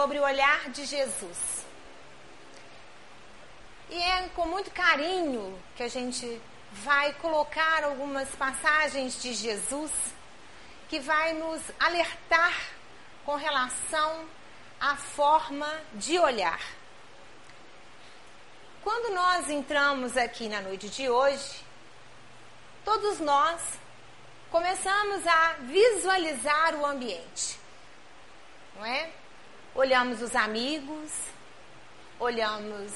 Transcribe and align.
sobre 0.00 0.18
o 0.18 0.22
olhar 0.22 0.70
de 0.70 0.86
Jesus. 0.86 1.66
E 3.90 3.94
é 3.94 4.30
com 4.34 4.46
muito 4.46 4.70
carinho 4.70 5.62
que 5.76 5.82
a 5.82 5.88
gente 5.88 6.40
vai 6.72 7.12
colocar 7.14 7.84
algumas 7.84 8.26
passagens 8.30 9.20
de 9.20 9.34
Jesus 9.34 9.92
que 10.88 11.00
vai 11.00 11.34
nos 11.34 11.60
alertar 11.78 12.56
com 13.26 13.36
relação 13.36 14.24
à 14.80 14.96
forma 14.96 15.70
de 15.92 16.18
olhar. 16.18 16.62
Quando 18.82 19.12
nós 19.14 19.50
entramos 19.50 20.16
aqui 20.16 20.48
na 20.48 20.62
noite 20.62 20.88
de 20.88 21.10
hoje, 21.10 21.62
todos 22.86 23.20
nós 23.20 23.60
começamos 24.50 25.26
a 25.26 25.56
visualizar 25.60 26.74
o 26.76 26.86
ambiente, 26.86 27.60
não 28.74 28.86
é? 28.86 29.19
Olhamos 29.72 30.20
os 30.20 30.34
amigos, 30.34 31.12
olhamos 32.18 32.92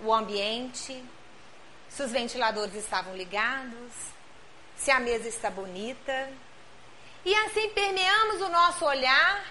o 0.00 0.14
ambiente, 0.14 1.04
se 1.90 2.02
os 2.02 2.10
ventiladores 2.10 2.74
estavam 2.74 3.14
ligados, 3.14 3.92
se 4.74 4.90
a 4.90 4.98
mesa 4.98 5.28
está 5.28 5.50
bonita. 5.50 6.32
E 7.22 7.34
assim 7.34 7.68
permeamos 7.70 8.40
o 8.40 8.48
nosso 8.48 8.82
olhar 8.86 9.44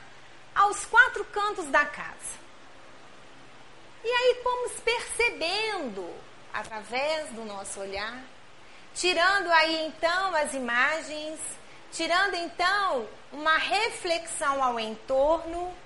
aos 0.55 0.83
quatro 0.85 1.23
cantos 1.25 1.67
da 1.67 1.85
casa. 1.85 2.39
E 4.03 4.07
aí 4.07 4.41
fomos 4.41 4.71
percebendo, 4.79 6.11
através 6.51 7.29
do 7.29 7.45
nosso 7.45 7.79
olhar, 7.79 8.19
tirando 8.95 9.51
aí 9.51 9.85
então 9.85 10.35
as 10.35 10.51
imagens, 10.55 11.39
tirando 11.91 12.33
então 12.33 13.07
uma 13.31 13.57
reflexão 13.59 14.63
ao 14.63 14.79
entorno 14.79 15.82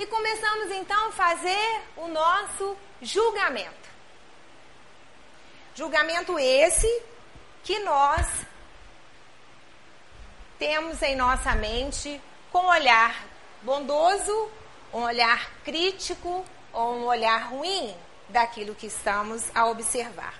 e 0.00 0.06
começamos 0.06 0.70
então 0.70 1.08
a 1.08 1.12
fazer 1.12 1.82
o 1.94 2.08
nosso 2.08 2.74
julgamento. 3.02 3.90
Julgamento 5.74 6.38
esse 6.38 7.02
que 7.62 7.78
nós 7.80 8.26
temos 10.58 11.02
em 11.02 11.14
nossa 11.14 11.54
mente 11.54 12.18
com 12.50 12.60
um 12.60 12.68
olhar 12.68 13.26
bondoso, 13.60 14.50
um 14.90 15.02
olhar 15.02 15.50
crítico 15.64 16.46
ou 16.72 16.94
um 16.94 17.04
olhar 17.04 17.50
ruim 17.50 17.94
daquilo 18.30 18.74
que 18.74 18.86
estamos 18.86 19.54
a 19.54 19.66
observar. 19.66 20.32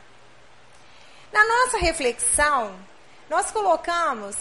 Na 1.31 1.45
nossa 1.45 1.77
reflexão, 1.77 2.81
nós 3.29 3.51
colocamos 3.51 4.37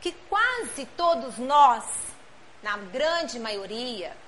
que 0.00 0.10
quase 0.28 0.84
todos 0.96 1.38
nós, 1.38 1.84
na 2.60 2.76
grande 2.76 3.38
maioria, 3.38 4.23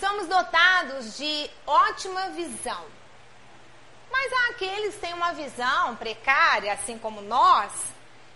somos 0.00 0.26
dotados 0.26 1.16
de 1.16 1.50
ótima 1.66 2.30
visão. 2.30 2.84
Mas 4.10 4.32
há 4.32 4.50
aqueles 4.50 4.94
que 4.94 5.00
têm 5.00 5.14
uma 5.14 5.32
visão 5.32 5.96
precária, 5.96 6.72
assim 6.72 6.98
como 6.98 7.20
nós, 7.20 7.72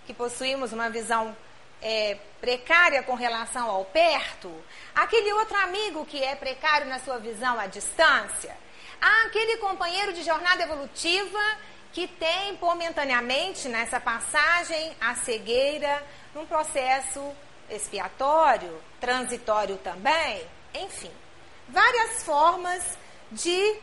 que 0.06 0.12
possuímos 0.12 0.72
uma 0.72 0.90
visão 0.90 1.36
é, 1.80 2.16
precária 2.40 3.02
com 3.02 3.14
relação 3.14 3.70
ao 3.70 3.84
perto, 3.84 4.52
aquele 4.94 5.32
outro 5.34 5.56
amigo 5.58 6.04
que 6.04 6.22
é 6.22 6.34
precário 6.34 6.86
na 6.88 6.98
sua 6.98 7.18
visão 7.18 7.58
à 7.58 7.66
distância, 7.66 8.56
há 9.00 9.26
aquele 9.26 9.58
companheiro 9.58 10.12
de 10.12 10.22
jornada 10.22 10.62
evolutiva 10.62 11.38
que 11.92 12.06
tem 12.06 12.58
momentaneamente 12.60 13.68
nessa 13.68 14.00
passagem 14.00 14.96
a 15.00 15.14
cegueira 15.14 16.02
num 16.34 16.46
processo 16.46 17.32
expiatório, 17.70 18.82
transitório 19.00 19.76
também, 19.78 20.44
enfim, 20.74 21.10
várias 21.68 22.22
formas 22.22 22.82
de 23.30 23.80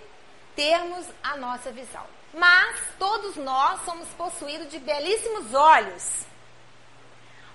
termos 0.55 1.05
a 1.23 1.37
nossa 1.37 1.71
visão. 1.71 2.05
Mas 2.33 2.79
todos 2.99 3.35
nós 3.37 3.81
somos 3.85 4.07
possuídos 4.09 4.69
de 4.69 4.79
belíssimos 4.79 5.53
olhos. 5.53 6.25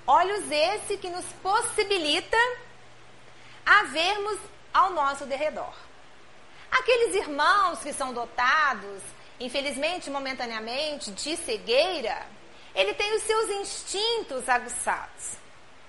Olhos 0.06 0.50
esse 0.50 0.96
que 0.96 1.08
nos 1.08 1.24
possibilita 1.42 2.36
a 3.64 3.84
vermos 3.84 4.38
ao 4.72 4.90
nosso 4.92 5.26
derredor. 5.26 5.74
Aqueles 6.70 7.14
irmãos 7.14 7.80
que 7.80 7.92
são 7.92 8.12
dotados 8.12 9.02
infelizmente, 9.40 10.10
momentaneamente, 10.10 11.10
de 11.10 11.36
cegueira, 11.38 12.26
ele 12.74 12.92
tem 12.92 13.16
os 13.16 13.22
seus 13.22 13.48
instintos 13.48 14.48
aguçados. 14.48 15.38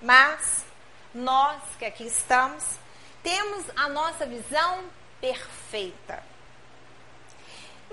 Mas 0.01 0.65
nós 1.13 1.61
que 1.77 1.85
aqui 1.85 2.07
estamos, 2.07 2.63
temos 3.23 3.65
a 3.75 3.89
nossa 3.89 4.25
visão 4.25 4.83
perfeita. 5.19 6.23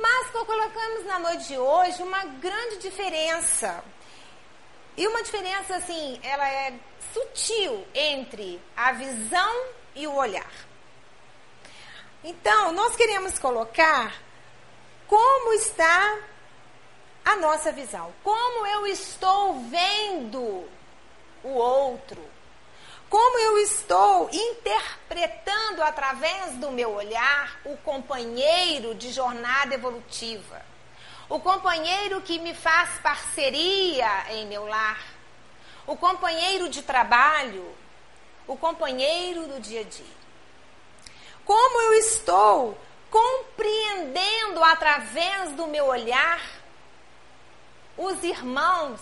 Mas 0.00 0.30
colocamos 0.30 1.04
na 1.06 1.18
noite 1.18 1.48
de 1.48 1.58
hoje 1.58 2.02
uma 2.02 2.24
grande 2.24 2.78
diferença. 2.78 3.82
E 4.96 5.06
uma 5.06 5.22
diferença 5.22 5.76
assim, 5.76 6.20
ela 6.22 6.48
é 6.48 6.74
sutil 7.12 7.86
entre 7.94 8.60
a 8.76 8.92
visão 8.92 9.66
e 9.94 10.06
o 10.06 10.14
olhar. 10.14 10.50
Então, 12.22 12.72
nós 12.72 12.96
queremos 12.96 13.38
colocar 13.38 14.12
como 15.06 15.52
está 15.54 16.18
a 17.24 17.36
nossa 17.36 17.72
visão? 17.72 18.12
Como 18.22 18.66
eu 18.66 18.86
estou 18.86 19.60
vendo 19.64 20.68
o 21.42 21.48
outro? 21.48 22.38
Como 23.08 23.38
eu 23.38 23.58
estou 23.58 24.28
interpretando 24.30 25.82
através 25.82 26.56
do 26.56 26.70
meu 26.70 26.92
olhar 26.92 27.58
o 27.64 27.74
companheiro 27.78 28.94
de 28.94 29.10
jornada 29.12 29.74
evolutiva? 29.74 30.60
O 31.26 31.41
companheiro 31.41 32.20
que 32.20 32.38
me 32.38 32.54
faz 32.54 32.98
parceria 33.00 34.06
em 34.32 34.46
meu 34.46 34.66
lar? 34.66 35.02
O 35.86 35.96
companheiro 35.96 36.69
de 36.69 36.82
trabalho? 36.82 37.74
O 38.46 38.58
companheiro 38.58 39.46
do 39.46 39.58
dia 39.58 39.80
a 39.80 39.84
dia? 39.84 40.19
Como 41.46 41.80
eu 41.80 41.94
estou 41.94 42.78
compreendendo 43.10 44.62
através 44.64 45.52
do 45.52 45.66
meu 45.66 45.86
olhar 45.86 46.42
os 47.96 48.22
irmãos 48.22 49.00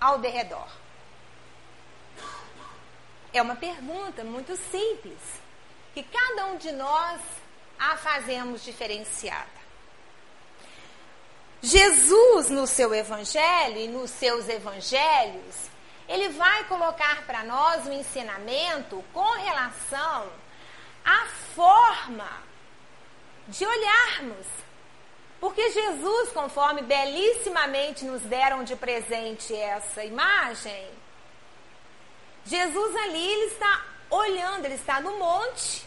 ao 0.00 0.18
derredor? 0.18 0.85
É 3.36 3.42
uma 3.42 3.54
pergunta 3.54 4.24
muito 4.24 4.56
simples, 4.56 5.18
que 5.92 6.02
cada 6.02 6.46
um 6.46 6.56
de 6.56 6.72
nós 6.72 7.20
a 7.78 7.94
fazemos 7.98 8.64
diferenciada. 8.64 9.60
Jesus, 11.60 12.48
no 12.48 12.66
seu 12.66 12.94
evangelho 12.94 13.76
e 13.76 13.88
nos 13.88 14.10
seus 14.10 14.48
evangelhos, 14.48 15.54
ele 16.08 16.30
vai 16.30 16.64
colocar 16.64 17.26
para 17.26 17.44
nós 17.44 17.86
um 17.86 17.92
ensinamento 17.92 19.04
com 19.12 19.32
relação 19.32 20.32
à 21.04 21.26
forma 21.54 22.42
de 23.48 23.66
olharmos. 23.66 24.46
Porque 25.38 25.72
Jesus, 25.72 26.30
conforme 26.30 26.80
belíssimamente 26.80 28.06
nos 28.06 28.22
deram 28.22 28.64
de 28.64 28.74
presente 28.76 29.54
essa 29.54 30.02
imagem, 30.02 30.88
Jesus 32.46 32.96
ali 32.96 33.26
ele 33.26 33.52
está 33.52 33.84
olhando, 34.08 34.64
ele 34.64 34.74
está 34.74 35.00
no 35.00 35.18
monte, 35.18 35.84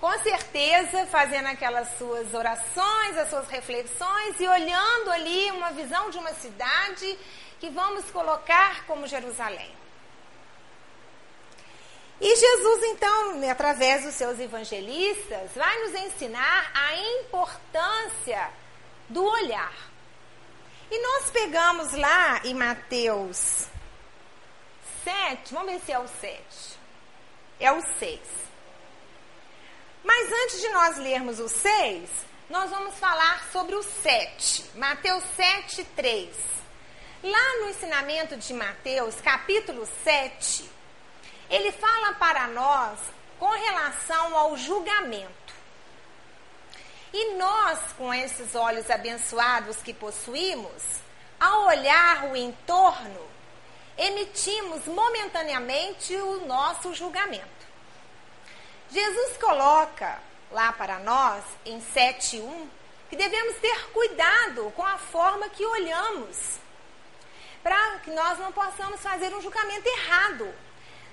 com 0.00 0.18
certeza 0.20 1.06
fazendo 1.06 1.46
aquelas 1.46 1.98
suas 1.98 2.32
orações, 2.32 3.18
as 3.18 3.28
suas 3.28 3.46
reflexões 3.48 4.40
e 4.40 4.48
olhando 4.48 5.10
ali 5.10 5.50
uma 5.50 5.72
visão 5.72 6.08
de 6.08 6.16
uma 6.16 6.32
cidade 6.32 7.18
que 7.58 7.68
vamos 7.68 8.10
colocar 8.10 8.86
como 8.86 9.06
Jerusalém. 9.06 9.78
E 12.18 12.36
Jesus, 12.36 12.82
então, 12.84 13.50
através 13.50 14.04
dos 14.04 14.14
seus 14.14 14.38
evangelistas, 14.40 15.50
vai 15.54 15.78
nos 15.80 15.94
ensinar 16.00 16.70
a 16.74 16.96
importância 17.20 18.50
do 19.08 19.22
olhar. 19.22 19.72
E 20.90 20.98
nós 20.98 21.30
pegamos 21.30 21.92
lá 21.92 22.40
em 22.44 22.54
Mateus 22.54 23.68
7, 25.04 25.54
vamos 25.54 25.72
ver 25.72 25.80
se 25.80 25.92
é 25.92 25.98
o 25.98 26.08
7. 26.08 26.40
É 27.58 27.72
o 27.72 27.80
6. 27.98 28.20
Mas 30.02 30.32
antes 30.32 30.60
de 30.60 30.68
nós 30.70 30.96
lermos 30.98 31.38
o 31.38 31.48
6, 31.48 32.10
nós 32.48 32.70
vamos 32.70 32.94
falar 32.96 33.44
sobre 33.52 33.76
o 33.76 33.82
7. 33.82 34.64
Mateus 34.76 35.22
7, 35.36 35.84
3. 35.96 36.28
Lá 37.22 37.56
no 37.60 37.68
ensinamento 37.68 38.36
de 38.36 38.54
Mateus, 38.54 39.20
capítulo 39.20 39.86
7, 40.02 40.68
ele 41.50 41.70
fala 41.72 42.14
para 42.14 42.46
nós 42.48 42.98
com 43.38 43.50
relação 43.50 44.36
ao 44.36 44.56
julgamento. 44.56 45.54
E 47.12 47.34
nós, 47.34 47.78
com 47.98 48.12
esses 48.14 48.54
olhos 48.54 48.88
abençoados 48.88 49.76
que 49.78 49.92
possuímos, 49.92 50.82
ao 51.38 51.66
olhar 51.66 52.24
o 52.24 52.36
entorno, 52.36 53.29
emitimos 53.96 54.86
momentaneamente 54.86 56.14
o 56.16 56.46
nosso 56.46 56.94
julgamento. 56.94 57.60
Jesus 58.90 59.36
coloca 59.36 60.20
lá 60.50 60.72
para 60.72 60.98
nós, 60.98 61.44
em 61.64 61.80
7.1, 61.80 62.66
que 63.08 63.16
devemos 63.16 63.56
ter 63.56 63.90
cuidado 63.92 64.72
com 64.76 64.84
a 64.84 64.98
forma 64.98 65.48
que 65.48 65.64
olhamos, 65.64 66.58
para 67.62 67.98
que 67.98 68.10
nós 68.10 68.38
não 68.38 68.52
possamos 68.52 69.00
fazer 69.00 69.34
um 69.34 69.40
julgamento 69.40 69.88
errado. 69.88 70.54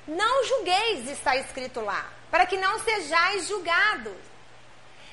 Não 0.07 0.45
julgueis, 0.45 1.09
está 1.09 1.35
escrito 1.35 1.81
lá, 1.81 2.09
para 2.31 2.45
que 2.45 2.57
não 2.57 2.79
sejais 2.79 3.47
julgados. 3.47 4.15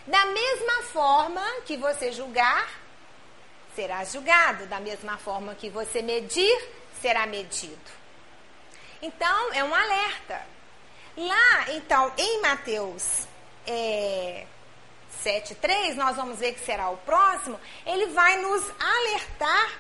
Da 0.07 0.27
mesma 0.27 0.83
forma 0.85 1.43
que 1.65 1.77
você 1.77 2.13
julgar, 2.13 2.69
será 3.75 4.05
julgado. 4.05 4.67
Da 4.67 4.79
mesma 4.79 5.17
forma 5.19 5.55
que 5.55 5.71
você 5.71 6.03
medir, 6.03 6.57
será 7.05 7.27
medido. 7.27 7.91
Então, 9.03 9.53
é 9.53 9.63
um 9.63 9.75
alerta. 9.75 10.41
Lá, 11.15 11.71
então, 11.73 12.11
em 12.17 12.41
Mateus 12.41 13.29
é, 13.67 14.47
7,3, 15.23 15.97
nós 15.97 16.17
vamos 16.17 16.39
ver 16.39 16.55
que 16.55 16.65
será 16.65 16.89
o 16.89 16.97
próximo, 16.97 17.61
ele 17.85 18.07
vai 18.07 18.39
nos 18.39 18.65
alertar 18.81 19.73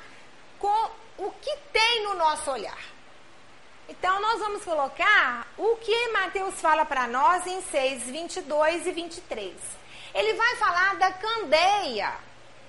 com 0.59 0.91
o 1.17 1.31
que 1.31 1.57
tem 1.73 2.03
no 2.03 2.15
nosso 2.17 2.51
olhar. 2.51 2.83
Então, 3.89 4.21
nós 4.21 4.39
vamos 4.41 4.63
colocar 4.63 5.47
o 5.57 5.77
que 5.77 6.09
Mateus 6.09 6.61
fala 6.61 6.85
para 6.85 7.07
nós 7.07 7.47
em 7.47 7.63
6, 7.63 8.03
22 8.03 8.87
e 8.87 8.93
23. 8.93 9.55
Ele 10.13 10.35
vai 10.35 10.57
falar 10.57 10.97
da 10.97 11.11
candeia, 11.11 12.13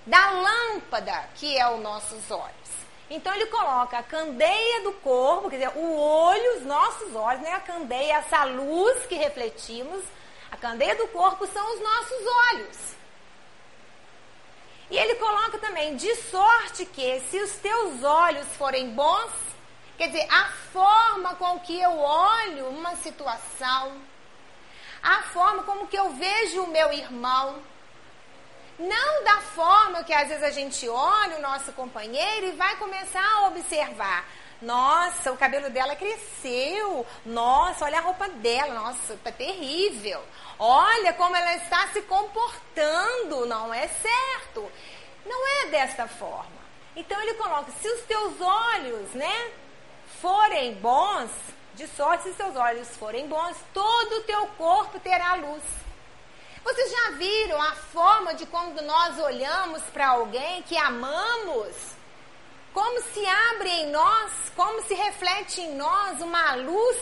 da 0.05 0.31
lâmpada 0.31 1.29
que 1.35 1.57
é 1.57 1.69
os 1.69 1.81
nossos 1.81 2.31
olhos. 2.31 2.64
Então 3.09 3.33
ele 3.35 3.45
coloca 3.47 3.97
a 3.97 4.03
candeia 4.03 4.81
do 4.81 4.93
corpo, 4.93 5.49
quer 5.49 5.57
dizer, 5.57 5.77
o 5.77 5.97
olho, 5.97 6.57
os 6.57 6.63
nossos 6.63 7.15
olhos, 7.15 7.41
né? 7.41 7.51
A 7.51 7.59
candeia, 7.59 8.17
essa 8.17 8.43
luz 8.45 9.05
que 9.05 9.15
refletimos, 9.15 10.03
a 10.51 10.57
candeia 10.57 10.95
do 10.95 11.07
corpo 11.09 11.45
são 11.45 11.73
os 11.73 11.81
nossos 11.81 12.27
olhos. 12.51 12.95
E 14.89 14.97
ele 14.97 15.15
coloca 15.15 15.57
também, 15.57 15.95
de 15.95 16.15
sorte 16.15 16.85
que 16.85 17.19
se 17.21 17.39
os 17.39 17.51
teus 17.53 18.03
olhos 18.03 18.47
forem 18.55 18.89
bons, 18.91 19.31
quer 19.97 20.07
dizer, 20.07 20.27
a 20.31 20.45
forma 20.71 21.35
com 21.35 21.59
que 21.59 21.79
eu 21.79 21.97
olho 21.99 22.67
uma 22.69 22.95
situação, 22.97 23.99
a 25.01 25.23
forma 25.23 25.63
como 25.63 25.87
que 25.87 25.97
eu 25.97 26.11
vejo 26.11 26.63
o 26.63 26.67
meu 26.67 26.91
irmão, 26.91 27.61
não 28.77 29.23
da 29.23 29.41
forma 29.41 30.03
que 30.03 30.13
às 30.13 30.27
vezes 30.27 30.43
a 30.43 30.51
gente 30.51 30.87
olha 30.87 31.37
o 31.37 31.41
nosso 31.41 31.71
companheiro 31.73 32.47
e 32.47 32.51
vai 32.51 32.75
começar 32.77 33.23
a 33.23 33.47
observar. 33.47 34.25
Nossa, 34.61 35.31
o 35.31 35.37
cabelo 35.37 35.69
dela 35.69 35.95
cresceu. 35.95 37.05
Nossa, 37.25 37.85
olha 37.85 37.99
a 37.99 38.01
roupa 38.01 38.27
dela. 38.29 38.73
Nossa, 38.73 39.17
tá 39.23 39.31
terrível. 39.31 40.21
Olha 40.57 41.13
como 41.13 41.35
ela 41.35 41.55
está 41.55 41.87
se 41.89 42.01
comportando. 42.03 43.45
Não 43.45 43.73
é 43.73 43.87
certo. 43.87 44.71
Não 45.25 45.47
é 45.47 45.67
desta 45.67 46.07
forma. 46.07 46.65
Então 46.95 47.19
ele 47.21 47.33
coloca: 47.35 47.71
se 47.81 47.87
os 47.87 48.01
teus 48.01 48.39
olhos, 48.39 49.11
né, 49.11 49.51
forem 50.21 50.75
bons, 50.75 51.31
de 51.75 51.87
sorte 51.87 52.23
se 52.23 52.29
os 52.29 52.37
teus 52.37 52.55
olhos 52.55 52.87
forem 52.97 53.27
bons, 53.27 53.57
todo 53.73 54.17
o 54.17 54.23
teu 54.23 54.47
corpo 54.57 54.99
terá 54.99 55.35
luz. 55.35 55.63
Vocês 56.65 56.91
já 56.91 57.11
viram 57.11 57.61
a 57.61 57.75
forma 57.75 58.33
de 58.33 58.43
quando 58.47 58.81
nós 58.81 59.19
olhamos 59.19 59.83
para 59.93 60.07
alguém 60.07 60.63
que 60.63 60.75
amamos? 60.75 61.75
Como 62.73 63.03
se 63.03 63.23
abre 63.23 63.69
em 63.69 63.91
nós, 63.91 64.31
como 64.55 64.81
se 64.81 64.95
reflete 64.95 65.61
em 65.61 65.75
nós 65.75 66.19
uma 66.21 66.55
luz? 66.55 66.97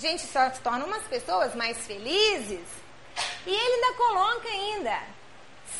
Gente, 0.00 0.26
só 0.26 0.50
torna 0.50 0.84
umas 0.84 1.04
pessoas 1.04 1.54
mais 1.54 1.78
felizes. 1.86 2.66
E 3.46 3.54
ele 3.54 3.84
ainda 3.84 3.96
coloca 3.96 4.48
ainda: 4.48 5.00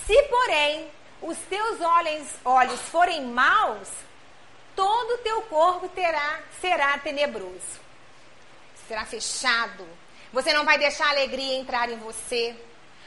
se 0.07 0.23
porém 0.23 0.93
os 1.21 1.37
teus 1.51 1.81
olhos, 1.81 2.29
olhos 2.45 2.81
forem 2.83 3.27
maus, 3.27 3.89
todo 4.77 5.15
o 5.15 5.19
teu 5.19 5.43
corpo 5.43 5.89
terá, 5.89 6.41
será 6.61 6.97
tenebroso. 6.99 7.81
Será 8.87 9.05
fechado, 9.05 9.85
você 10.33 10.53
não 10.53 10.65
vai 10.65 10.79
deixar 10.79 11.07
a 11.07 11.11
alegria 11.11 11.57
entrar 11.57 11.91
em 11.91 11.99
você. 11.99 12.57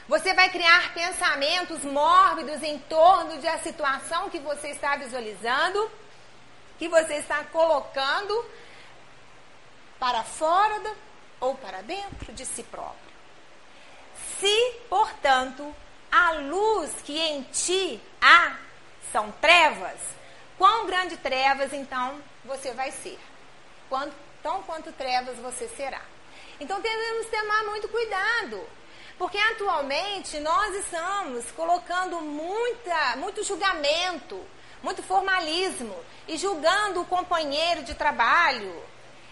Você 0.08 0.32
vai 0.34 0.48
criar 0.50 0.94
pensamentos 0.94 1.82
mórbidos 1.82 2.62
em 2.62 2.78
torno 2.78 3.36
da 3.42 3.58
situação 3.58 4.30
que 4.30 4.38
você 4.38 4.68
está 4.68 4.94
visualizando, 4.96 5.90
que 6.78 6.88
você 6.88 7.14
está 7.14 7.42
colocando 7.44 8.44
para 9.98 10.22
fora 10.22 10.94
ou 11.40 11.56
para 11.56 11.82
dentro 11.82 12.32
de 12.32 12.46
si 12.46 12.62
próprio. 12.62 13.16
Se, 14.38 14.72
portanto, 14.88 15.74
a 16.12 16.32
luz 16.32 16.92
que 17.02 17.18
em 17.18 17.42
ti 17.42 18.00
há 18.20 18.56
são 19.10 19.32
trevas, 19.32 19.98
quão 20.56 20.86
grande 20.86 21.16
trevas 21.16 21.72
então 21.72 22.20
você 22.44 22.72
vai 22.72 22.92
ser? 22.92 23.18
Quanto, 23.88 24.14
tão 24.42 24.62
quanto 24.62 24.92
trevas 24.92 25.36
você 25.38 25.66
será. 25.68 26.02
Então 26.60 26.80
devemos 26.80 27.26
tomar 27.26 27.64
muito 27.64 27.88
cuidado. 27.88 28.66
Porque 29.18 29.38
atualmente 29.38 30.38
nós 30.40 30.74
estamos 30.74 31.50
colocando 31.52 32.20
muita, 32.20 33.16
muito 33.16 33.42
julgamento, 33.42 34.38
muito 34.82 35.02
formalismo 35.02 35.96
e 36.28 36.36
julgando 36.36 37.00
o 37.00 37.06
companheiro 37.06 37.82
de 37.82 37.94
trabalho. 37.94 38.82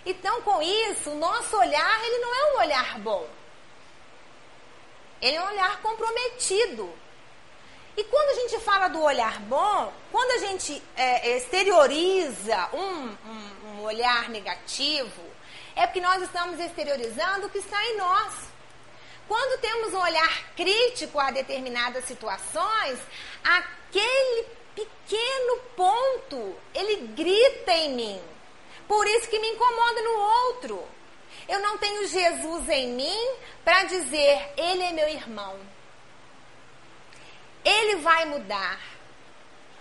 Então, 0.07 0.41
com 0.43 0.63
isso, 0.63 1.11
o 1.11 1.15
nosso 1.15 1.57
olhar 1.57 2.05
ele 2.05 2.19
não 2.19 2.35
é 2.35 2.53
um 2.53 2.59
olhar 2.61 2.99
bom. 2.99 3.27
Ele 5.21 5.37
é 5.37 5.43
um 5.43 5.47
olhar 5.47 5.81
comprometido. 5.81 6.91
E 7.97 8.05
quando 8.05 8.31
a 8.31 8.41
gente 8.41 8.59
fala 8.61 8.89
do 8.89 9.01
olhar 9.03 9.39
bom, 9.41 9.93
quando 10.11 10.31
a 10.33 10.39
gente 10.39 10.83
é, 10.97 11.37
exterioriza 11.37 12.69
um, 12.73 13.07
um, 13.07 13.69
um 13.69 13.83
olhar 13.83 14.29
negativo, 14.29 15.23
é 15.77 15.87
porque 15.87 16.01
nós 16.01 16.23
estamos 16.23 16.59
exteriorizando 16.61 17.47
o 17.47 17.51
que 17.51 17.59
está 17.59 17.83
em 17.85 17.97
nós. 17.97 18.33
Quando 19.27 19.61
temos 19.61 19.95
um 19.95 20.01
olhar 20.01 20.55
crítico 20.55 21.19
a 21.19 21.31
determinadas 21.31 22.05
situações, 22.05 22.99
aquele 23.43 24.47
pequeno 24.75 25.59
ponto, 25.77 26.57
ele 26.75 27.09
grita 27.09 27.73
em 27.73 27.95
mim. 27.95 28.23
Por 28.87 29.07
isso 29.07 29.29
que 29.29 29.39
me 29.39 29.49
incomoda 29.49 30.03
no 30.03 30.19
outro. 30.19 30.87
Eu 31.49 31.61
não 31.61 31.79
tenho 31.79 32.07
Jesus 32.07 32.69
em 32.69 32.89
mim 32.89 33.35
para 33.65 33.85
dizer, 33.85 34.53
ele 34.57 34.83
é 34.83 34.93
meu 34.93 35.09
irmão. 35.09 35.59
Ele 37.65 37.97
vai 37.97 38.27
mudar. 38.27 38.79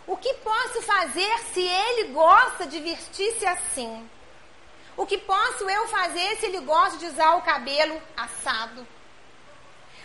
O 0.07 0.17
que 0.17 0.33
posso 0.35 0.81
fazer 0.81 1.39
se 1.53 1.61
ele 1.61 2.13
gosta 2.13 2.65
de 2.65 2.79
vestir-se 2.79 3.45
assim? 3.45 4.09
O 4.95 5.05
que 5.05 5.17
posso 5.17 5.67
eu 5.69 5.87
fazer 5.87 6.37
se 6.37 6.45
ele 6.45 6.59
gosta 6.59 6.97
de 6.97 7.07
usar 7.07 7.35
o 7.35 7.41
cabelo 7.41 7.99
assado? 8.15 8.85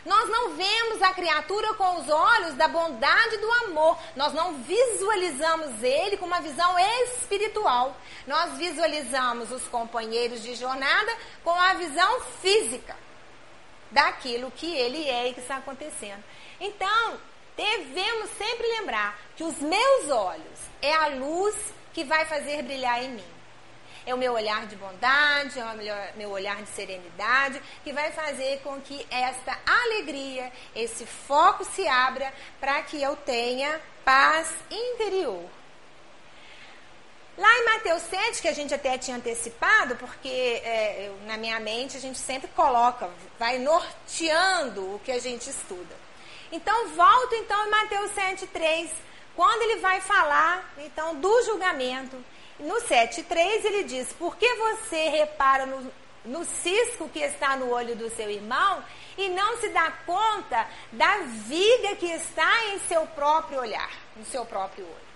Nós 0.05 0.31
não 0.31 0.55
vemos 0.55 1.03
a 1.03 1.13
criatura 1.13 1.75
com 1.75 2.01
os 2.01 2.09
olhos 2.09 2.55
da 2.55 2.67
bondade 2.67 3.37
do 3.37 3.53
amor. 3.65 3.99
Nós 4.17 4.33
não 4.33 4.55
visualizamos 4.55 5.83
ele 5.83 6.17
com 6.17 6.25
uma 6.25 6.41
visão 6.41 6.79
espiritual. 6.79 7.95
Nós 8.27 8.57
visualizamos 8.57 9.53
os 9.53 9.65
companheiros 9.69 10.43
de 10.43 10.55
jornada 10.55 11.15
com 11.45 11.53
a 11.53 11.75
visão 11.75 12.21
física 12.41 12.97
daquilo 13.91 14.51
que 14.53 14.75
ele 14.75 15.07
é 15.07 15.29
e 15.29 15.35
que 15.35 15.41
está 15.41 15.57
acontecendo. 15.57 16.25
Então, 16.59 17.19
devemos 17.55 18.31
sempre 18.39 18.67
lembrar 18.79 19.19
que 19.37 19.45
os 19.45 19.59
meus 19.59 20.11
olhos 20.11 20.61
é 20.81 20.95
a 20.95 21.09
luz 21.09 21.55
que 21.93 22.05
vai 22.05 22.25
fazer 22.25 22.63
brilhar 22.63 23.03
em 23.03 23.11
mim 23.11 23.38
é 24.09 24.15
o 24.15 24.19
meu 24.19 24.33
olhar 24.33 24.67
de 24.67 24.75
bondade, 24.75 25.61
é 25.61 25.65
o 25.65 26.17
meu 26.17 26.31
olhar 26.31 26.63
de 26.63 26.71
serenidade, 26.71 27.61
que 27.85 27.93
vai 27.93 28.11
fazer 28.11 28.61
com 28.63 28.81
que 28.81 29.07
esta 29.11 29.57
alegria, 29.67 30.51
esse 30.75 31.05
foco 31.05 31.63
se 31.63 31.87
abra 31.87 32.33
para 32.59 32.83
que 32.85 33.03
eu 33.03 33.15
tenha 33.17 33.79
paz 34.07 34.51
interior. 34.71 35.45
Lá 37.37 37.55
em 37.59 37.65
Mateus 37.67 38.03
7, 38.05 38.41
que 38.41 38.49
a 38.49 38.55
gente 38.55 38.73
até 38.75 38.97
tinha 38.97 39.19
antecipado, 39.19 39.95
porque 39.97 40.63
é, 40.65 41.09
eu, 41.09 41.27
na 41.27 41.37
minha 41.37 41.61
mente 41.61 41.99
a 41.99 42.01
gente 42.01 42.19
sempre 42.19 42.49
coloca, 42.57 43.11
vai 43.39 43.59
norteando 43.59 44.95
o 44.95 45.01
que 45.01 45.13
a 45.13 45.21
gente 45.21 45.51
estuda. 45.51 45.95
Então, 46.51 46.89
volto 46.95 47.35
então 47.35 47.67
em 47.67 47.71
Mateus 47.71 48.11
7, 48.13 48.47
3, 48.47 48.91
quando 49.37 49.63
ele 49.63 49.81
vai 49.81 50.01
falar 50.01 50.73
então 50.79 51.15
do 51.15 51.43
julgamento 51.43 52.17
no 52.59 52.75
7,3 52.83 53.65
ele 53.65 53.85
diz: 53.85 54.13
Por 54.13 54.37
que 54.37 54.53
você 54.55 55.09
repara 55.09 55.67
no, 55.67 55.93
no 56.25 56.45
cisco 56.45 57.09
que 57.09 57.21
está 57.21 57.57
no 57.57 57.71
olho 57.71 57.95
do 57.95 58.11
seu 58.11 58.29
irmão 58.31 58.85
e 59.17 59.29
não 59.29 59.59
se 59.59 59.69
dá 59.69 59.91
conta 60.05 60.67
da 60.93 61.19
viga 61.47 61.97
que 61.97 62.07
está 62.07 62.67
em 62.67 62.79
seu 62.81 63.07
próprio 63.09 63.61
olhar, 63.61 63.91
no 64.17 64.25
seu 64.25 64.45
próprio 64.45 64.85
olho? 64.85 65.09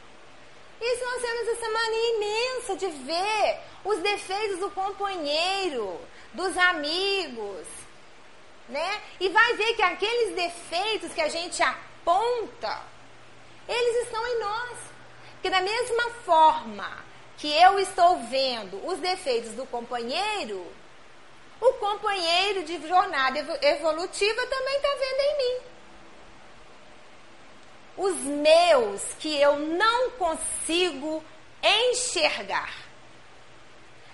Isso 0.81 1.05
nós 1.05 1.23
temos 1.23 1.49
essa 1.49 1.71
mania 1.71 2.17
imensa 2.17 2.77
de 2.77 2.87
ver 2.89 3.61
os 3.85 3.99
defeitos 3.99 4.59
do 4.59 4.71
companheiro, 4.71 6.01
dos 6.33 6.57
amigos. 6.57 7.67
né? 8.69 9.03
E 9.21 9.29
vai 9.29 9.55
ver 9.55 9.75
que 9.75 9.83
aqueles 9.83 10.35
defeitos 10.35 11.13
que 11.13 11.21
a 11.21 11.29
gente 11.29 11.63
aponta, 11.63 12.83
eles 13.69 14.07
estão 14.07 14.27
em 14.27 14.39
nós. 14.41 14.79
Que 15.41 15.51
da 15.51 15.61
mesma 15.61 16.11
forma 16.25 17.12
que 17.43 17.53
eu 17.53 17.77
estou 17.81 18.21
vendo 18.27 18.81
os 18.87 19.01
defeitos 19.01 19.51
do 19.55 19.67
companheiro, 19.67 20.65
o 21.61 21.73
companheiro 21.73 22.63
de 22.63 22.87
jornada 22.87 23.37
evolutiva 23.61 24.47
também 24.47 24.77
está 24.77 24.89
vendo 24.89 25.21
em 25.21 25.39
mim. 25.39 25.61
Os 27.97 28.17
meus 28.19 29.03
que 29.19 29.41
eu 29.41 29.59
não 29.59 30.11
consigo 30.11 31.21
enxergar. 31.61 32.73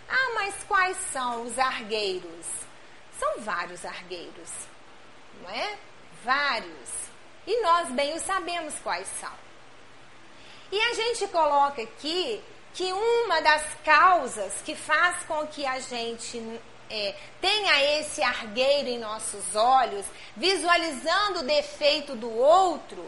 Ah, 0.08 0.30
mas 0.34 0.54
quais 0.66 0.96
são 1.12 1.42
os 1.42 1.58
argueiros? 1.58 2.46
São 3.18 3.40
vários 3.40 3.84
argueiros, 3.84 4.50
não 5.42 5.50
é? 5.50 5.76
Vários. 6.24 6.90
E 7.46 7.60
nós 7.60 7.90
bem 7.90 8.14
o 8.14 8.20
sabemos 8.20 8.72
quais 8.82 9.06
são. 9.20 9.34
E 10.72 10.80
a 10.80 10.94
gente 10.94 11.26
coloca 11.28 11.82
aqui 11.82 12.42
que 12.78 12.92
uma 12.92 13.40
das 13.40 13.64
causas 13.84 14.52
que 14.64 14.76
faz 14.76 15.24
com 15.26 15.44
que 15.48 15.66
a 15.66 15.80
gente 15.80 16.40
é, 16.88 17.12
tenha 17.40 17.98
esse 17.98 18.22
argueiro 18.22 18.88
em 18.88 19.00
nossos 19.00 19.56
olhos, 19.56 20.06
visualizando 20.36 21.40
o 21.40 21.42
defeito 21.42 22.14
do 22.14 22.32
outro, 22.32 23.04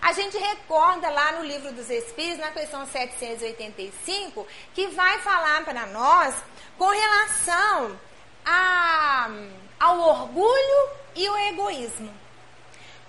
a 0.00 0.14
gente 0.14 0.38
recorda 0.38 1.10
lá 1.10 1.32
no 1.32 1.44
livro 1.44 1.70
dos 1.74 1.90
Espíritos, 1.90 2.38
na 2.38 2.50
questão 2.50 2.86
785, 2.86 4.46
que 4.74 4.86
vai 4.86 5.18
falar 5.18 5.62
para 5.66 5.84
nós 5.84 6.34
com 6.78 6.88
relação 6.88 8.00
a, 8.42 9.28
ao 9.80 10.00
orgulho 10.00 10.90
e 11.14 11.28
o 11.28 11.36
egoísmo. 11.48 12.23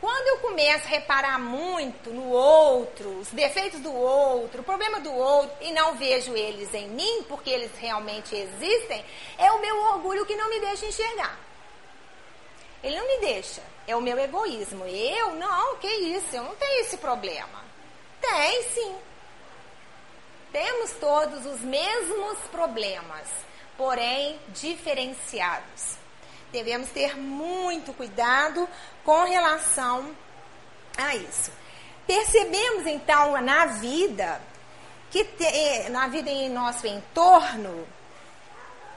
Quando 0.06 0.28
eu 0.28 0.38
começo 0.38 0.86
a 0.86 0.90
reparar 0.90 1.40
muito 1.40 2.12
no 2.12 2.30
outro, 2.30 3.10
os 3.18 3.30
defeitos 3.30 3.80
do 3.80 3.92
outro, 3.92 4.62
o 4.62 4.64
problema 4.64 5.00
do 5.00 5.12
outro, 5.12 5.58
e 5.62 5.72
não 5.72 5.96
vejo 5.96 6.36
eles 6.36 6.72
em 6.76 6.88
mim, 6.90 7.24
porque 7.28 7.50
eles 7.50 7.72
realmente 7.80 8.36
existem, 8.36 9.04
é 9.36 9.52
o 9.52 9.60
meu 9.60 9.76
orgulho 9.86 10.24
que 10.24 10.36
não 10.36 10.48
me 10.48 10.60
deixa 10.60 10.86
enxergar. 10.86 11.36
Ele 12.84 12.96
não 13.00 13.08
me 13.08 13.18
deixa. 13.18 13.64
É 13.88 13.96
o 13.96 14.02
meu 14.02 14.20
egoísmo. 14.20 14.86
Eu, 14.86 15.34
não, 15.38 15.78
que 15.78 15.88
isso, 15.88 16.36
eu 16.36 16.44
não 16.44 16.56
tenho 16.56 16.82
esse 16.82 16.98
problema. 16.98 17.66
Tem 18.22 18.62
sim. 18.76 18.96
Temos 20.52 20.92
todos 21.00 21.48
os 21.48 21.62
mesmos 21.62 22.38
problemas, 22.52 23.28
porém 23.76 24.40
diferenciados. 24.50 26.05
Devemos 26.56 26.90
ter 26.90 27.18
muito 27.18 27.92
cuidado 27.92 28.66
com 29.04 29.26
relação 29.26 30.16
a 30.98 31.14
isso. 31.14 31.52
Percebemos 32.08 32.88
então 32.88 33.42
na 33.42 33.66
vida 33.66 34.42
que 35.12 35.26
te, 35.26 35.90
na 35.90 36.08
vida 36.08 36.30
em 36.30 36.50
nosso 36.50 36.88
entorno 36.88 37.86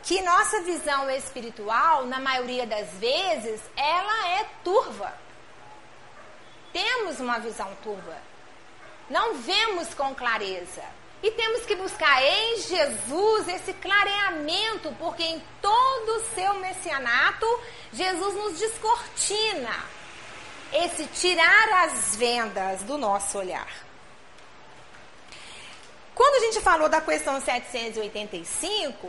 que 0.05 0.23
nossa 0.23 0.61
visão 0.61 1.11
espiritual, 1.11 2.07
na 2.07 2.21
maioria 2.21 2.65
das 2.65 2.88
vezes, 2.93 3.61
ela 3.77 4.29
é 4.38 4.47
turva. 4.62 5.12
Temos 6.73 7.19
uma 7.19 7.41
visão 7.41 7.69
turva. 7.83 8.17
Não 9.11 9.35
vemos 9.35 9.93
com 9.95 10.15
clareza. 10.15 10.85
E 11.23 11.31
temos 11.33 11.67
que 11.67 11.75
buscar 11.75 12.23
em 12.23 12.59
Jesus 12.59 13.49
esse 13.49 13.73
clareamento, 13.73 14.95
porque 14.99 15.23
em 15.23 15.43
todo 15.61 16.17
o 16.17 16.35
seu 16.35 16.55
messianato, 16.55 17.61
Jesus 17.93 18.35
nos 18.35 18.59
descortina 18.59 19.85
esse 20.73 21.07
tirar 21.07 21.85
as 21.85 22.15
vendas 22.15 22.83
do 22.83 22.97
nosso 22.97 23.39
olhar. 23.39 23.69
Quando 26.15 26.35
a 26.35 26.47
gente 26.47 26.61
falou 26.61 26.89
da 26.89 27.01
questão 27.01 27.41
785, 27.41 29.09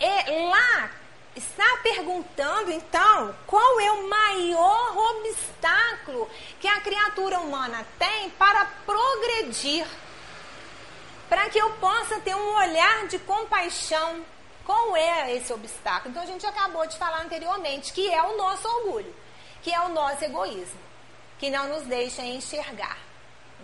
é, 0.00 0.48
lá 0.48 0.90
está 1.36 1.78
perguntando 1.82 2.72
então 2.72 3.34
qual 3.46 3.80
é 3.80 3.92
o 3.92 4.08
maior 4.08 4.96
obstáculo 4.96 6.28
que 6.58 6.66
a 6.66 6.80
criatura 6.80 7.38
humana 7.38 7.86
tem 7.98 8.30
para 8.30 8.64
progredir, 8.84 9.86
para 11.28 11.48
que 11.50 11.58
eu 11.58 11.70
possa 11.74 12.18
ter 12.20 12.34
um 12.34 12.54
olhar 12.56 13.06
de 13.06 13.18
compaixão. 13.20 14.24
Qual 14.64 14.96
é 14.96 15.34
esse 15.34 15.52
obstáculo? 15.52 16.10
Então 16.10 16.22
a 16.22 16.26
gente 16.26 16.46
acabou 16.46 16.86
de 16.86 16.96
falar 16.96 17.22
anteriormente 17.22 17.92
que 17.92 18.12
é 18.12 18.22
o 18.22 18.36
nosso 18.36 18.68
orgulho, 18.68 19.14
que 19.62 19.72
é 19.72 19.80
o 19.80 19.88
nosso 19.88 20.24
egoísmo, 20.24 20.80
que 21.38 21.48
não 21.50 21.68
nos 21.68 21.84
deixa 21.84 22.22
enxergar, 22.22 22.98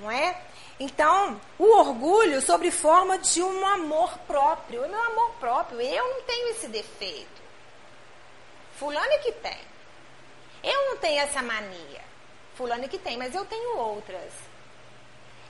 não 0.00 0.10
é? 0.10 0.40
Então, 0.78 1.40
o 1.58 1.78
orgulho 1.78 2.40
sobre 2.42 2.70
forma 2.70 3.18
de 3.18 3.42
um 3.42 3.66
amor 3.66 4.18
próprio. 4.26 4.84
O 4.84 4.88
meu 4.88 5.02
amor 5.02 5.30
próprio, 5.38 5.80
eu 5.80 6.08
não 6.08 6.22
tenho 6.22 6.48
esse 6.48 6.66
defeito. 6.68 7.42
Fulano 8.76 9.12
é 9.12 9.18
que 9.18 9.32
tem. 9.32 9.60
Eu 10.64 10.86
não 10.86 10.96
tenho 10.96 11.20
essa 11.20 11.42
mania. 11.42 12.02
Fulano 12.56 12.84
é 12.84 12.88
que 12.88 12.98
tem, 12.98 13.16
mas 13.16 13.34
eu 13.34 13.44
tenho 13.44 13.76
outras. 13.76 14.32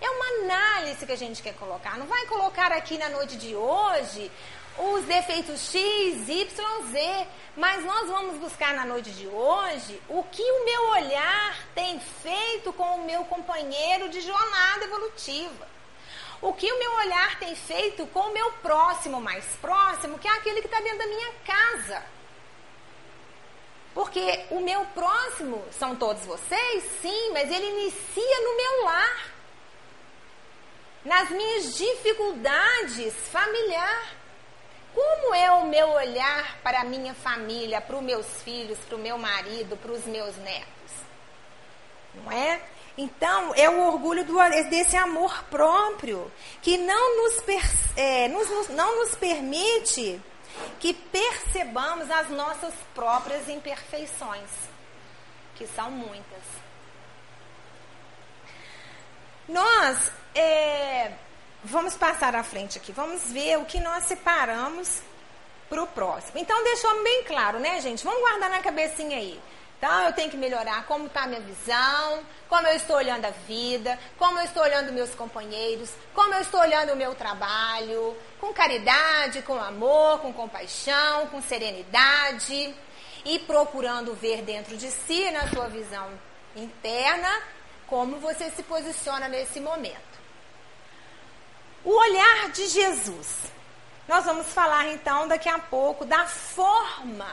É 0.04 0.10
uma 0.10 0.26
análise 0.42 1.06
que 1.06 1.12
a 1.12 1.16
gente 1.16 1.42
quer 1.42 1.54
colocar. 1.54 1.96
Não 1.96 2.06
vai 2.06 2.26
colocar 2.26 2.70
aqui 2.72 2.98
na 2.98 3.08
noite 3.08 3.36
de 3.38 3.56
hoje 3.56 4.30
os 4.78 5.04
defeitos 5.04 5.70
X, 5.70 6.28
Y, 6.28 6.90
Z. 6.90 7.26
Mas 7.56 7.82
nós 7.84 8.08
vamos 8.08 8.36
buscar 8.36 8.74
na 8.74 8.84
noite 8.84 9.10
de 9.12 9.26
hoje 9.26 10.02
o 10.06 10.22
que 10.24 10.42
o 10.42 10.64
meu 10.66 10.88
olhar 10.90 11.56
tem 11.74 11.98
feito 12.00 12.70
com 12.74 12.96
o 12.96 13.06
meu 13.06 13.24
companheiro 13.24 14.10
de 14.10 14.20
jornada 14.20 14.84
evolutiva. 14.84 15.66
O 16.42 16.52
que 16.52 16.70
o 16.70 16.78
meu 16.78 16.92
olhar 16.96 17.38
tem 17.38 17.56
feito 17.56 18.06
com 18.08 18.20
o 18.20 18.32
meu 18.34 18.52
próximo 18.54 19.22
mais 19.22 19.46
próximo, 19.62 20.18
que 20.18 20.28
é 20.28 20.32
aquele 20.32 20.60
que 20.60 20.66
está 20.66 20.80
dentro 20.80 20.98
da 20.98 21.06
minha 21.06 21.32
casa. 21.46 22.02
Porque 23.94 24.44
o 24.50 24.60
meu 24.60 24.84
próximo 24.86 25.64
são 25.78 25.96
todos 25.96 26.26
vocês, 26.26 26.84
sim, 27.00 27.30
mas 27.32 27.50
ele 27.50 27.70
inicia 27.70 28.40
no 28.42 28.56
meu 28.56 28.84
lar. 28.84 29.33
Nas 31.04 31.30
minhas 31.30 31.76
dificuldades 31.76 33.14
familiares. 33.30 34.24
Como 34.94 35.34
é 35.34 35.50
o 35.50 35.66
meu 35.66 35.88
olhar 35.90 36.58
para 36.62 36.82
a 36.82 36.84
minha 36.84 37.14
família, 37.14 37.80
para 37.80 37.96
os 37.96 38.02
meus 38.02 38.26
filhos, 38.42 38.78
para 38.78 38.94
o 38.94 38.98
meu 39.00 39.18
marido, 39.18 39.76
para 39.76 39.90
os 39.90 40.04
meus 40.04 40.36
netos? 40.36 40.92
Não 42.14 42.30
é? 42.30 42.60
Então, 42.96 43.52
é 43.56 43.68
o 43.68 43.88
orgulho 43.88 44.24
do, 44.24 44.36
desse 44.70 44.96
amor 44.96 45.44
próprio 45.50 46.30
que 46.62 46.78
não 46.78 47.24
nos, 47.24 47.42
é, 47.96 48.28
nos, 48.28 48.68
não 48.68 49.00
nos 49.00 49.16
permite 49.16 50.20
que 50.78 50.94
percebamos 50.94 52.08
as 52.08 52.30
nossas 52.30 52.72
próprias 52.94 53.48
imperfeições, 53.48 54.48
que 55.56 55.66
são 55.66 55.90
muitas. 55.90 56.63
Nós 59.48 60.10
é, 60.34 61.12
vamos 61.62 61.96
passar 61.96 62.34
à 62.34 62.42
frente 62.42 62.78
aqui. 62.78 62.92
Vamos 62.92 63.30
ver 63.30 63.58
o 63.58 63.64
que 63.64 63.80
nós 63.80 64.04
separamos 64.04 65.02
para 65.68 65.82
o 65.82 65.86
próximo. 65.86 66.38
Então, 66.38 66.62
deixou 66.64 67.02
bem 67.02 67.24
claro, 67.24 67.58
né, 67.58 67.80
gente? 67.80 68.04
Vamos 68.04 68.20
guardar 68.20 68.50
na 68.50 68.60
cabecinha 68.60 69.16
aí. 69.16 69.40
Então, 69.76 70.06
eu 70.06 70.12
tenho 70.14 70.30
que 70.30 70.36
melhorar 70.36 70.86
como 70.86 71.06
está 71.06 71.24
a 71.24 71.26
minha 71.26 71.40
visão, 71.40 72.20
como 72.48 72.66
eu 72.66 72.74
estou 72.74 72.96
olhando 72.96 73.26
a 73.26 73.30
vida, 73.30 73.98
como 74.16 74.38
eu 74.38 74.44
estou 74.44 74.62
olhando 74.62 74.92
meus 74.92 75.14
companheiros, 75.14 75.90
como 76.14 76.32
eu 76.32 76.40
estou 76.40 76.60
olhando 76.60 76.94
o 76.94 76.96
meu 76.96 77.14
trabalho, 77.14 78.16
com 78.40 78.52
caridade, 78.52 79.42
com 79.42 79.60
amor, 79.60 80.20
com 80.20 80.32
compaixão, 80.32 81.26
com 81.26 81.42
serenidade 81.42 82.74
e 83.26 83.38
procurando 83.40 84.14
ver 84.14 84.42
dentro 84.42 84.76
de 84.76 84.90
si, 84.90 85.30
na 85.30 85.48
sua 85.48 85.68
visão 85.68 86.08
interna, 86.56 87.42
como 87.86 88.18
você 88.18 88.50
se 88.50 88.62
posiciona 88.62 89.28
nesse 89.28 89.60
momento. 89.60 90.14
O 91.84 91.90
olhar 91.90 92.50
de 92.50 92.66
Jesus. 92.68 93.52
Nós 94.08 94.24
vamos 94.24 94.48
falar 94.48 94.88
então 94.88 95.28
daqui 95.28 95.48
a 95.48 95.58
pouco 95.58 96.04
da 96.04 96.26
forma 96.26 97.28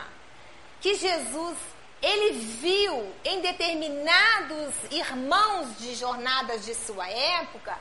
que 0.80 0.94
Jesus 0.94 1.56
ele 2.00 2.32
viu 2.40 3.14
em 3.24 3.40
determinados 3.40 4.74
irmãos 4.90 5.78
de 5.78 5.94
jornadas 5.94 6.64
de 6.64 6.74
sua 6.74 7.08
época 7.08 7.78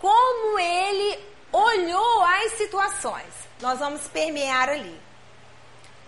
como 0.00 0.58
ele 0.58 1.24
olhou 1.52 2.22
as 2.22 2.52
situações. 2.52 3.32
Nós 3.60 3.78
vamos 3.78 4.08
permear 4.08 4.68
ali. 4.68 5.00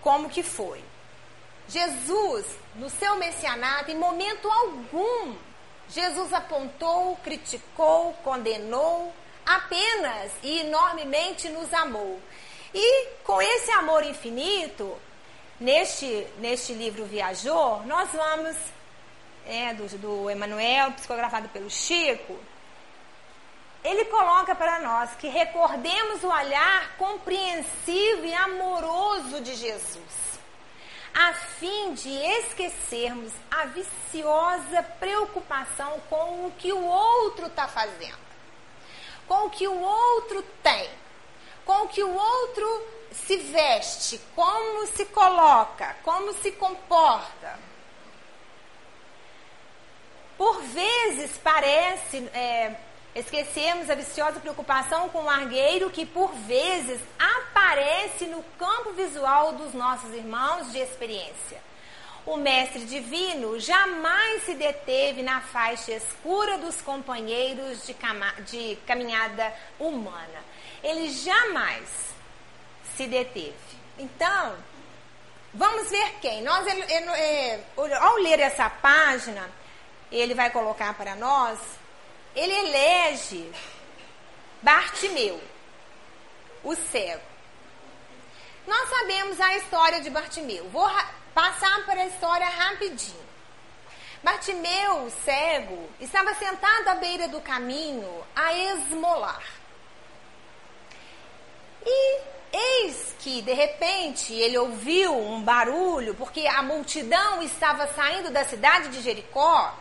Como 0.01 0.29
que 0.29 0.43
foi? 0.43 0.83
Jesus, 1.67 2.45
no 2.75 2.89
seu 2.89 3.15
messianato, 3.15 3.91
em 3.91 3.97
momento 3.97 4.49
algum, 4.49 5.35
Jesus 5.93 6.33
apontou, 6.33 7.15
criticou, 7.23 8.13
condenou, 8.23 9.13
apenas 9.45 10.31
e 10.41 10.61
enormemente 10.61 11.49
nos 11.49 11.71
amou. 11.73 12.19
E 12.73 13.07
com 13.23 13.39
esse 13.39 13.69
amor 13.71 14.03
infinito, 14.03 14.97
neste, 15.59 16.27
neste 16.39 16.73
livro 16.73 17.05
Viajou, 17.05 17.83
nós 17.85 18.09
vamos, 18.11 18.57
é, 19.45 19.73
do, 19.75 19.87
do 19.99 20.29
Emanuel, 20.29 20.91
psicografado 20.93 21.47
pelo 21.49 21.69
Chico, 21.69 22.39
ele 23.83 24.05
coloca 24.05 24.55
para 24.55 24.79
nós 24.79 25.11
que 25.15 25.27
recordemos 25.27 26.23
o 26.23 26.27
olhar 26.27 26.95
compreensivo 26.97 28.25
e 28.25 28.33
amoroso 28.33 29.41
de 29.41 29.53
Jesus, 29.53 30.32
a 31.13 31.33
fim 31.33 31.93
de 31.93 32.09
esquecermos 32.09 33.31
a 33.51 33.65
viciosa 33.65 34.81
preocupação 34.99 35.99
com 36.09 36.47
o 36.47 36.51
que 36.57 36.73
o 36.73 36.83
outro 36.83 37.47
está 37.47 37.67
fazendo, 37.67 38.17
com 39.27 39.45
o 39.45 39.49
que 39.49 39.67
o 39.67 39.79
outro 39.79 40.41
tem, 40.63 40.89
com 41.65 41.83
o 41.83 41.87
que 41.87 42.03
o 42.03 42.13
outro 42.13 42.87
se 43.11 43.37
veste, 43.37 44.19
como 44.35 44.87
se 44.87 45.05
coloca, 45.05 45.95
como 46.03 46.33
se 46.33 46.51
comporta. 46.53 47.59
Por 50.37 50.61
vezes 50.63 51.37
parece. 51.37 52.17
É, 52.33 52.75
Esquecemos 53.15 53.89
a 53.91 53.95
viciosa 53.95 54.39
preocupação 54.39 55.07
com 55.09 55.25
o 55.25 55.29
argueiro 55.29 55.91
que, 55.91 56.03
por 56.03 56.33
vezes, 56.33 56.99
aparece 57.19 58.25
no 58.25 58.41
campo 58.57 58.91
visual 58.93 59.53
dos 59.53 59.73
nossos 59.73 60.11
irmãos 60.15 60.71
de 60.71 60.79
experiência. 60.79 61.61
O 62.25 62.37
Mestre 62.37 62.85
Divino 62.85 63.59
jamais 63.59 64.43
se 64.45 64.55
deteve 64.55 65.21
na 65.21 65.41
faixa 65.41 65.91
escura 65.91 66.57
dos 66.57 66.81
companheiros 66.81 67.85
de, 67.85 67.95
de 68.45 68.75
caminhada 68.87 69.53
humana. 69.77 70.43
Ele 70.81 71.11
jamais 71.11 71.87
se 72.95 73.05
deteve. 73.05 73.53
Então, 73.99 74.55
vamos 75.53 75.89
ver 75.91 76.15
quem. 76.19 76.41
Nós, 76.41 76.65
ele, 76.65 76.81
ele, 76.81 77.09
é, 77.09 77.63
ao 77.99 78.15
ler 78.15 78.39
essa 78.39 78.69
página, 78.69 79.47
ele 80.11 80.33
vai 80.33 80.49
colocar 80.49 80.93
para 80.95 81.15
nós 81.15 81.59
ele 82.35 82.53
elege 82.53 83.51
Bartimeu, 84.61 85.41
o 86.63 86.75
cego. 86.75 87.21
Nós 88.65 88.89
sabemos 88.89 89.41
a 89.41 89.57
história 89.57 90.01
de 90.01 90.09
Bartimeu. 90.09 90.69
Vou 90.69 90.89
passar 91.33 91.85
para 91.85 92.01
a 92.01 92.07
história 92.07 92.47
rapidinho. 92.47 93.23
Bartimeu, 94.23 95.11
cego, 95.25 95.89
estava 95.99 96.33
sentado 96.35 96.87
à 96.87 96.95
beira 96.95 97.27
do 97.27 97.41
caminho 97.41 98.09
a 98.33 98.53
esmolar. 98.53 99.43
E 101.85 102.21
eis 102.53 103.13
que, 103.19 103.41
de 103.41 103.51
repente, 103.51 104.33
ele 104.33 104.57
ouviu 104.57 105.13
um 105.13 105.41
barulho, 105.41 106.15
porque 106.15 106.47
a 106.47 106.63
multidão 106.63 107.43
estava 107.43 107.85
saindo 107.87 108.31
da 108.31 108.45
cidade 108.45 108.87
de 108.87 109.01
Jericó 109.01 109.77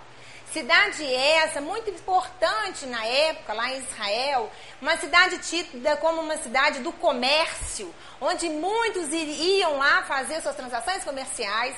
Cidade 0.53 1.03
essa 1.15 1.63
muito 1.63 1.89
importante 1.89 2.85
na 2.85 3.03
época, 3.07 3.55
lá 3.55 3.71
em 3.71 3.79
Israel, 3.79 4.53
uma 4.83 4.99
cidade 4.99 5.39
tida 5.39 5.97
como 5.97 6.21
uma 6.21 6.37
cidade 6.37 6.81
do 6.81 6.93
comércio, 6.93 7.93
onde 8.21 8.51
muitos 8.51 9.09
iam 9.13 9.79
lá 9.79 10.03
fazer 10.03 10.43
suas 10.43 10.55
transações 10.55 11.03
comerciais. 11.05 11.75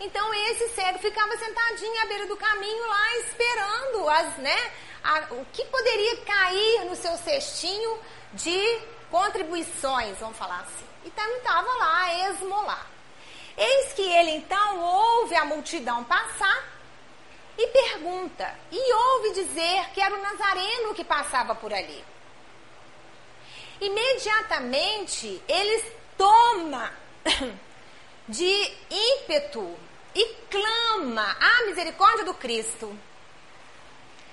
Então 0.00 0.34
esse 0.34 0.70
cego 0.70 0.98
ficava 0.98 1.36
sentadinho 1.36 2.02
à 2.02 2.06
beira 2.06 2.26
do 2.26 2.36
caminho 2.36 2.88
lá 2.88 3.16
esperando 3.18 4.08
as, 4.08 4.36
né, 4.38 4.72
a, 5.04 5.34
o 5.34 5.46
que 5.52 5.64
poderia 5.66 6.16
cair 6.22 6.84
no 6.86 6.96
seu 6.96 7.16
cestinho 7.18 7.96
de 8.32 8.80
contribuições, 9.08 10.18
vamos 10.18 10.36
falar 10.36 10.62
assim. 10.62 10.84
Então 11.04 11.24
estava 11.36 11.72
lá 11.74 12.02
a 12.02 12.30
esmolar. 12.30 12.86
Eis 13.56 13.92
que 13.92 14.02
ele 14.02 14.32
então 14.32 14.80
ouve 14.80 15.36
a 15.36 15.44
multidão 15.44 16.02
passar 16.02 16.75
e 17.58 17.66
pergunta, 17.68 18.54
e 18.70 18.92
ouve 18.92 19.32
dizer 19.32 19.90
que 19.94 20.00
era 20.00 20.14
o 20.14 20.22
Nazareno 20.22 20.94
que 20.94 21.04
passava 21.04 21.54
por 21.54 21.72
ali. 21.72 22.04
Imediatamente 23.80 25.42
ele 25.48 25.84
toma 26.16 26.92
de 28.28 28.72
ímpeto 28.90 29.76
e 30.14 30.24
clama 30.50 31.36
a 31.38 31.66
misericórdia 31.66 32.24
do 32.24 32.34
Cristo. 32.34 32.96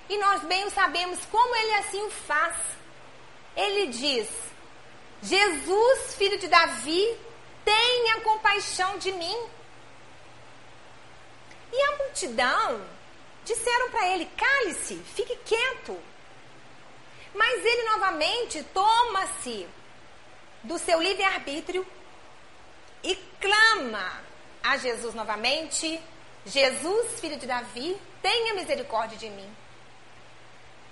E 0.09 0.17
nós 0.17 0.41
bem 0.43 0.69
sabemos 0.69 1.19
como 1.25 1.55
ele 1.55 1.73
assim 1.75 2.01
o 2.03 2.09
faz. 2.09 2.55
Ele 3.55 3.87
diz: 3.87 4.29
Jesus, 5.21 6.15
filho 6.15 6.37
de 6.37 6.47
Davi, 6.47 7.17
tenha 7.63 8.21
compaixão 8.21 8.97
de 8.97 9.11
mim. 9.11 9.37
E 11.71 11.81
a 11.81 11.97
multidão 11.97 12.81
Disseram 13.45 13.89
para 13.89 14.07
ele: 14.09 14.25
cale-se, 14.37 14.95
fique 15.15 15.35
quieto. 15.37 15.99
Mas 17.33 17.65
ele 17.65 17.83
novamente 17.89 18.63
toma-se 18.73 19.67
do 20.63 20.77
seu 20.77 21.01
livre-arbítrio 21.01 21.85
e 23.03 23.15
clama 23.39 24.21
a 24.63 24.77
Jesus 24.77 25.13
novamente: 25.13 25.99
Jesus, 26.45 27.19
filho 27.19 27.37
de 27.37 27.47
Davi, 27.47 27.99
tenha 28.21 28.53
misericórdia 28.53 29.17
de 29.17 29.29
mim. 29.29 29.55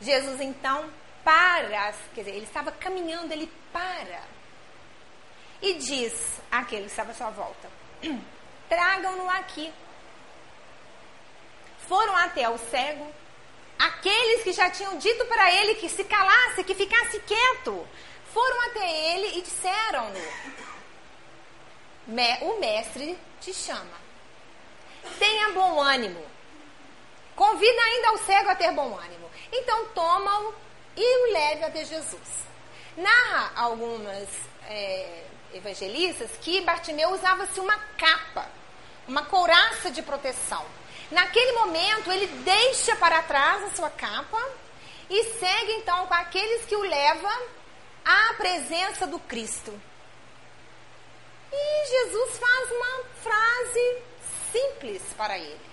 Jesus 0.01 0.41
então 0.41 0.91
para, 1.23 1.93
quer 2.15 2.21
dizer, 2.21 2.35
ele 2.35 2.45
estava 2.45 2.71
caminhando, 2.71 3.31
ele 3.31 3.51
para 3.71 4.23
e 5.61 5.75
diz 5.75 6.41
àquele 6.51 6.83
que 6.83 6.89
estava 6.89 7.11
à 7.11 7.13
sua 7.13 7.29
volta: 7.29 7.69
tragam-no 8.67 9.29
aqui 9.29 9.71
foram 11.91 12.15
até 12.15 12.49
o 12.49 12.57
cego, 12.57 13.05
aqueles 13.77 14.43
que 14.43 14.53
já 14.53 14.69
tinham 14.69 14.97
dito 14.97 15.25
para 15.25 15.53
ele 15.53 15.75
que 15.75 15.89
se 15.89 16.05
calasse, 16.05 16.63
que 16.63 16.73
ficasse 16.73 17.19
quieto, 17.19 17.85
foram 18.33 18.61
até 18.67 19.13
ele 19.13 19.37
e 19.37 19.41
disseram-no: 19.41 20.21
O 22.47 22.59
mestre 22.61 23.19
te 23.41 23.53
chama. 23.53 23.99
Tenha 25.19 25.49
bom 25.49 25.81
ânimo. 25.81 26.25
Convida 27.35 27.81
ainda 27.81 28.13
o 28.13 28.19
cego 28.19 28.49
a 28.51 28.55
ter 28.55 28.71
bom 28.71 28.97
ânimo. 28.97 29.29
Então 29.51 29.87
toma-o 29.87 30.53
e 30.95 31.27
o 31.27 31.33
leve 31.33 31.65
até 31.65 31.83
Jesus. 31.83 32.45
Narra 32.95 33.51
algumas 33.53 34.29
é, 34.69 35.25
evangelistas 35.53 36.31
que 36.39 36.61
Bartimeu 36.61 37.09
usava-se 37.09 37.59
uma 37.59 37.77
capa, 37.97 38.47
uma 39.09 39.25
couraça 39.25 39.91
de 39.91 40.01
proteção. 40.01 40.65
Naquele 41.11 41.51
momento, 41.53 42.11
ele 42.11 42.27
deixa 42.27 42.95
para 42.95 43.21
trás 43.23 43.63
a 43.63 43.75
sua 43.75 43.89
capa 43.89 44.41
e 45.09 45.23
segue 45.33 45.73
então 45.73 46.07
com 46.07 46.13
aqueles 46.13 46.65
que 46.65 46.75
o 46.75 46.81
levam 46.81 47.41
à 48.05 48.33
presença 48.35 49.05
do 49.05 49.19
Cristo. 49.19 49.79
E 51.51 51.85
Jesus 51.89 52.39
faz 52.39 52.71
uma 52.71 53.03
frase 53.21 54.01
simples 54.53 55.01
para 55.17 55.37
ele. 55.37 55.71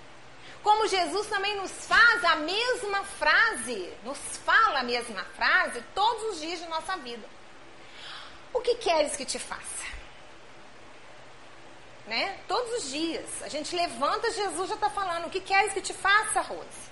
Como 0.61 0.87
Jesus 0.87 1.27
também 1.27 1.55
nos 1.55 1.71
faz 1.85 2.23
a 2.25 2.35
mesma 2.35 3.03
frase, 3.05 3.93
nos 4.03 4.17
fala 4.45 4.79
a 4.79 4.83
mesma 4.83 5.23
frase 5.37 5.81
todos 5.95 6.33
os 6.33 6.41
dias 6.41 6.59
de 6.59 6.67
nossa 6.67 6.97
vida. 6.97 7.25
O 8.53 8.59
que 8.59 8.75
queres 8.75 9.15
que 9.15 9.23
te 9.23 9.39
faça? 9.39 9.98
Né? 12.09 12.39
Todos 12.47 12.83
os 12.83 12.91
dias. 12.91 13.43
A 13.43 13.47
gente 13.47 13.75
levanta, 13.75 14.31
Jesus 14.31 14.67
já 14.67 14.75
está 14.75 14.89
falando: 14.89 15.27
o 15.27 15.29
que 15.29 15.39
queres 15.39 15.71
que 15.71 15.81
te 15.81 15.93
faça, 15.93 16.41
Rose? 16.41 16.89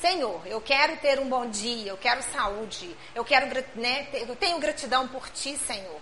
Senhor, 0.00 0.46
eu 0.46 0.60
quero 0.60 0.96
ter 0.98 1.18
um 1.18 1.28
bom 1.28 1.48
dia, 1.48 1.90
eu 1.90 1.96
quero 1.96 2.22
saúde, 2.22 2.94
eu 3.14 3.24
quero, 3.24 3.46
né, 3.74 4.08
eu 4.12 4.36
tenho 4.36 4.58
gratidão 4.58 5.08
por 5.08 5.28
ti, 5.30 5.56
Senhor. 5.56 6.00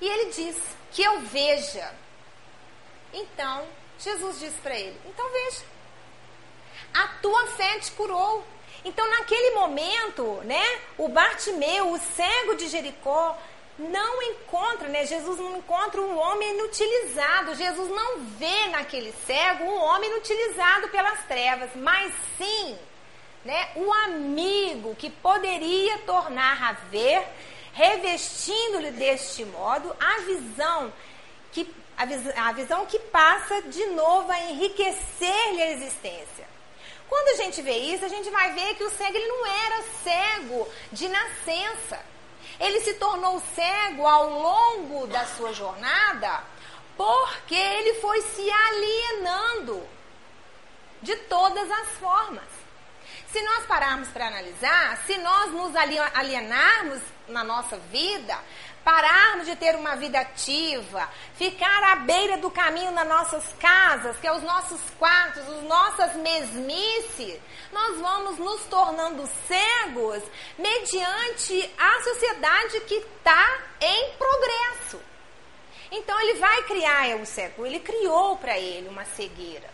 E 0.00 0.06
ele 0.08 0.32
diz 0.32 0.56
que 0.92 1.02
eu 1.02 1.20
veja. 1.20 1.92
Então, 3.12 3.66
Jesus 3.98 4.38
diz 4.38 4.54
para 4.62 4.78
ele: 4.78 4.98
então 5.06 5.28
veja. 5.30 5.64
A 6.94 7.08
tua 7.20 7.46
fé 7.48 7.78
te 7.78 7.90
curou. 7.92 8.44
Então, 8.84 9.08
naquele 9.10 9.50
momento, 9.54 10.40
né, 10.44 10.80
o 10.96 11.08
Bartimeu, 11.08 11.92
o 11.92 11.98
cego 11.98 12.54
de 12.54 12.68
Jericó, 12.68 13.38
não 13.80 14.22
encontra, 14.22 14.88
né? 14.88 15.06
Jesus 15.06 15.38
não 15.38 15.56
encontra 15.56 16.00
um 16.00 16.18
homem 16.18 16.54
inutilizado. 16.54 17.54
Jesus 17.54 17.88
não 17.88 18.20
vê 18.38 18.68
naquele 18.68 19.12
cego 19.26 19.64
um 19.64 19.82
homem 19.82 20.10
inutilizado 20.10 20.88
pelas 20.88 21.24
trevas, 21.24 21.70
mas 21.74 22.12
sim, 22.36 22.78
né, 23.44 23.70
o 23.74 23.92
amigo 23.92 24.94
que 24.96 25.08
poderia 25.08 25.98
tornar 26.00 26.62
a 26.62 26.72
ver, 26.90 27.26
revestindo-lhe 27.72 28.90
deste 28.90 29.44
modo 29.46 29.96
a 29.98 30.20
visão 30.20 30.92
que 31.52 31.74
a, 31.96 32.04
vis, 32.04 32.20
a 32.36 32.52
visão 32.52 32.84
que 32.84 32.98
passa 32.98 33.62
de 33.62 33.86
novo 33.86 34.30
a 34.30 34.40
enriquecer-lhe 34.50 35.62
a 35.62 35.70
existência. 35.72 36.48
Quando 37.08 37.28
a 37.28 37.42
gente 37.42 37.62
vê 37.62 37.76
isso, 37.76 38.04
a 38.04 38.08
gente 38.08 38.28
vai 38.30 38.52
ver 38.52 38.74
que 38.74 38.84
o 38.84 38.90
cego 38.90 39.16
ele 39.16 39.26
não 39.26 39.46
era 39.46 39.82
cego 40.04 40.68
de 40.92 41.08
nascença. 41.08 41.98
Ele 42.60 42.80
se 42.80 42.94
tornou 42.94 43.42
cego 43.54 44.06
ao 44.06 44.28
longo 44.28 45.06
da 45.06 45.24
sua 45.24 45.52
jornada 45.52 46.44
Porque 46.96 47.54
ele 47.54 47.94
foi 47.94 48.20
se 48.20 48.50
alienando 48.50 49.82
de 51.00 51.16
todas 51.16 51.70
as 51.70 51.88
formas. 51.92 52.44
Se 53.32 53.40
nós 53.42 53.64
pararmos 53.64 54.08
para 54.08 54.26
analisar, 54.26 54.98
se 55.06 55.16
nós 55.16 55.50
nos 55.50 55.74
alienarmos 56.14 57.00
na 57.26 57.42
nossa 57.42 57.78
vida, 57.78 58.38
pararmos 58.84 59.46
de 59.46 59.56
ter 59.56 59.74
uma 59.76 59.96
vida 59.96 60.20
ativa, 60.20 61.08
ficar 61.34 61.82
à 61.92 61.96
beira 61.96 62.38
do 62.38 62.50
caminho 62.50 62.90
nas 62.92 63.06
nossas 63.06 63.44
casas, 63.58 64.16
que 64.18 64.26
é 64.26 64.32
os 64.32 64.42
nossos 64.42 64.80
quartos, 64.98 65.42
as 65.48 65.62
nossas 65.64 66.14
mesmices, 66.16 67.38
nós 67.72 67.98
vamos 67.98 68.38
nos 68.38 68.62
tornando 68.64 69.28
cegos 69.46 70.22
mediante 70.58 71.72
a 71.78 72.02
sociedade 72.02 72.80
que 72.80 72.94
está 72.94 73.58
em 73.80 74.12
progresso. 74.12 75.00
Então 75.92 76.18
ele 76.20 76.34
vai 76.34 76.62
criar 76.64 77.16
o 77.16 77.26
cego, 77.26 77.66
ele 77.66 77.80
criou 77.80 78.36
para 78.36 78.58
ele 78.58 78.88
uma 78.88 79.04
cegueira. 79.04 79.68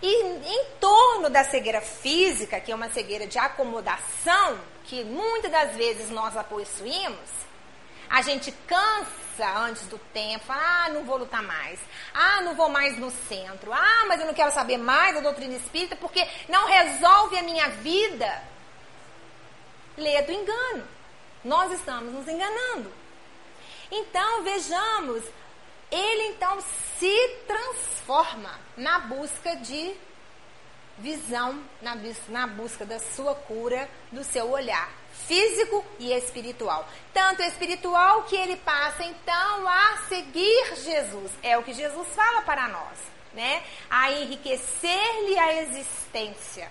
E 0.00 0.22
em 0.22 0.64
torno 0.78 1.28
da 1.28 1.42
cegueira 1.44 1.80
física, 1.80 2.60
que 2.60 2.70
é 2.70 2.74
uma 2.74 2.88
cegueira 2.90 3.26
de 3.26 3.38
acomodação, 3.38 4.60
que 4.84 5.02
muitas 5.02 5.50
das 5.50 5.74
vezes 5.74 6.10
nós 6.10 6.36
a 6.36 6.44
possuímos, 6.44 7.47
a 8.08 8.22
gente 8.22 8.50
cansa 8.66 9.58
antes 9.58 9.86
do 9.86 9.98
tempo, 10.12 10.44
ah, 10.48 10.88
não 10.90 11.04
vou 11.04 11.18
lutar 11.18 11.42
mais, 11.42 11.78
ah, 12.12 12.40
não 12.42 12.54
vou 12.54 12.68
mais 12.68 12.98
no 12.98 13.10
centro, 13.10 13.72
ah, 13.72 14.04
mas 14.08 14.20
eu 14.20 14.26
não 14.26 14.34
quero 14.34 14.52
saber 14.52 14.78
mais 14.78 15.14
da 15.14 15.20
doutrina 15.20 15.54
espírita 15.54 15.94
porque 15.96 16.26
não 16.48 16.66
resolve 16.66 17.38
a 17.38 17.42
minha 17.42 17.68
vida. 17.68 18.42
Lê 19.96 20.22
do 20.22 20.32
engano. 20.32 20.86
Nós 21.44 21.72
estamos 21.72 22.12
nos 22.12 22.28
enganando. 22.28 22.92
Então, 23.90 24.42
vejamos, 24.42 25.24
ele 25.90 26.28
então 26.28 26.58
se 26.98 27.36
transforma 27.46 28.58
na 28.76 29.00
busca 29.00 29.56
de 29.56 29.94
visão, 30.98 31.62
na, 31.80 31.96
na 32.28 32.46
busca 32.46 32.84
da 32.84 32.98
sua 32.98 33.34
cura, 33.34 33.88
do 34.12 34.22
seu 34.24 34.50
olhar 34.50 34.88
físico 35.26 35.84
e 35.98 36.12
espiritual. 36.12 36.88
Tanto 37.12 37.42
espiritual 37.42 38.22
que 38.24 38.36
ele 38.36 38.56
passa 38.56 39.04
então 39.04 39.68
a 39.68 39.98
seguir 40.08 40.76
Jesus. 40.76 41.32
É 41.42 41.56
o 41.58 41.62
que 41.62 41.72
Jesus 41.72 42.08
fala 42.14 42.42
para 42.42 42.68
nós, 42.68 42.98
né? 43.34 43.62
A 43.90 44.12
enriquecer-lhe 44.12 45.38
a 45.38 45.62
existência. 45.62 46.70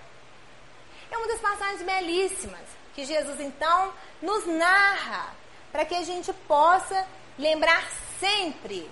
É 1.10 1.16
uma 1.16 1.28
das 1.28 1.40
passagens 1.40 1.82
belíssimas 1.82 2.60
que 2.94 3.04
Jesus 3.04 3.40
então 3.40 3.92
nos 4.20 4.46
narra 4.46 5.34
para 5.70 5.84
que 5.84 5.94
a 5.94 6.02
gente 6.02 6.32
possa 6.32 7.06
lembrar 7.38 7.88
sempre 8.18 8.90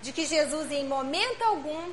de 0.00 0.12
que 0.12 0.24
Jesus, 0.24 0.70
em 0.72 0.86
momento 0.86 1.42
algum, 1.42 1.92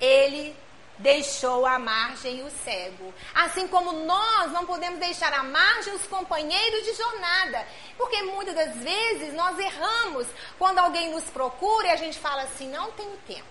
ele 0.00 0.56
deixou 0.98 1.66
à 1.66 1.78
margem 1.78 2.42
o 2.44 2.50
cego. 2.50 3.12
Assim 3.34 3.68
como 3.68 3.92
nós 3.92 4.52
não 4.52 4.66
podemos 4.66 4.98
deixar 4.98 5.32
à 5.32 5.42
margem 5.42 5.94
os 5.94 6.06
companheiros 6.06 6.84
de 6.84 6.94
jornada. 6.94 7.66
Porque 7.96 8.22
muitas 8.22 8.54
das 8.54 8.76
vezes 8.76 9.34
nós 9.34 9.58
erramos 9.58 10.26
quando 10.58 10.78
alguém 10.78 11.10
nos 11.10 11.24
procura 11.24 11.88
e 11.88 11.90
a 11.90 11.96
gente 11.96 12.18
fala 12.18 12.42
assim: 12.42 12.68
não 12.68 12.90
tenho 12.92 13.16
tempo. 13.26 13.44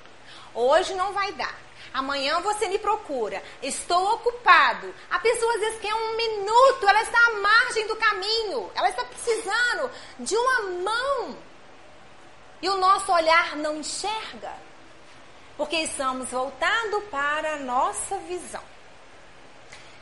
Hoje 0.53 0.93
não 0.93 1.12
vai 1.13 1.31
dar. 1.34 1.65
Amanhã 1.93 2.41
você 2.41 2.67
me 2.67 2.77
procura. 2.77 3.41
Estou 3.62 4.15
ocupado. 4.15 4.93
A 5.10 5.19
pessoa 5.19 5.53
às 5.53 5.60
vezes 5.62 5.79
quer 5.79 5.93
um 5.93 6.17
minuto, 6.17 6.88
ela 6.88 7.01
está 7.01 7.17
à 7.17 7.31
margem 7.39 7.88
do 7.88 7.95
caminho. 7.95 8.69
Ela 8.75 8.89
está 8.89 9.05
precisando 9.05 9.89
de 10.19 10.36
uma 10.36 10.62
mão. 10.81 11.38
E 12.62 12.69
o 12.69 12.77
nosso 12.77 13.12
olhar 13.12 13.55
não 13.55 13.77
enxerga. 13.77 14.53
Porque 15.58 15.78
estamos 15.78 16.30
voltando 16.30 17.02
para 17.10 17.54
a 17.54 17.60
nossa 17.60 18.18
visão. 18.20 18.63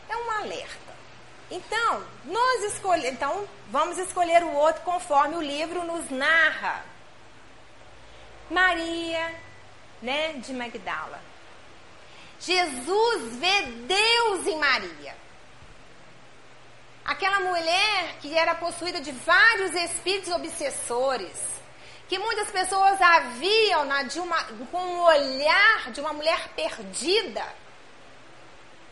É 0.09 0.17
um 0.17 0.31
alerta. 0.31 0.93
Então, 1.51 2.03
nós 2.25 2.63
escolhe, 2.73 3.07
então, 3.07 3.47
vamos 3.69 3.97
escolher 3.97 4.43
o 4.43 4.53
outro 4.53 4.81
conforme 4.81 5.35
o 5.35 5.41
livro 5.41 5.83
nos 5.83 6.09
narra. 6.09 6.83
Maria, 8.49 9.33
né, 10.01 10.33
de 10.33 10.53
Magdala. 10.53 11.21
Jesus 12.39 13.35
vê 13.37 13.61
Deus 13.87 14.47
em 14.47 14.57
Maria. 14.57 15.15
Aquela 17.05 17.39
mulher 17.39 18.17
que 18.21 18.37
era 18.37 18.55
possuída 18.55 18.99
de 18.99 19.11
vários 19.11 19.73
espíritos 19.75 20.31
obsessores, 20.33 21.37
que 22.13 22.19
muitas 22.19 22.51
pessoas 22.51 23.01
a 23.01 23.21
viam 23.39 23.85
na, 23.85 24.03
de 24.03 24.19
uma, 24.19 24.43
com 24.69 24.77
um 24.77 25.01
olhar 25.01 25.89
de 25.89 25.99
uma 25.99 26.13
mulher 26.13 26.49
perdida. 26.49 27.43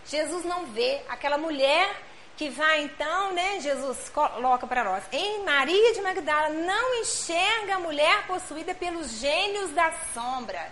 Jesus 0.08 0.44
não 0.44 0.66
vê 0.66 1.04
aquela 1.08 1.38
mulher 1.38 2.02
que 2.36 2.50
vai 2.50 2.82
então, 2.82 3.32
né? 3.32 3.60
Jesus 3.60 4.10
coloca 4.10 4.66
para 4.66 4.84
nós. 4.84 5.04
Em 5.12 5.44
Maria 5.44 5.94
de 5.94 6.02
Magdala 6.02 6.50
não 6.50 6.96
enxerga 6.96 7.76
a 7.76 7.80
mulher 7.80 8.26
possuída 8.26 8.74
pelos 8.74 9.12
gênios 9.20 9.70
da 9.70 9.94
sombra 10.16 10.72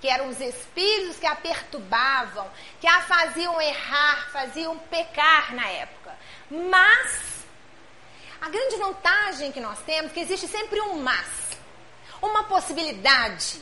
que 0.00 0.08
eram 0.08 0.28
os 0.28 0.40
espíritos 0.40 1.18
que 1.18 1.26
a 1.26 1.34
perturbavam, 1.34 2.48
que 2.80 2.86
a 2.86 3.02
faziam 3.02 3.60
errar, 3.60 4.30
faziam 4.30 4.78
pecar 4.78 5.52
na 5.56 5.68
época. 5.68 6.16
Mas 6.48 7.44
a 8.40 8.48
grande 8.48 8.76
vantagem 8.76 9.50
que 9.50 9.60
nós 9.60 9.80
temos 9.80 10.12
é 10.12 10.14
que 10.14 10.20
existe 10.20 10.46
sempre 10.46 10.80
um 10.80 11.02
mas, 11.02 11.50
uma 12.22 12.44
possibilidade. 12.44 13.60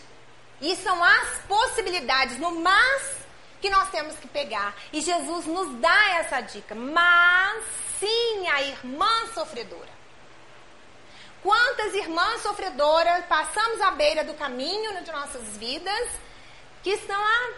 E 0.61 0.75
são 0.77 1.03
as 1.03 1.39
possibilidades 1.47 2.39
no 2.39 2.61
mas 2.61 3.19
que 3.61 3.71
nós 3.71 3.91
temos 3.91 4.17
que 4.17 4.29
pegar. 4.29 4.75
E 4.93 5.01
Jesus 5.01 5.47
nos 5.47 5.81
dá 5.81 6.11
essa 6.19 6.41
dica. 6.41 6.75
Mas 6.75 7.65
sim 7.99 8.49
a 8.49 8.63
irmã 8.63 9.27
sofredora. 9.35 9.99
Quantas 11.43 11.95
irmãs 11.95 12.43
sofredoras 12.43 13.25
passamos 13.27 13.81
à 13.81 13.93
beira 13.93 14.25
do 14.25 14.35
caminho 14.35 15.03
de 15.03 15.13
nossas 15.13 15.57
vidas 15.57 16.09
que 16.83 16.91
estão 16.91 17.21
ah, 17.21 17.53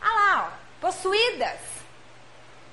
ah 0.00 0.12
lá, 0.12 0.46
ó, 0.46 0.80
possuídas 0.80 1.58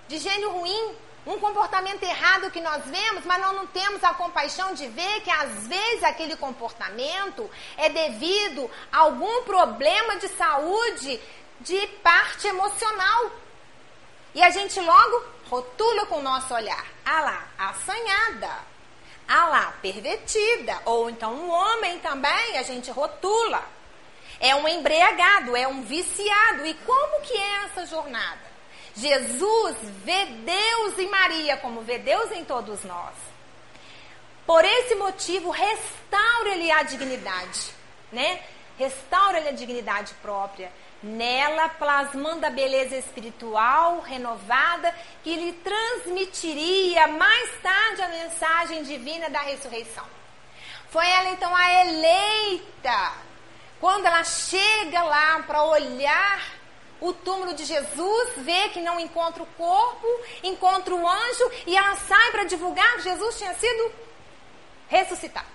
de 0.08 0.20
gênio 0.20 0.52
ruim, 0.52 0.96
um 1.26 1.40
comportamento 1.40 2.04
errado 2.04 2.52
que 2.52 2.62
nós 2.62 2.86
vemos, 2.86 3.26
mas 3.26 3.42
nós 3.42 3.56
não 3.56 3.66
temos 3.68 4.04
a 4.04 4.14
compaixão 4.14 4.74
de 4.74 4.88
ver 4.88 5.22
que 5.22 5.32
às 5.32 5.68
vezes 5.68 6.04
aquele 6.04 6.36
comportamento 6.36 7.50
é 7.78 7.90
devido 7.90 8.70
a 8.92 9.00
algum 9.00 9.44
problema 9.44 10.18
de 10.18 10.28
saúde 10.30 11.20
de 11.60 11.88
parte 12.04 12.48
emocional. 12.48 13.32
E 14.36 14.44
a 14.44 14.50
gente 14.50 14.80
logo 14.80 15.24
rotula 15.50 16.06
com 16.06 16.18
o 16.18 16.22
nosso 16.22 16.54
olhar. 16.54 16.86
Ah 17.04 17.22
lá, 17.22 17.48
assanhada. 17.58 18.52
Ah 19.28 19.48
lá, 19.48 19.74
pervertida. 19.82 20.80
Ou 20.86 21.10
então 21.10 21.34
um 21.34 21.50
homem 21.50 22.00
também, 22.00 22.58
a 22.58 22.64
gente 22.64 22.92
rotula. 22.92 23.64
É 24.40 24.54
um 24.54 24.68
embriagado, 24.68 25.56
é 25.56 25.68
um 25.68 25.82
viciado. 25.82 26.66
E 26.66 26.74
como 26.74 27.22
que 27.22 27.34
é 27.34 27.64
essa 27.66 27.86
jornada? 27.86 28.55
Jesus 28.96 29.76
vê 30.04 30.26
Deus 30.26 30.98
em 30.98 31.10
Maria 31.10 31.58
como 31.58 31.82
vê 31.82 31.98
Deus 31.98 32.32
em 32.32 32.46
todos 32.46 32.84
nós. 32.84 33.14
Por 34.46 34.64
esse 34.64 34.96
motivo, 34.96 35.50
restaura-lhe 35.50 36.72
a 36.72 36.84
dignidade, 36.84 37.72
né? 38.12 38.42
Restaura-lhe 38.78 39.50
a 39.50 39.54
dignidade 39.54 40.14
própria. 40.22 40.72
Nela, 41.04 41.70
plasmando 41.70 42.46
a 42.46 42.50
beleza 42.50 42.96
espiritual 42.96 44.00
renovada 44.00 44.96
que 45.24 45.36
lhe 45.36 45.54
transmitiria 45.54 47.08
mais 47.08 47.52
tarde 47.62 48.02
a 48.02 48.08
mensagem 48.08 48.84
divina 48.84 49.30
da 49.30 49.42
ressurreição. 49.42 50.06
Foi 50.90 51.06
ela 51.06 51.30
então 51.30 51.54
a 51.54 51.86
eleita 51.86 53.14
quando 53.80 54.06
ela 54.06 54.24
chega 54.24 55.04
lá 55.04 55.44
para 55.44 55.64
olhar 55.64 56.42
o 57.02 57.14
túmulo 57.14 57.54
de 57.54 57.66
Jesus, 57.66 58.30
vê 58.38 58.70
que 58.70 58.82
não 58.82 59.00
encontra 59.00 59.44
o 59.44 59.46
corpo, 59.46 60.08
encontra 60.44 60.94
o 60.94 61.08
anjo 61.08 61.52
e 61.68 61.76
ela 61.76 61.96
sai 61.96 62.32
para 62.32 62.46
divulgar 62.46 62.96
que 62.96 63.04
Jesus 63.04 63.38
tinha 63.38 63.54
sido 63.56 63.92
ressuscitado. 64.88 65.48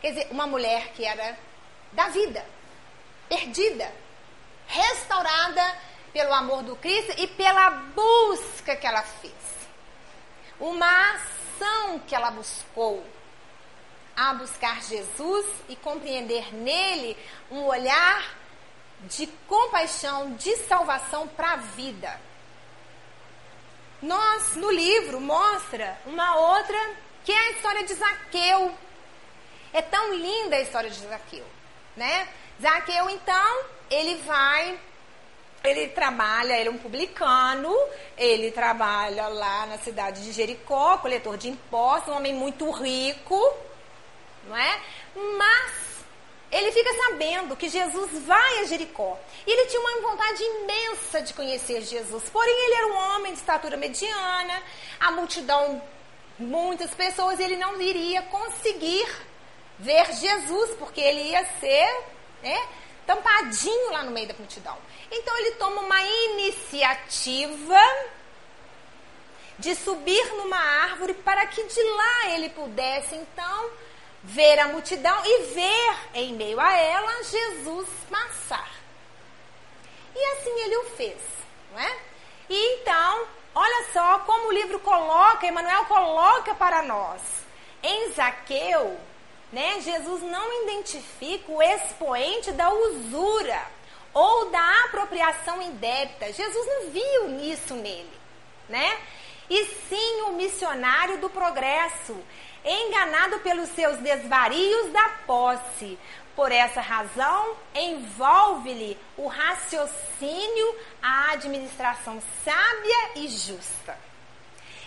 Quer 0.00 0.10
dizer, 0.10 0.28
uma 0.30 0.46
mulher 0.46 0.92
que 0.92 1.04
era 1.04 1.36
da 1.92 2.08
vida, 2.08 2.44
perdida, 3.28 3.92
restaurada 4.66 5.76
pelo 6.12 6.32
amor 6.32 6.62
do 6.62 6.76
Cristo 6.76 7.14
e 7.18 7.26
pela 7.26 7.70
busca 7.70 8.76
que 8.76 8.86
ela 8.86 9.02
fez. 9.02 9.34
Uma 10.58 11.12
ação 11.12 12.00
que 12.06 12.14
ela 12.14 12.30
buscou 12.30 13.04
a 14.16 14.32
buscar 14.34 14.82
Jesus 14.82 15.46
e 15.68 15.76
compreender 15.76 16.54
nele 16.54 17.16
um 17.50 17.64
olhar 17.64 18.34
de 19.02 19.26
compaixão, 19.46 20.34
de 20.34 20.56
salvação 20.56 21.28
para 21.28 21.52
a 21.52 21.56
vida. 21.56 22.20
Nós, 24.02 24.56
no 24.56 24.70
livro, 24.70 25.20
mostra 25.20 25.98
uma 26.06 26.36
outra, 26.36 26.78
que 27.24 27.32
é 27.32 27.38
a 27.38 27.50
história 27.52 27.84
de 27.84 27.94
Zaqueu. 27.94 28.74
É 29.72 29.82
tão 29.82 30.14
linda 30.14 30.56
a 30.56 30.60
história 30.60 30.90
de 30.90 30.98
Zaqueu, 30.98 31.44
né? 31.96 32.28
Zaqueu, 32.60 33.10
então, 33.10 33.64
ele 33.90 34.16
vai, 34.22 34.78
ele 35.64 35.88
trabalha, 35.88 36.58
ele 36.58 36.68
é 36.68 36.72
um 36.72 36.78
publicano, 36.78 37.74
ele 38.16 38.50
trabalha 38.50 39.28
lá 39.28 39.66
na 39.66 39.78
cidade 39.78 40.22
de 40.24 40.32
Jericó, 40.32 40.98
coletor 40.98 41.36
de 41.36 41.48
impostos, 41.48 42.12
um 42.12 42.16
homem 42.16 42.34
muito 42.34 42.70
rico, 42.70 43.54
não 44.46 44.56
é? 44.56 44.80
Mas 45.36 45.85
ele 46.50 46.70
fica 46.70 46.92
sabendo 46.94 47.56
que 47.56 47.68
Jesus 47.68 48.10
vai 48.24 48.60
a 48.60 48.64
Jericó. 48.64 49.18
E 49.46 49.50
ele 49.50 49.66
tinha 49.66 49.80
uma 49.80 50.10
vontade 50.10 50.42
imensa 50.42 51.20
de 51.20 51.34
conhecer 51.34 51.82
Jesus. 51.82 52.24
Porém, 52.30 52.54
ele 52.64 52.74
era 52.74 52.86
um 52.86 52.96
homem 52.96 53.32
de 53.32 53.38
estatura 53.38 53.76
mediana, 53.76 54.62
a 55.00 55.10
multidão, 55.10 55.82
muitas 56.38 56.94
pessoas, 56.94 57.40
ele 57.40 57.56
não 57.56 57.80
iria 57.80 58.22
conseguir 58.22 59.06
ver 59.78 60.12
Jesus, 60.14 60.70
porque 60.78 61.00
ele 61.00 61.22
ia 61.30 61.44
ser 61.58 62.04
né, 62.42 62.68
tampadinho 63.06 63.92
lá 63.92 64.04
no 64.04 64.12
meio 64.12 64.28
da 64.28 64.34
multidão. 64.34 64.76
Então, 65.10 65.36
ele 65.38 65.52
toma 65.52 65.82
uma 65.82 66.00
iniciativa 66.02 67.80
de 69.58 69.74
subir 69.74 70.26
numa 70.34 70.58
árvore 70.58 71.14
para 71.14 71.46
que 71.46 71.62
de 71.64 71.82
lá 71.82 72.30
ele 72.34 72.50
pudesse, 72.50 73.16
então, 73.16 73.70
ver 74.26 74.58
a 74.58 74.68
multidão 74.68 75.16
e 75.24 75.42
ver 75.54 75.96
em 76.14 76.34
meio 76.34 76.58
a 76.60 76.72
ela 76.72 77.22
Jesus 77.22 77.88
passar. 78.10 78.68
E 80.14 80.24
assim 80.32 80.60
ele 80.62 80.76
o 80.78 80.84
fez, 80.96 81.20
não 81.72 81.78
é? 81.78 81.96
E 82.48 82.74
então, 82.74 83.26
olha 83.54 83.86
só 83.92 84.18
como 84.20 84.48
o 84.48 84.52
livro 84.52 84.80
coloca, 84.80 85.46
Emmanuel 85.46 85.84
coloca 85.84 86.54
para 86.54 86.82
nós. 86.82 87.20
Em 87.82 88.12
Zaqueu, 88.12 88.98
né, 89.52 89.80
Jesus 89.80 90.22
não 90.22 90.62
identifica 90.64 91.52
o 91.52 91.62
expoente 91.62 92.50
da 92.50 92.68
usura 92.68 93.62
ou 94.12 94.50
da 94.50 94.84
apropriação 94.86 95.62
indébita. 95.62 96.32
Jesus 96.32 96.66
não 96.66 96.90
viu 96.90 97.28
nisso 97.28 97.74
nele, 97.74 98.18
né? 98.68 98.98
E 99.48 99.64
sim 99.88 100.22
o 100.22 100.32
missionário 100.32 101.18
do 101.18 101.30
progresso 101.30 102.16
enganado 102.66 103.38
pelos 103.40 103.68
seus 103.70 103.98
desvarios 103.98 104.92
da 104.92 105.08
posse. 105.26 105.98
Por 106.34 106.52
essa 106.52 106.80
razão, 106.80 107.56
envolve-lhe 107.74 108.98
o 109.16 109.26
raciocínio, 109.26 110.78
a 111.00 111.32
administração 111.32 112.20
sábia 112.44 113.10
e 113.14 113.28
justa. 113.28 113.96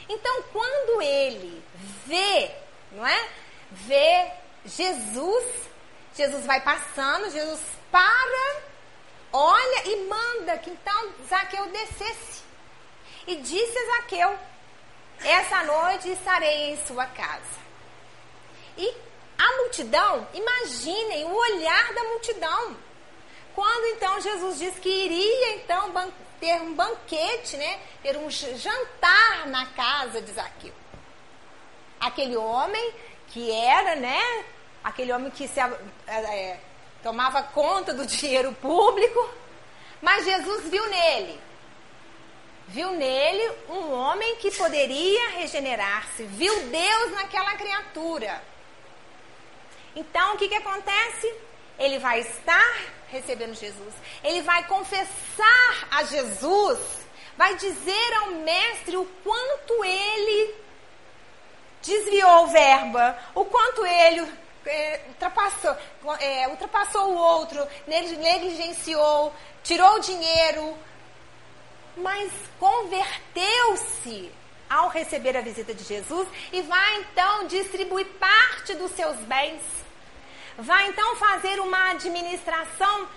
Então, 0.08 0.44
quando 0.52 1.02
ele 1.02 1.64
vê, 2.06 2.52
não 2.92 3.08
é? 3.08 3.30
Vê 3.72 4.32
Jesus, 4.66 5.46
Jesus 6.16 6.46
vai 6.46 6.62
passando, 6.62 7.32
Jesus 7.32 7.62
para, 7.92 8.62
olha 9.32 9.88
e 9.88 10.08
manda 10.08 10.58
que 10.58 10.70
então 10.70 11.14
Zaqueu 11.28 11.68
descesse. 11.68 12.44
E 13.26 13.36
disse 13.38 13.78
a 13.78 13.96
Zaqueu: 13.96 14.40
Essa 15.24 15.64
noite 15.64 16.12
estarei 16.12 16.72
em 16.72 16.86
sua 16.86 17.06
casa. 17.06 17.69
E 18.78 18.94
a 19.38 19.58
multidão, 19.58 20.28
imaginem 20.34 21.26
o 21.26 21.34
olhar 21.34 21.94
da 21.94 22.04
multidão. 22.06 22.78
Quando 23.56 23.86
então 23.96 24.22
Jesus 24.22 24.60
diz 24.60 24.80
que 24.80 24.90
iria 24.90 25.56
então 25.56 25.92
ter 26.40 26.62
um 26.62 26.74
banquete, 26.74 27.58
né? 27.58 27.80
Ter 28.02 28.18
um 28.18 28.30
jantar 28.30 29.48
na 29.48 29.66
casa 29.68 30.22
de 30.22 30.32
Zaqueu. 30.32 30.74
Aquele 32.00 32.38
homem 32.38 32.94
que 33.28 33.52
era, 33.52 33.96
né? 33.96 34.46
Aquele 34.84 35.12
homem 35.12 35.30
que 35.30 35.48
se, 35.48 35.60
é, 36.08 36.60
tomava 37.04 37.44
conta 37.44 37.94
do 37.94 38.06
dinheiro 38.08 38.54
público, 38.62 39.30
mas 40.02 40.26
Jesus 40.26 40.70
viu 40.70 40.86
nele, 40.90 41.40
viu 42.68 42.92
nele 42.92 43.52
um 43.70 43.92
homem 43.92 44.38
que 44.38 44.52
poderia 44.52 45.30
regenerar-se, 45.32 46.24
viu 46.24 46.54
Deus 46.68 47.12
naquela 47.12 47.56
criatura. 47.56 48.49
Então, 50.00 50.34
o 50.34 50.38
que, 50.38 50.48
que 50.48 50.56
acontece? 50.56 51.36
Ele 51.78 52.00
vai 52.00 52.22
estar 52.22 52.78
recebendo 53.10 53.54
Jesus, 53.54 53.94
ele 54.24 54.42
vai 54.44 54.66
confessar 54.66 55.88
a 55.92 56.04
Jesus, 56.04 56.80
vai 57.36 57.56
dizer 57.56 58.14
ao 58.22 58.28
Mestre 58.32 58.96
o 58.96 59.06
quanto 59.24 59.84
ele 59.84 60.56
desviou 61.82 62.48
verba, 62.48 63.18
o 63.36 63.44
quanto 63.44 63.86
ele 63.86 64.32
é, 64.66 65.02
ultrapassou, 65.10 65.76
é, 66.20 66.48
ultrapassou 66.48 67.10
o 67.10 67.18
outro, 67.18 67.68
negligenciou, 67.88 69.34
tirou 69.64 69.96
o 69.96 70.00
dinheiro, 70.00 70.78
mas 71.98 72.32
converteu-se 72.58 74.32
ao 74.70 74.88
receber 74.88 75.36
a 75.36 75.42
visita 75.42 75.74
de 75.74 75.84
Jesus 75.84 76.28
e 76.54 76.62
vai 76.62 77.00
então 77.02 77.48
distribuir 77.48 78.06
parte 78.20 78.76
dos 78.76 78.92
seus 78.92 79.18
bens 79.18 79.62
vai 80.62 80.88
então 80.88 81.16
fazer 81.16 81.60
uma 81.60 81.92
administração 81.92 83.08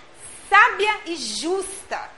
sábia 0.49 1.01
e 1.07 1.17
justa. 1.17 2.11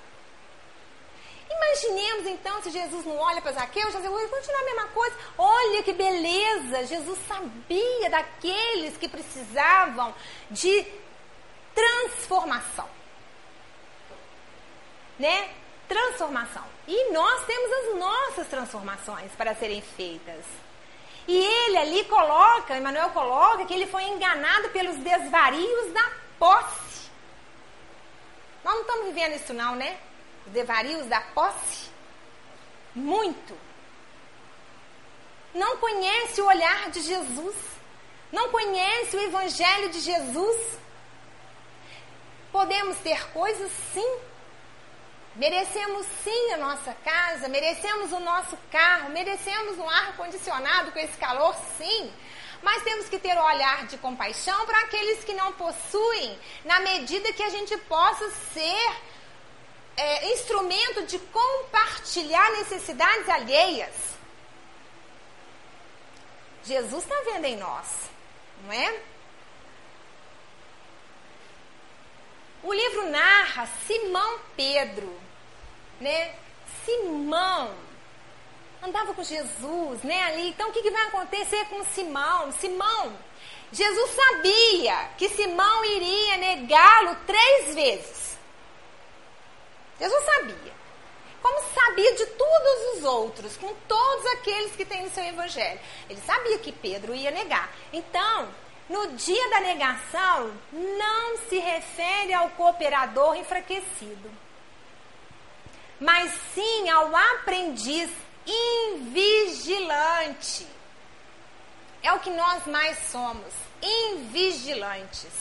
Imaginemos 1.51 2.27
então 2.27 2.63
se 2.63 2.71
Jesus 2.71 3.05
não 3.05 3.17
olha 3.17 3.41
para 3.41 3.53
Zaqueu, 3.53 3.91
já 3.91 4.01
vai 4.01 4.27
continuar 4.27 4.61
a 4.61 4.65
mesma 4.65 4.89
coisa. 4.89 5.17
Olha 5.39 5.83
que 5.83 5.93
beleza! 5.93 6.87
Jesus 6.87 7.19
sabia 7.29 8.11
daqueles 8.11 8.97
que 8.97 9.09
precisavam 9.09 10.15
de 10.51 10.85
transformação. 11.75 12.89
Né? 15.19 15.51
Transformação. 15.87 16.65
E 16.89 17.13
nós 17.13 17.45
temos 17.45 17.71
as 17.73 17.99
nossas 17.99 18.49
transformações 18.49 19.31
para 19.33 19.55
serem 19.55 19.81
feitas. 19.81 20.45
E 21.27 21.37
ele 21.37 21.79
ali 21.79 22.05
coloca, 22.05 22.77
Emmanuel 22.77 23.11
coloca, 23.11 23.65
que 23.65 23.73
ele 23.73 23.87
foi 23.87 24.05
enganado 24.05 24.69
pelos 24.71 24.97
desvarios 24.97 25.93
da 25.93 26.13
posse. 26.39 27.11
Nós 28.63 28.75
não 28.75 28.81
estamos 28.83 29.07
vivendo 29.07 29.35
isso 29.35 29.55
não, 29.55 29.75
né? 29.75 29.99
Os 30.47 30.53
desvarios 30.53 31.07
da 31.07 31.21
posse. 31.21 31.89
Muito. 32.95 33.57
Não 35.55 35.77
conhece 35.79 36.41
o 36.41 36.47
olhar 36.47 36.91
de 36.91 37.01
Jesus. 37.01 37.57
Não 38.31 38.51
conhece 38.51 39.17
o 39.17 39.21
evangelho 39.21 39.89
de 39.91 40.01
Jesus. 40.01 40.79
Podemos 42.53 42.97
ter 42.99 43.31
coisas 43.31 43.71
sim 43.93 44.19
Merecemos 45.37 46.07
sim 46.23 46.53
a 46.53 46.57
nossa 46.57 46.95
casa, 47.05 47.49
merecemos 47.49 48.13
o 48.13 48.21
nosso 48.21 48.57
carro, 48.71 49.11
merecemos 49.11 49.77
um 49.79 49.89
ar 49.89 50.17
condicionado 50.17 50.93
com 50.93 50.99
esse 50.99 51.17
calor, 51.17 51.57
sim. 51.77 52.13
Mas 52.63 52.83
temos 52.85 53.09
que 53.09 53.19
ter 53.19 53.37
o 53.37 53.45
olhar 53.45 53.87
de 53.87 53.99
compaixão 53.99 54.65
para 54.65 54.79
aqueles 54.81 55.25
que 55.25 55.35
não 55.35 55.53
possuem, 55.53 56.39
na 56.65 56.81
medida 56.81 57.33
que 57.33 57.43
a 57.43 57.51
gente 57.51 57.77
possa 57.79 58.31
ser 58.31 58.93
é, 59.97 60.33
instrumento 60.33 61.05
de 61.07 61.19
compartilhar 61.19 62.51
necessidades 62.53 63.29
alheias. 63.29 64.15
Jesus 66.63 67.03
está 67.03 67.15
vendo 67.33 67.45
em 67.45 67.57
nós, 67.57 67.87
não 68.65 68.73
é? 68.73 69.01
O 72.65 72.73
livro 72.73 73.11
narra 73.11 73.69
Simão 73.87 74.41
Pedro, 74.57 75.15
né? 76.01 76.35
Simão 76.85 77.75
andava 78.83 79.13
com 79.13 79.23
Jesus, 79.23 80.03
né? 80.03 80.23
Ali. 80.25 80.49
Então, 80.49 80.71
o 80.71 80.73
que, 80.73 80.81
que 80.81 80.91
vai 80.91 81.03
acontecer 81.09 81.63
com 81.67 81.85
Simão? 81.85 82.51
Simão, 82.53 83.17
Jesus 83.71 84.11
sabia 84.13 85.11
que 85.19 85.29
Simão 85.29 85.85
iria 85.85 86.39
negá-lo 86.39 87.17
três 87.27 87.75
vezes. 87.75 88.39
Jesus 90.01 90.25
sabia. 90.25 90.73
Como 91.43 91.63
sabia 91.75 92.15
de 92.15 92.25
todos 92.25 92.95
os 92.97 93.05
outros, 93.05 93.57
com 93.59 93.75
todos 93.87 94.27
aqueles 94.33 94.75
que 94.75 94.87
têm 94.87 95.03
no 95.03 95.11
seu 95.11 95.25
evangelho. 95.25 95.79
Ele 96.09 96.21
sabia 96.23 96.59
que 96.59 96.73
Pedro 96.73 97.15
ia 97.15 97.31
negar. 97.31 97.71
Então, 97.93 98.49
no 98.89 99.13
dia 99.13 99.51
da 99.51 99.61
negação, 99.61 100.53
não 100.73 101.39
se 101.49 101.59
refere 101.59 102.35
ao 102.35 102.51
cooperador 102.51 103.37
enfraquecido, 103.37 104.31
mas 105.99 106.33
sim 106.55 106.91
ao 106.91 107.15
aprendiz 107.15 108.11
invigilante. 108.95 110.67
É 112.03 112.13
o 112.13 112.21
que 112.21 112.31
nós 112.31 112.67
mais 112.67 112.99
somos, 113.11 113.55
invigilantes. 113.83 115.33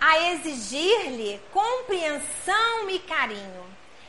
A 0.00 0.32
exigir-lhe 0.32 1.40
compreensão 1.52 2.90
e 2.90 2.98
carinho, 3.00 3.66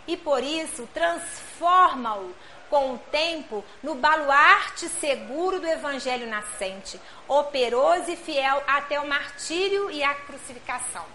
e 0.08 0.18
por 0.18 0.42
isso 0.44 0.90
transforma-o 0.94 2.34
com 2.72 2.94
o 2.94 2.98
tempo 2.98 3.64
no 3.84 3.96
baluarte 3.96 4.88
seguro 4.88 5.60
do 5.60 5.68
evangelho 5.68 6.26
nascente, 6.26 7.00
operoso 7.28 8.10
e 8.10 8.16
fiel 8.16 8.64
até 8.66 8.98
o 9.00 9.08
martírio 9.08 9.92
e 9.92 10.02
a 10.02 10.16
crucificação. 10.16 11.06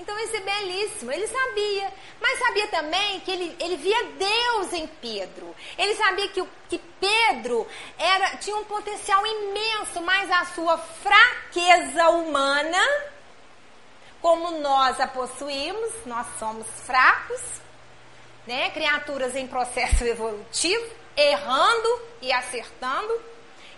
Então 0.00 0.18
isso 0.18 0.36
é 0.36 0.40
belíssimo, 0.40 1.12
ele 1.12 1.26
sabia. 1.28 1.92
Mas 2.20 2.38
sabia 2.40 2.66
também 2.66 3.20
que 3.20 3.30
ele, 3.30 3.56
ele 3.60 3.76
via 3.76 4.04
Deus 4.18 4.72
em 4.72 4.88
Pedro. 4.88 5.54
Ele 5.78 5.94
sabia 5.94 6.28
que, 6.28 6.44
que 6.68 6.78
Pedro 7.00 7.66
era, 7.96 8.36
tinha 8.38 8.56
um 8.56 8.64
potencial 8.64 9.24
imenso, 9.24 10.02
mas 10.02 10.28
a 10.32 10.44
sua 10.46 10.76
fraqueza 10.76 12.08
humana, 12.08 12.78
como 14.20 14.58
nós 14.58 14.98
a 14.98 15.06
possuímos, 15.06 15.92
nós 16.04 16.26
somos 16.40 16.66
fracos, 16.84 17.40
né? 18.46 18.70
criaturas 18.70 19.34
em 19.36 19.46
processo 19.46 20.04
evolutivo, 20.04 20.84
errando 21.16 22.02
e 22.20 22.32
acertando. 22.32 23.20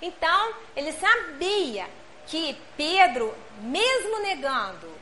Então, 0.00 0.54
ele 0.74 0.92
sabia 0.92 1.86
que 2.26 2.56
Pedro, 2.76 3.34
mesmo 3.60 4.20
negando, 4.20 4.96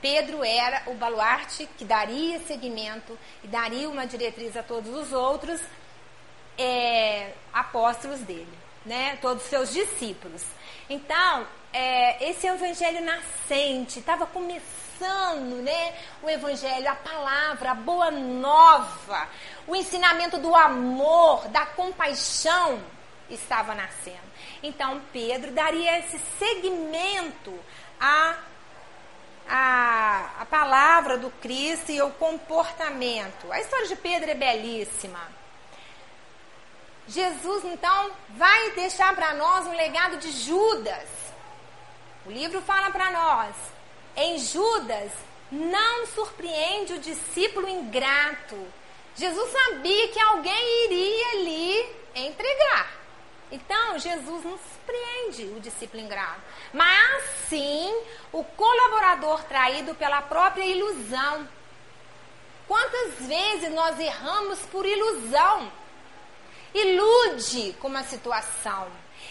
Pedro 0.00 0.42
era 0.42 0.82
o 0.86 0.94
baluarte 0.94 1.68
que 1.76 1.84
daria 1.84 2.40
seguimento 2.40 3.18
e 3.44 3.46
daria 3.46 3.88
uma 3.88 4.06
diretriz 4.06 4.56
a 4.56 4.62
todos 4.62 4.94
os 4.94 5.12
outros 5.12 5.60
é, 6.56 7.32
apóstolos 7.52 8.20
dele, 8.20 8.58
né? 8.84 9.18
Todos 9.20 9.44
os 9.44 9.50
seus 9.50 9.72
discípulos. 9.72 10.42
Então, 10.88 11.46
é, 11.72 12.30
esse 12.30 12.46
evangelho 12.46 13.04
nascente 13.04 13.98
estava 13.98 14.26
começando, 14.26 14.89
né? 15.06 15.94
O 16.22 16.30
evangelho, 16.30 16.88
a 16.88 16.94
palavra, 16.94 17.72
a 17.72 17.74
boa 17.74 18.10
nova, 18.10 19.28
o 19.66 19.76
ensinamento 19.76 20.38
do 20.38 20.54
amor, 20.54 21.48
da 21.48 21.66
compaixão 21.66 22.80
estava 23.28 23.74
nascendo. 23.74 24.30
Então, 24.62 25.00
Pedro 25.12 25.52
daria 25.52 25.98
esse 25.98 26.18
segmento 26.38 27.58
a 28.00 28.36
a, 29.50 30.30
a 30.40 30.46
palavra 30.46 31.18
do 31.18 31.28
Cristo 31.28 31.90
e 31.90 32.00
o 32.00 32.10
comportamento. 32.10 33.50
A 33.50 33.60
história 33.60 33.88
de 33.88 33.96
Pedro 33.96 34.30
é 34.30 34.34
belíssima. 34.34 35.20
Jesus, 37.08 37.64
então, 37.64 38.12
vai 38.28 38.70
deixar 38.70 39.12
para 39.16 39.34
nós 39.34 39.66
um 39.66 39.74
legado 39.74 40.18
de 40.18 40.30
Judas. 40.30 41.08
O 42.24 42.30
livro 42.30 42.62
fala 42.62 42.90
para 42.90 43.10
nós: 43.10 43.56
em 44.16 44.38
Judas 44.38 45.12
não 45.50 46.06
surpreende 46.06 46.94
o 46.94 47.00
discípulo 47.00 47.68
ingrato. 47.68 48.56
Jesus 49.16 49.50
sabia 49.50 50.08
que 50.08 50.20
alguém 50.20 50.84
iria 50.84 51.28
ali 51.32 51.96
entregar. 52.14 53.00
Então, 53.50 53.98
Jesus 53.98 54.44
não 54.44 54.58
surpreende 54.58 55.44
o 55.56 55.60
discípulo 55.60 56.02
ingrato. 56.02 56.40
Mas 56.72 57.24
sim 57.48 58.02
o 58.32 58.44
colaborador 58.44 59.42
traído 59.44 59.94
pela 59.94 60.22
própria 60.22 60.64
ilusão. 60.64 61.48
Quantas 62.68 63.26
vezes 63.26 63.72
nós 63.72 63.98
erramos 63.98 64.60
por 64.70 64.86
ilusão? 64.86 65.72
Ilude 66.72 67.74
com 67.80 67.88
uma 67.88 68.04
situação, 68.04 68.86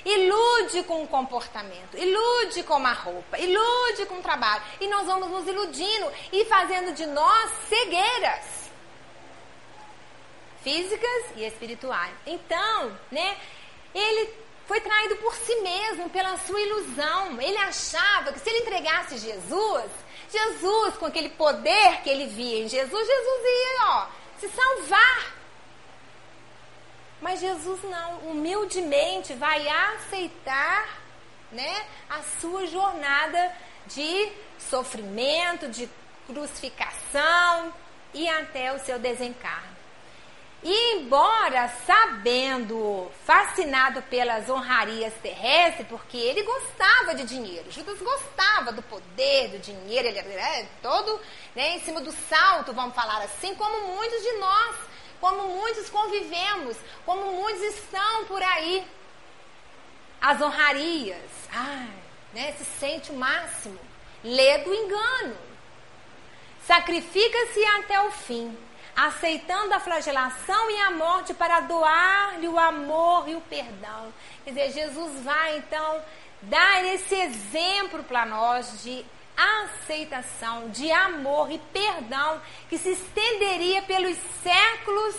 ilude 0.06 0.84
com 0.84 1.04
um 1.04 1.08
comportamento, 1.08 1.97
ilude 1.97 2.63
com 2.63 2.75
uma 2.75 2.93
roupa, 2.93 3.38
ilude 3.38 4.06
com 4.08 4.15
um 4.15 4.21
trabalho. 4.21 4.63
E 4.80 4.88
nós 4.88 5.06
vamos 5.06 5.30
nos 5.30 5.47
iludindo 5.47 6.12
e 6.32 6.45
fazendo 6.45 6.93
de 6.93 7.06
nós 7.06 7.52
cegueiras 7.67 8.69
físicas 10.63 11.25
e 11.36 11.45
espirituais. 11.45 12.13
Então, 12.25 12.97
né, 13.12 13.38
ele 13.93 14.34
foi 14.67 14.80
traído 14.82 15.15
por 15.17 15.34
si 15.34 15.56
mesmo, 15.62 16.10
pela 16.10 16.38
sua 16.38 16.62
ilusão. 16.62 17.41
Ele 17.41 17.58
achava 17.58 18.32
que 18.32 18.39
se 18.39 18.49
ele 18.49 18.60
entregasse 18.60 19.17
Jesus, 19.17 19.91
Jesus, 20.32 20.95
com 20.97 21.08
aquele 21.08 21.30
poder 21.30 22.02
que 22.04 22.10
ele 22.10 22.28
via 22.28 22.63
em 22.63 22.69
Jesus, 22.69 23.08
Jesus 23.08 23.41
ia, 23.43 23.86
ó, 23.88 24.08
se 24.39 24.49
salvar. 24.49 25.38
Mas 27.21 27.39
Jesus 27.39 27.82
não, 27.84 28.19
humildemente 28.29 29.34
vai 29.34 29.67
aceitar, 29.67 30.99
né, 31.51 31.86
a 32.10 32.21
sua 32.39 32.65
jornada 32.67 33.51
de 33.88 34.32
sofrimento, 34.58 35.67
de 35.67 35.89
crucificação 36.27 37.73
e 38.13 38.27
até 38.29 38.71
o 38.71 38.79
seu 38.79 38.99
desencarno. 38.99 39.79
E 40.62 40.95
embora 40.95 41.69
sabendo, 41.86 43.10
fascinado 43.25 44.01
pelas 44.03 44.49
honrarias 44.49 45.13
terrestres, 45.21 45.88
porque 45.88 46.17
ele 46.17 46.43
gostava 46.43 47.15
de 47.15 47.23
dinheiro, 47.23 47.71
Judas 47.71 47.97
gostava 47.99 48.73
do 48.73 48.82
poder, 48.82 49.51
do 49.51 49.60
dinheiro, 49.60 50.10
ele 50.10 50.17
era 50.17 50.60
é, 50.60 50.67
todo 50.82 51.19
né, 51.55 51.77
em 51.77 51.79
cima 51.79 52.01
do 52.01 52.12
salto, 52.12 52.73
vamos 52.73 52.93
falar 52.93 53.21
assim, 53.21 53.55
como 53.55 53.95
muitos 53.95 54.21
de 54.21 54.32
nós, 54.34 54.75
como 55.19 55.55
muitos 55.55 55.89
convivemos, 55.89 56.77
como 57.05 57.32
muitos 57.34 57.62
estão 57.63 58.25
por 58.25 58.41
aí. 58.41 58.86
As 60.21 60.41
honrarias, 60.41 61.29
ai, 61.51 61.89
né, 62.34 62.53
se 62.53 62.65
sente 62.65 63.12
o 63.12 63.15
máximo, 63.15 63.79
lê 64.23 64.58
do 64.60 64.73
engano, 64.73 65.38
sacrifica-se 66.65 67.65
até 67.65 68.01
o 68.01 68.12
fim 68.12 68.58
aceitando 68.99 69.73
a 69.73 69.79
flagelação 69.79 70.69
e 70.69 70.82
a 70.82 70.91
morte 70.91 71.34
para 71.34 71.62
doar-lhe 71.62 72.49
o 72.49 72.60
amor 72.60 73.29
e 73.29 73.36
o 73.36 73.39
perdão. 73.39 74.13
Quer 74.43 74.49
dizer, 74.49 74.71
Jesus 74.73 75.23
vai 75.23 75.58
então 75.58 76.01
dar 76.41 76.84
esse 76.86 77.15
exemplo 77.15 78.03
para 78.03 78.25
nós 78.25 78.84
de 78.84 79.05
aceitação, 79.39 80.69
de 80.69 80.91
amor 80.91 81.52
e 81.52 81.60
perdão 81.71 82.41
que 82.69 82.78
se 82.78 82.91
estenderia 82.91 83.82
pelos 83.84 84.17
séculos, 84.43 85.15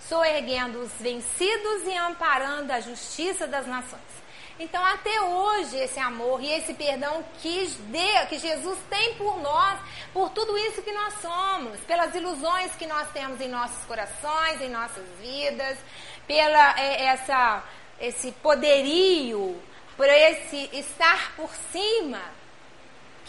soerguendo 0.00 0.80
os 0.80 0.92
vencidos 1.00 1.82
e 1.86 1.96
amparando 1.96 2.72
a 2.72 2.80
justiça 2.80 3.46
das 3.46 3.66
nações. 3.66 4.20
Então, 4.60 4.84
até 4.84 5.22
hoje, 5.22 5.78
esse 5.78 5.98
amor 5.98 6.42
e 6.42 6.52
esse 6.52 6.74
perdão 6.74 7.24
que, 7.40 7.66
de, 7.66 8.26
que 8.28 8.38
Jesus 8.38 8.78
tem 8.90 9.14
por 9.14 9.40
nós, 9.40 9.80
por 10.12 10.28
tudo 10.30 10.58
isso 10.58 10.82
que 10.82 10.92
nós 10.92 11.14
somos, 11.22 11.80
pelas 11.80 12.14
ilusões 12.14 12.70
que 12.76 12.86
nós 12.86 13.08
temos 13.10 13.40
em 13.40 13.48
nossos 13.48 13.82
corações, 13.86 14.60
em 14.60 14.68
nossas 14.68 15.06
vidas, 15.18 15.78
pela 16.26 16.78
é, 16.78 17.06
essa, 17.06 17.64
esse 17.98 18.32
poderio, 18.32 19.58
por 19.96 20.06
esse 20.06 20.68
estar 20.74 21.32
por 21.36 21.50
cima, 21.72 22.20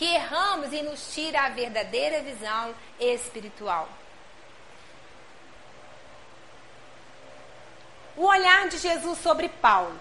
que 0.01 0.05
erramos 0.15 0.73
e 0.73 0.81
nos 0.81 1.13
tira 1.13 1.43
a 1.43 1.49
verdadeira 1.49 2.23
visão 2.23 2.73
espiritual. 2.99 3.87
O 8.17 8.25
olhar 8.25 8.67
de 8.67 8.79
Jesus 8.79 9.19
sobre 9.19 9.47
Paulo. 9.47 9.95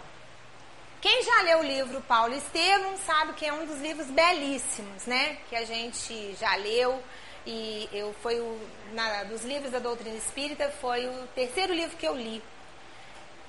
Quem 1.03 1.23
já 1.23 1.43
leu 1.43 1.59
o 1.59 1.63
livro 1.63 2.01
Paulo 2.01 2.35
Estevam 2.35 2.97
sabe 2.97 3.35
que 3.35 3.45
é 3.45 3.53
um 3.53 3.67
dos 3.67 3.79
livros 3.79 4.07
belíssimos, 4.07 5.05
né? 5.05 5.37
Que 5.51 5.57
a 5.57 5.67
gente 5.67 6.35
já 6.41 6.57
leu 6.57 7.03
e 7.47 7.87
eu 7.93 8.15
foi 8.23 8.41
o 8.41 8.59
na, 8.95 9.25
dos 9.25 9.45
livros 9.45 9.71
da 9.71 9.81
doutrina 9.81 10.17
espírita 10.17 10.71
foi 10.81 11.07
o 11.09 11.29
terceiro 11.35 11.75
livro 11.75 11.99
que 11.99 12.09
eu 12.09 12.17
li. 12.17 12.43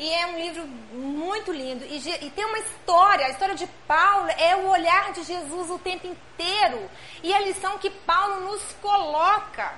E 0.02 0.12
é 0.12 0.26
um 0.26 0.40
livro 0.40 0.66
muito 0.66 1.54
lindo 1.54 1.86
e, 1.86 1.98
e 2.26 2.32
tem 2.32 2.44
uma 2.44 2.58
história. 2.58 3.28
A 3.28 3.30
história 3.30 3.54
de 3.54 3.68
Paulo 3.88 4.30
é 4.36 4.56
o 4.56 4.68
olhar 4.68 5.14
de 5.14 5.22
Jesus 5.22 5.70
o 5.70 5.78
tempo 5.78 6.08
inteiro 6.08 6.90
e 7.22 7.32
a 7.32 7.40
lição 7.40 7.78
que 7.78 7.92
Paulo 7.92 8.40
nos 8.40 8.64
coloca 8.82 9.76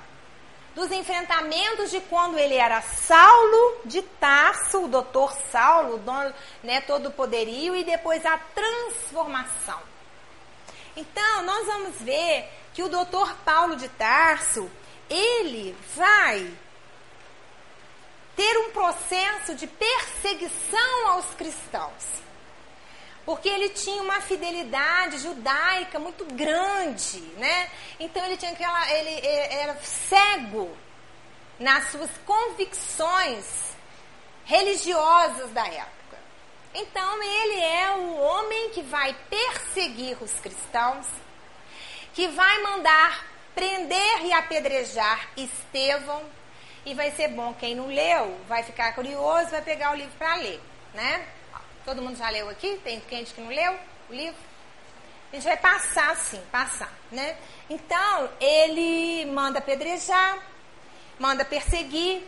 dos 0.74 0.90
enfrentamentos 0.90 1.90
de 1.90 2.00
quando 2.00 2.38
ele 2.38 2.54
era 2.54 2.80
Saulo 2.80 3.82
de 3.84 4.00
Tarso, 4.00 4.84
o 4.84 4.88
doutor 4.88 5.30
Saulo, 5.52 5.98
dono, 5.98 6.32
né, 6.62 6.80
todo 6.80 7.10
o 7.10 7.12
poderio, 7.12 7.76
e 7.76 7.84
depois 7.84 8.24
a 8.24 8.38
transformação. 8.38 9.78
Então, 10.96 11.42
nós 11.42 11.66
vamos 11.66 12.00
ver 12.00 12.48
que 12.72 12.82
o 12.82 12.88
doutor 12.88 13.36
Paulo 13.44 13.76
de 13.76 13.90
Tarso, 13.90 14.70
ele 15.10 15.76
vai 15.94 16.50
ter 18.36 18.58
um 18.58 18.70
processo 18.70 19.54
de 19.54 19.66
perseguição 19.66 21.08
aos 21.08 21.26
cristãos 21.34 22.24
porque 23.24 23.48
ele 23.48 23.70
tinha 23.70 24.02
uma 24.02 24.20
fidelidade 24.20 25.18
judaica 25.18 25.98
muito 25.98 26.24
grande, 26.26 27.20
né? 27.38 27.70
Então 27.98 28.24
ele 28.24 28.36
tinha 28.36 28.52
aquela, 28.52 28.92
ele 28.92 29.26
era 29.26 29.74
cego 29.76 30.76
nas 31.58 31.90
suas 31.90 32.10
convicções 32.26 33.74
religiosas 34.44 35.50
da 35.52 35.66
época. 35.66 36.18
Então 36.74 37.22
ele 37.22 37.60
é 37.60 37.90
o 37.92 38.16
homem 38.18 38.70
que 38.70 38.82
vai 38.82 39.16
perseguir 39.30 40.22
os 40.22 40.32
cristãos, 40.40 41.06
que 42.12 42.28
vai 42.28 42.62
mandar 42.62 43.26
prender 43.54 44.26
e 44.26 44.32
apedrejar 44.32 45.28
Estevão, 45.36 46.24
e 46.86 46.94
vai 46.94 47.10
ser 47.12 47.28
bom 47.28 47.54
quem 47.54 47.74
não 47.74 47.86
leu, 47.86 48.38
vai 48.48 48.62
ficar 48.62 48.94
curioso, 48.94 49.50
vai 49.50 49.62
pegar 49.62 49.92
o 49.92 49.94
livro 49.94 50.12
para 50.18 50.34
ler, 50.36 50.60
né? 50.92 51.26
Todo 51.84 52.02
mundo 52.02 52.16
já 52.16 52.30
leu 52.30 52.48
aqui? 52.48 52.80
Tem 52.82 53.02
gente 53.10 53.34
que 53.34 53.40
não 53.40 53.50
leu 53.50 53.78
o 54.08 54.12
livro? 54.12 54.40
A 55.32 55.36
gente 55.36 55.44
vai 55.44 55.56
passar 55.56 56.12
assim, 56.12 56.40
passar, 56.52 56.92
né? 57.10 57.36
Então, 57.68 58.30
ele 58.40 59.26
manda 59.26 59.58
apedrejar, 59.58 60.38
manda 61.18 61.44
perseguir. 61.44 62.22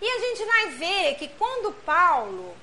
E 0.00 0.08
a 0.08 0.18
gente 0.18 0.44
vai 0.44 0.66
ver 0.70 1.14
que 1.14 1.28
quando 1.28 1.72
Paulo, 1.84 2.54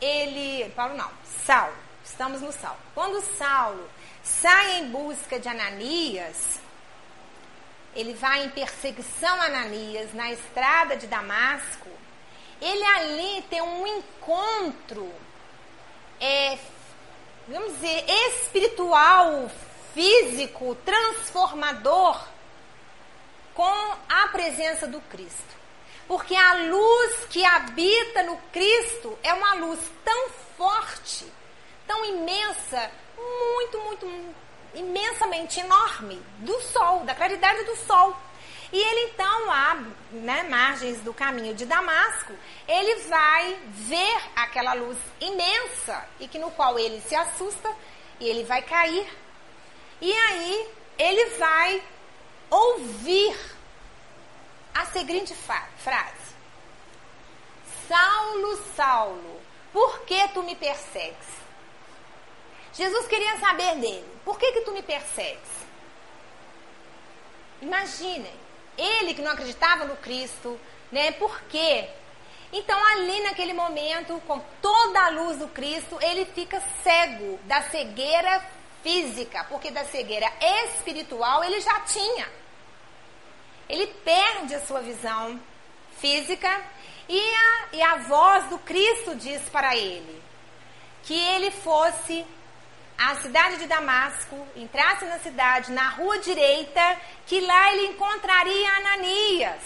ele. 0.00 0.70
Paulo 0.70 0.94
não, 0.94 1.10
Saulo, 1.44 1.76
estamos 2.04 2.40
no 2.40 2.50
Saulo. 2.52 2.78
Quando 2.94 3.20
Saulo 3.36 3.88
sai 4.22 4.78
em 4.78 4.88
busca 4.88 5.38
de 5.38 5.48
Ananias, 5.48 6.60
ele 7.94 8.14
vai 8.14 8.44
em 8.44 8.50
perseguição 8.50 9.40
a 9.40 9.46
Ananias 9.46 10.12
na 10.14 10.32
estrada 10.32 10.96
de 10.96 11.06
Damasco. 11.06 11.88
Ele 12.60 12.84
ali 12.84 13.42
tem 13.50 13.60
um 13.60 13.86
encontro, 13.86 15.12
é, 16.20 16.58
vamos 17.48 17.72
dizer, 17.74 18.04
espiritual, 18.08 19.50
físico, 19.92 20.74
transformador 20.84 22.24
com 23.54 23.96
a 24.08 24.28
presença 24.28 24.86
do 24.86 25.00
Cristo. 25.02 25.52
Porque 26.08 26.34
a 26.34 26.54
luz 26.54 27.26
que 27.30 27.44
habita 27.44 28.22
no 28.22 28.36
Cristo 28.52 29.18
é 29.22 29.32
uma 29.32 29.54
luz 29.54 29.80
tão 30.04 30.30
forte, 30.56 31.26
tão 31.86 32.04
imensa, 32.04 32.90
muito, 33.16 33.80
muito, 33.80 34.34
imensamente 34.74 35.60
enorme 35.60 36.20
do 36.38 36.60
sol, 36.60 37.00
da 37.00 37.14
claridade 37.14 37.64
do 37.64 37.76
sol. 37.76 38.16
E 38.72 38.78
ele 38.78 39.10
então, 39.12 39.50
a 39.50 39.74
né, 40.12 40.44
margens 40.44 40.98
do 41.00 41.12
caminho 41.12 41.54
de 41.54 41.66
Damasco, 41.66 42.32
ele 42.66 42.94
vai 43.02 43.58
ver 43.68 44.16
aquela 44.34 44.72
luz 44.72 44.96
imensa 45.20 46.08
e 46.18 46.26
que 46.26 46.38
no 46.38 46.50
qual 46.52 46.78
ele 46.78 47.00
se 47.02 47.14
assusta 47.14 47.70
e 48.18 48.26
ele 48.26 48.44
vai 48.44 48.62
cair. 48.62 49.06
E 50.00 50.10
aí 50.10 50.68
ele 50.98 51.24
vai 51.36 51.82
ouvir 52.48 53.36
a 54.74 54.86
seguinte 54.86 55.34
frase: 55.34 56.34
Saulo, 57.86 58.56
Saulo, 58.74 59.40
por 59.70 60.00
que 60.00 60.28
tu 60.28 60.42
me 60.42 60.56
persegues? 60.56 61.41
Jesus 62.72 63.06
queria 63.06 63.38
saber 63.38 63.76
dele: 63.76 64.04
por 64.24 64.38
que, 64.38 64.52
que 64.52 64.60
tu 64.62 64.72
me 64.72 64.82
persegues? 64.82 65.50
Imaginem, 67.60 68.34
ele 68.76 69.14
que 69.14 69.22
não 69.22 69.30
acreditava 69.30 69.84
no 69.84 69.96
Cristo, 69.96 70.58
né? 70.90 71.12
Por 71.12 71.40
quê? 71.42 71.88
Então, 72.52 72.78
ali 72.88 73.20
naquele 73.22 73.54
momento, 73.54 74.20
com 74.26 74.38
toda 74.60 75.06
a 75.06 75.08
luz 75.10 75.38
do 75.38 75.48
Cristo, 75.48 75.98
ele 76.02 76.26
fica 76.26 76.62
cego 76.82 77.38
da 77.44 77.62
cegueira 77.62 78.44
física, 78.82 79.44
porque 79.44 79.70
da 79.70 79.84
cegueira 79.86 80.30
espiritual 80.40 81.42
ele 81.44 81.60
já 81.60 81.80
tinha. 81.80 82.28
Ele 83.68 83.86
perde 83.86 84.54
a 84.54 84.60
sua 84.66 84.80
visão 84.80 85.40
física 85.98 86.62
e 87.08 87.18
a, 87.18 87.68
e 87.72 87.82
a 87.82 87.96
voz 87.96 88.48
do 88.48 88.58
Cristo 88.58 89.14
diz 89.14 89.40
para 89.48 89.76
ele 89.76 90.22
que 91.04 91.18
ele 91.18 91.50
fosse 91.50 92.26
à 93.10 93.16
cidade 93.16 93.56
de 93.56 93.66
Damasco, 93.66 94.46
entrasse 94.54 95.04
na 95.06 95.18
cidade, 95.18 95.72
na 95.72 95.88
rua 95.90 96.18
direita, 96.18 96.96
que 97.26 97.40
lá 97.40 97.72
ele 97.72 97.86
encontraria 97.88 98.70
Ananias. 98.76 99.62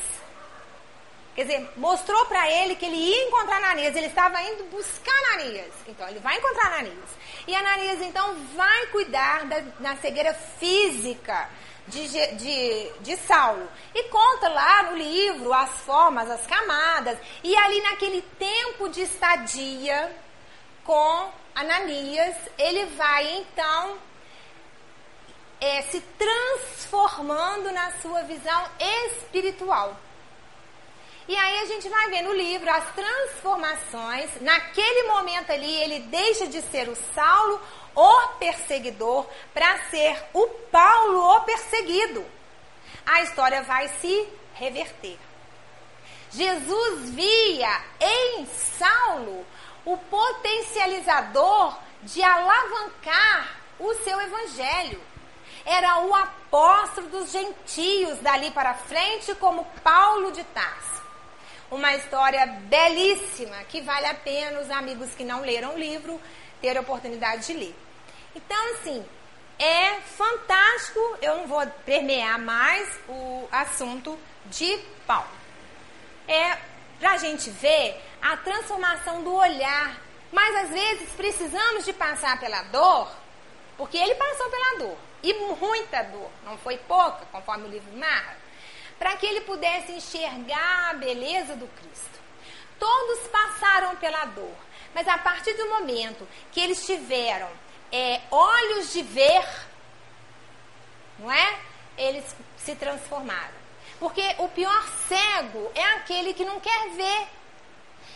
Quer 1.35 1.45
dizer, 1.45 1.71
mostrou 1.77 2.25
para 2.27 2.51
ele 2.51 2.77
que 2.77 2.87
ele 2.87 2.97
ia 2.97 3.29
encontrar 3.29 3.59
Ananias, 3.59 3.95
ele 3.95 4.07
estava 4.07 4.41
indo 4.43 4.65
buscar 4.71 5.13
Ananias. 5.35 5.73
Então, 5.87 6.09
ele 6.09 6.19
vai 6.21 6.39
encontrar 6.39 6.67
Ananias. 6.69 7.11
E 7.47 7.55
Ananias, 7.55 8.01
então, 8.01 8.35
vai 8.55 8.87
cuidar 8.87 9.45
da, 9.45 9.61
da 9.81 9.97
cegueira 9.97 10.33
física 10.33 11.47
de, 11.89 12.09
de, 12.37 12.93
de 13.01 13.17
Saulo. 13.19 13.69
E 13.95 14.05
conta 14.05 14.49
lá 14.49 14.85
no 14.85 14.97
livro 14.97 15.53
as 15.53 15.71
formas, 15.83 16.31
as 16.31 16.47
camadas. 16.47 17.19
E 17.45 17.55
ali 17.55 17.83
naquele 17.83 18.23
tempo 18.39 18.89
de 18.89 19.03
estadia 19.03 20.11
com 20.85 21.31
Ananias, 21.57 22.37
ele 22.59 22.85
vai 22.97 23.39
então 23.39 23.97
é, 25.59 25.81
se 25.83 26.03
transformando 26.19 27.73
na 27.73 27.93
sua 28.03 28.23
visão 28.25 28.69
espiritual. 28.79 29.97
E 31.27 31.35
aí 31.35 31.59
a 31.61 31.65
gente 31.65 31.89
vai 31.89 32.11
ver 32.11 32.21
no 32.21 32.35
livro 32.35 32.71
as 32.71 32.85
transformações. 32.95 34.31
Naquele 34.43 35.09
momento 35.09 35.51
ali, 35.51 35.75
ele 35.83 36.01
deixa 36.01 36.47
de 36.47 36.61
ser 36.61 36.91
o 36.91 36.97
Saulo, 37.15 37.59
o 37.95 38.29
perseguidor, 38.39 39.27
para 39.55 39.79
ser 39.89 40.23
o 40.35 40.47
Paulo, 40.71 41.37
o 41.37 41.41
perseguido. 41.41 42.23
A 43.07 43.23
história 43.23 43.63
vai 43.63 43.89
se 44.01 44.29
reverter. 44.53 45.19
Jesus 46.33 47.11
via 47.11 47.81
em 47.99 48.47
Saulo 48.47 49.47
o 49.87 49.97
potencializador 49.97 51.79
de 52.03 52.23
alavancar 52.23 53.57
o 53.79 53.95
seu 53.95 54.21
evangelho. 54.21 55.01
Era 55.65 56.01
o 56.01 56.15
apóstolo 56.15 57.09
dos 57.09 57.31
gentios 57.31 58.19
dali 58.19 58.51
para 58.51 58.75
frente, 58.75 59.35
como 59.37 59.65
Paulo 59.83 60.33
de 60.33 60.45
Tarso. 60.45 61.03
Uma 61.71 61.95
história 61.95 62.47
belíssima 62.47 63.57
que 63.65 63.81
vale 63.81 64.07
a 64.07 64.15
pena 64.15 64.61
os 64.61 64.71
amigos 64.71 65.15
que 65.15 65.25
não 65.25 65.41
leram 65.41 65.75
o 65.75 65.79
livro 65.79 66.21
ter 66.61 66.77
a 66.77 66.81
oportunidade 66.81 67.47
de 67.47 67.53
ler. 67.55 67.75
Então, 68.35 68.75
assim, 68.75 69.05
é 69.59 69.95
fantástico. 70.01 71.01
Eu 71.23 71.37
não 71.37 71.47
vou 71.47 71.67
permear 71.85 72.39
mais 72.39 72.89
o 73.09 73.49
assunto 73.51 74.19
de 74.47 74.79
Paulo. 75.07 75.29
É 76.29 76.59
para 76.99 77.13
a 77.13 77.17
gente 77.17 77.51
ver 77.51 78.03
a 78.21 78.37
transformação 78.37 79.23
do 79.23 79.35
olhar. 79.35 80.01
Mas 80.33 80.57
às 80.65 80.71
vezes 80.71 81.09
precisamos 81.11 81.85
de 81.85 81.93
passar 81.93 82.39
pela 82.41 82.63
dor, 82.65 83.11
porque 83.77 83.97
ele 83.97 84.15
passou 84.15 84.51
pela 84.51 84.79
dor, 84.79 84.97
e 85.23 85.33
muita 85.35 86.03
dor, 86.03 86.31
não 86.45 86.59
foi 86.59 86.77
pouca, 86.79 87.25
conforme 87.31 87.65
o 87.65 87.71
livro 87.71 87.97
narra, 87.97 88.37
para 88.99 89.17
que 89.17 89.27
ele 89.27 89.43
pudesse 89.43 89.93
enxergar 89.93 90.91
a 90.91 90.95
beleza 90.95 91.55
do 91.55 91.67
Cristo. 91.69 92.21
Todos 92.79 93.29
passaram 93.29 93.97
pela 93.97 94.25
dor, 94.27 94.57
mas 94.95 95.07
a 95.07 95.17
partir 95.19 95.55
do 95.55 95.69
momento 95.69 96.27
que 96.53 96.61
eles 96.61 96.85
tiveram 96.85 97.49
é, 97.93 98.21
olhos 98.31 98.93
de 98.93 99.03
ver, 99.03 99.47
não 101.19 101.33
é? 101.33 101.59
Eles 101.97 102.25
se 102.59 102.75
transformaram. 102.75 103.66
Porque 103.99 104.23
o 104.39 104.49
pior 104.49 104.87
cego 105.09 105.71
é 105.75 105.85
aquele 105.97 106.35
que 106.35 106.45
não 106.45 106.61
quer 106.61 106.91
ver. 106.91 107.29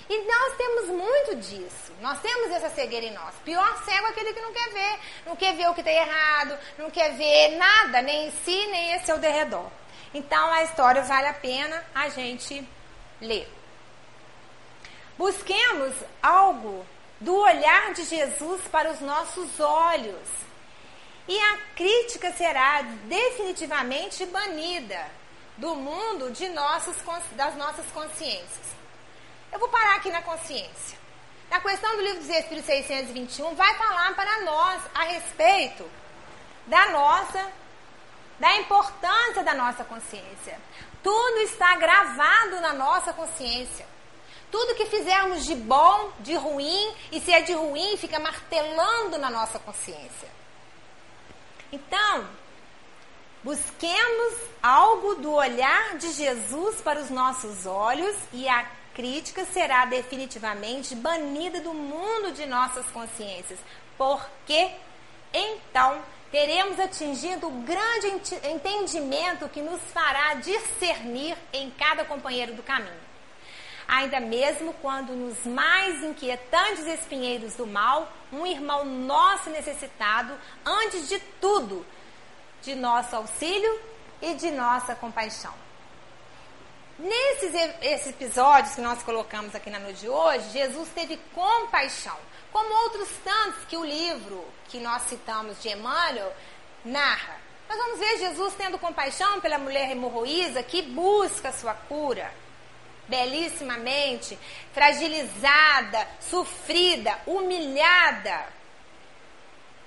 E 0.08 0.24
nós 0.24 0.56
temos 0.56 0.86
muito 0.88 1.36
disso. 1.36 1.92
Nós 2.00 2.20
temos 2.20 2.50
essa 2.50 2.68
cegueira 2.70 3.06
em 3.06 3.12
nós. 3.12 3.34
Pior 3.44 3.84
cego 3.84 4.06
é 4.06 4.10
aquele 4.10 4.32
que 4.32 4.40
não 4.40 4.52
quer 4.52 4.70
ver. 4.70 4.98
Não 5.24 5.36
quer 5.36 5.54
ver 5.54 5.68
o 5.68 5.74
que 5.74 5.80
está 5.80 5.92
errado, 5.92 6.58
não 6.76 6.90
quer 6.90 7.14
ver 7.14 7.56
nada, 7.56 8.02
nem 8.02 8.26
em 8.26 8.30
si, 8.44 8.66
nem 8.66 8.94
esse 8.94 9.10
ao 9.10 9.18
derredor. 9.18 9.70
Então 10.12 10.52
a 10.52 10.64
história 10.64 11.02
vale 11.02 11.28
a 11.28 11.34
pena 11.34 11.84
a 11.94 12.08
gente 12.08 12.66
ler. 13.20 13.48
Busquemos 15.16 15.94
algo 16.22 16.84
do 17.20 17.36
olhar 17.36 17.92
de 17.92 18.04
Jesus 18.04 18.62
para 18.72 18.90
os 18.90 19.00
nossos 19.00 19.60
olhos. 19.60 20.28
E 21.28 21.38
a 21.38 21.58
crítica 21.76 22.32
será 22.32 22.82
definitivamente 23.04 24.26
banida 24.26 25.19
do 25.60 25.76
mundo 25.76 26.30
de 26.30 26.48
nossos, 26.48 26.96
das 27.32 27.54
nossas 27.54 27.84
consciências. 27.92 28.66
Eu 29.52 29.58
vou 29.58 29.68
parar 29.68 29.96
aqui 29.96 30.10
na 30.10 30.22
consciência. 30.22 30.98
Na 31.50 31.60
questão 31.60 31.96
do 31.96 32.02
livro 32.02 32.20
dos 32.20 32.30
Espíritos 32.30 32.64
621, 32.64 33.54
vai 33.54 33.74
falar 33.74 34.14
para 34.14 34.40
nós 34.40 34.82
a 34.94 35.02
respeito 35.04 35.88
da 36.66 36.90
nossa, 36.90 37.52
da 38.38 38.56
importância 38.56 39.44
da 39.44 39.52
nossa 39.52 39.84
consciência. 39.84 40.58
Tudo 41.02 41.38
está 41.40 41.76
gravado 41.76 42.60
na 42.60 42.72
nossa 42.72 43.12
consciência. 43.12 43.86
Tudo 44.50 44.74
que 44.74 44.86
fizermos 44.86 45.44
de 45.44 45.54
bom, 45.54 46.10
de 46.20 46.34
ruim, 46.36 46.94
e 47.12 47.20
se 47.20 47.32
é 47.32 47.42
de 47.42 47.52
ruim, 47.52 47.98
fica 47.98 48.18
martelando 48.18 49.18
na 49.18 49.30
nossa 49.30 49.58
consciência. 49.58 50.28
Então, 51.70 52.26
busquemos 53.42 54.34
algo 54.62 55.14
do 55.16 55.32
olhar 55.32 55.96
de 55.96 56.12
Jesus 56.12 56.80
para 56.82 57.00
os 57.00 57.10
nossos 57.10 57.66
olhos 57.66 58.14
e 58.32 58.48
a 58.48 58.64
crítica 58.94 59.44
será 59.46 59.86
definitivamente 59.86 60.94
banida 60.94 61.60
do 61.60 61.72
mundo 61.72 62.32
de 62.32 62.44
nossas 62.46 62.84
consciências, 62.86 63.58
porque 63.96 64.70
então 65.32 66.02
teremos 66.30 66.78
atingido 66.78 67.48
o 67.48 67.62
grande 67.62 68.08
entendimento 68.44 69.48
que 69.48 69.62
nos 69.62 69.80
fará 69.92 70.34
discernir 70.34 71.36
em 71.52 71.70
cada 71.70 72.04
companheiro 72.04 72.54
do 72.54 72.62
caminho. 72.62 73.10
ainda 73.88 74.20
mesmo 74.20 74.72
quando 74.74 75.16
nos 75.16 75.44
mais 75.44 76.04
inquietantes 76.04 76.86
espinheiros 76.86 77.54
do 77.54 77.66
mal, 77.66 78.12
um 78.32 78.46
irmão 78.46 78.84
nosso 78.84 79.50
necessitado, 79.50 80.32
antes 80.64 81.08
de 81.08 81.18
tudo, 81.40 81.84
de 82.62 82.74
nosso 82.74 83.16
auxílio 83.16 83.80
e 84.20 84.34
de 84.34 84.50
nossa 84.50 84.94
compaixão. 84.94 85.54
Nesses 86.98 87.54
esses 87.80 88.08
episódios 88.08 88.74
que 88.74 88.80
nós 88.82 89.02
colocamos 89.02 89.54
aqui 89.54 89.70
na 89.70 89.78
noite 89.78 90.00
de 90.00 90.08
hoje, 90.08 90.50
Jesus 90.50 90.88
teve 90.94 91.16
compaixão, 91.34 92.16
como 92.52 92.74
outros 92.82 93.08
tantos 93.24 93.64
que 93.64 93.76
o 93.76 93.84
livro 93.84 94.44
que 94.68 94.78
nós 94.78 95.04
citamos 95.04 95.62
de 95.62 95.70
Emmanuel 95.70 96.30
narra. 96.84 97.38
Nós 97.68 97.78
vamos 97.78 97.98
ver 97.98 98.18
Jesus 98.18 98.52
tendo 98.54 98.78
compaixão 98.78 99.40
pela 99.40 99.56
mulher 99.56 99.90
hemorroísa 99.90 100.62
que 100.62 100.82
busca 100.82 101.52
sua 101.52 101.72
cura. 101.72 102.30
Belíssimamente, 103.08 104.38
fragilizada, 104.74 106.06
sofrida, 106.20 107.18
humilhada. 107.26 108.46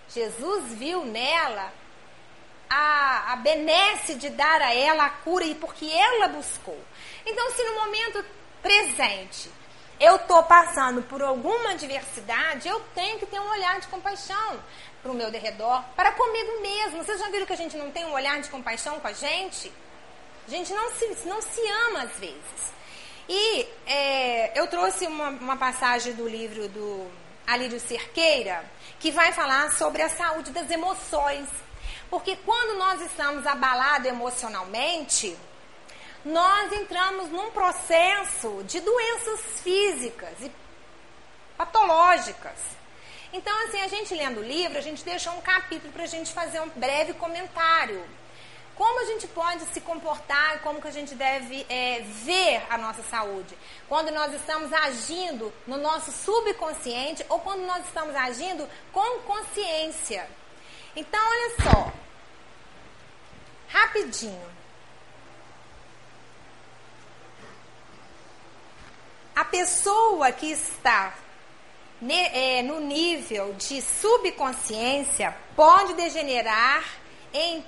Jesus 0.10 0.74
viu 0.74 1.06
nela 1.06 1.72
a, 2.74 3.34
a 3.34 3.36
benesse 3.36 4.16
de 4.16 4.30
dar 4.30 4.62
a 4.62 4.74
ela 4.74 5.06
a 5.06 5.10
cura 5.10 5.44
e 5.44 5.54
porque 5.54 5.86
ela 5.86 6.28
buscou. 6.30 6.80
Então, 7.26 7.52
se 7.52 7.64
no 7.64 7.76
momento 7.76 8.26
presente 8.62 9.50
eu 10.00 10.16
estou 10.16 10.42
passando 10.44 11.04
por 11.04 11.22
alguma 11.22 11.72
adversidade, 11.72 12.68
eu 12.68 12.80
tenho 12.96 13.20
que 13.20 13.26
ter 13.26 13.40
um 13.40 13.50
olhar 13.50 13.80
de 13.80 13.88
compaixão 13.88 14.60
para 15.02 15.12
o 15.12 15.16
meu 15.16 15.30
derredor, 15.30 15.84
para 15.96 16.12
comigo 16.14 16.62
mesmo. 16.62 17.04
Vocês 17.04 17.20
já 17.20 17.30
viram 17.30 17.46
que 17.46 17.54
a 17.54 17.58
gente 17.58 17.78
não 17.78 17.92
tem 17.92 18.06
um 18.06 18.14
olhar 18.14 18.42
de 18.42 18.50
compaixão 18.50 19.00
com 19.00 19.08
a 19.08 19.14
gente? 19.14 19.72
A 20.48 20.50
gente 20.50 20.74
não 20.74 20.92
se, 20.92 21.08
não 21.26 21.42
se 21.42 21.62
ama 21.88 22.04
às 22.04 22.18
vezes. 22.18 22.74
E 23.30 23.68
é, 23.86 24.60
eu 24.60 24.68
trouxe 24.68 25.06
uma, 25.06 25.30
uma 25.30 25.58
passagem 25.58 26.14
do 26.14 26.28
livro 26.28 26.68
do 26.68 27.08
Alírio 27.46 27.80
Cerqueira, 27.80 28.66
que 29.00 29.12
vai 29.12 29.32
falar 29.32 29.72
sobre 29.74 30.02
a 30.02 30.10
saúde 30.10 30.52
das 30.52 30.70
emoções. 30.70 31.48
Porque 32.14 32.36
quando 32.36 32.78
nós 32.78 33.02
estamos 33.02 33.44
abalados 33.48 34.08
emocionalmente, 34.08 35.36
nós 36.24 36.72
entramos 36.72 37.30
num 37.30 37.50
processo 37.50 38.64
de 38.68 38.80
doenças 38.82 39.40
físicas 39.64 40.40
e 40.40 40.52
patológicas. 41.58 42.60
Então, 43.34 43.52
assim, 43.66 43.82
a 43.82 43.88
gente 43.88 44.14
lendo 44.14 44.42
o 44.42 44.44
livro, 44.44 44.78
a 44.78 44.82
gente 44.82 45.04
deixou 45.04 45.34
um 45.34 45.42
capítulo 45.42 45.92
para 45.92 46.04
a 46.04 46.06
gente 46.06 46.32
fazer 46.32 46.60
um 46.60 46.70
breve 46.76 47.14
comentário. 47.14 48.06
Como 48.76 49.02
a 49.02 49.06
gente 49.06 49.26
pode 49.30 49.66
se 49.74 49.82
comportar 49.82 50.62
como 50.62 50.80
que 50.80 50.88
a 50.88 50.92
gente 50.92 51.16
deve 51.16 51.66
é, 51.68 52.02
ver 52.24 52.62
a 52.70 52.78
nossa 52.78 53.02
saúde? 53.02 53.58
Quando 53.90 54.12
nós 54.12 54.32
estamos 54.36 54.72
agindo 54.72 55.52
no 55.66 55.78
nosso 55.78 56.12
subconsciente 56.12 57.26
ou 57.28 57.40
quando 57.40 57.66
nós 57.66 57.84
estamos 57.88 58.16
agindo 58.16 58.70
com 58.92 59.22
consciência. 59.22 60.30
Então, 60.96 61.20
olha 61.20 61.56
só. 61.64 62.03
Rapidinho. 63.74 64.54
A 69.36 69.44
pessoa 69.44 70.32
que 70.32 70.52
está 70.52 71.16
é, 72.08 72.62
no 72.62 72.80
nível 72.80 73.54
de 73.54 73.82
subconsciência 73.82 75.36
pode 75.56 75.96
degenerar 75.96 76.84
em 77.34 77.66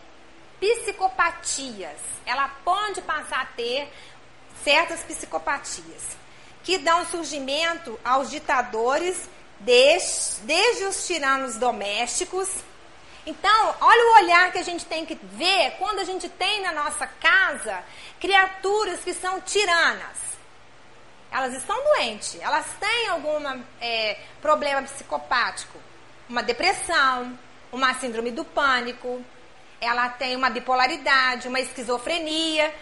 psicopatias. 0.59 1.97
Ela 2.23 2.49
pode 2.63 3.01
passar 3.01 3.41
a 3.41 3.45
ter 3.47 3.91
certas 4.63 4.99
psicopatias 5.01 6.15
que 6.63 6.77
dão 6.77 7.03
surgimento 7.07 7.99
aos 8.05 8.29
ditadores, 8.29 9.27
desde, 9.59 10.41
desde 10.41 10.83
os 10.83 11.07
tiranos 11.07 11.57
domésticos 11.57 12.47
então, 13.25 13.75
olha 13.81 14.05
o 14.05 14.23
olhar 14.23 14.51
que 14.51 14.59
a 14.59 14.63
gente 14.63 14.85
tem 14.85 15.05
que 15.05 15.15
ver 15.15 15.71
quando 15.79 15.99
a 15.99 16.03
gente 16.03 16.29
tem 16.29 16.61
na 16.61 16.71
nossa 16.71 17.07
casa 17.07 17.83
criaturas 18.19 18.99
que 18.99 19.13
são 19.13 19.41
tiranas. 19.41 20.25
Elas 21.31 21.53
estão 21.53 21.75
doentes, 21.83 22.37
elas 22.39 22.65
têm 22.79 23.09
algum 23.09 23.63
é, 23.81 24.17
problema 24.41 24.83
psicopático, 24.83 25.77
uma 26.29 26.43
depressão, 26.43 27.37
uma 27.71 27.93
síndrome 27.95 28.31
do 28.31 28.45
pânico, 28.45 29.21
ela 29.81 30.07
tem 30.09 30.35
uma 30.35 30.49
bipolaridade, 30.49 31.47
uma 31.47 31.59
esquizofrenia. 31.59 32.73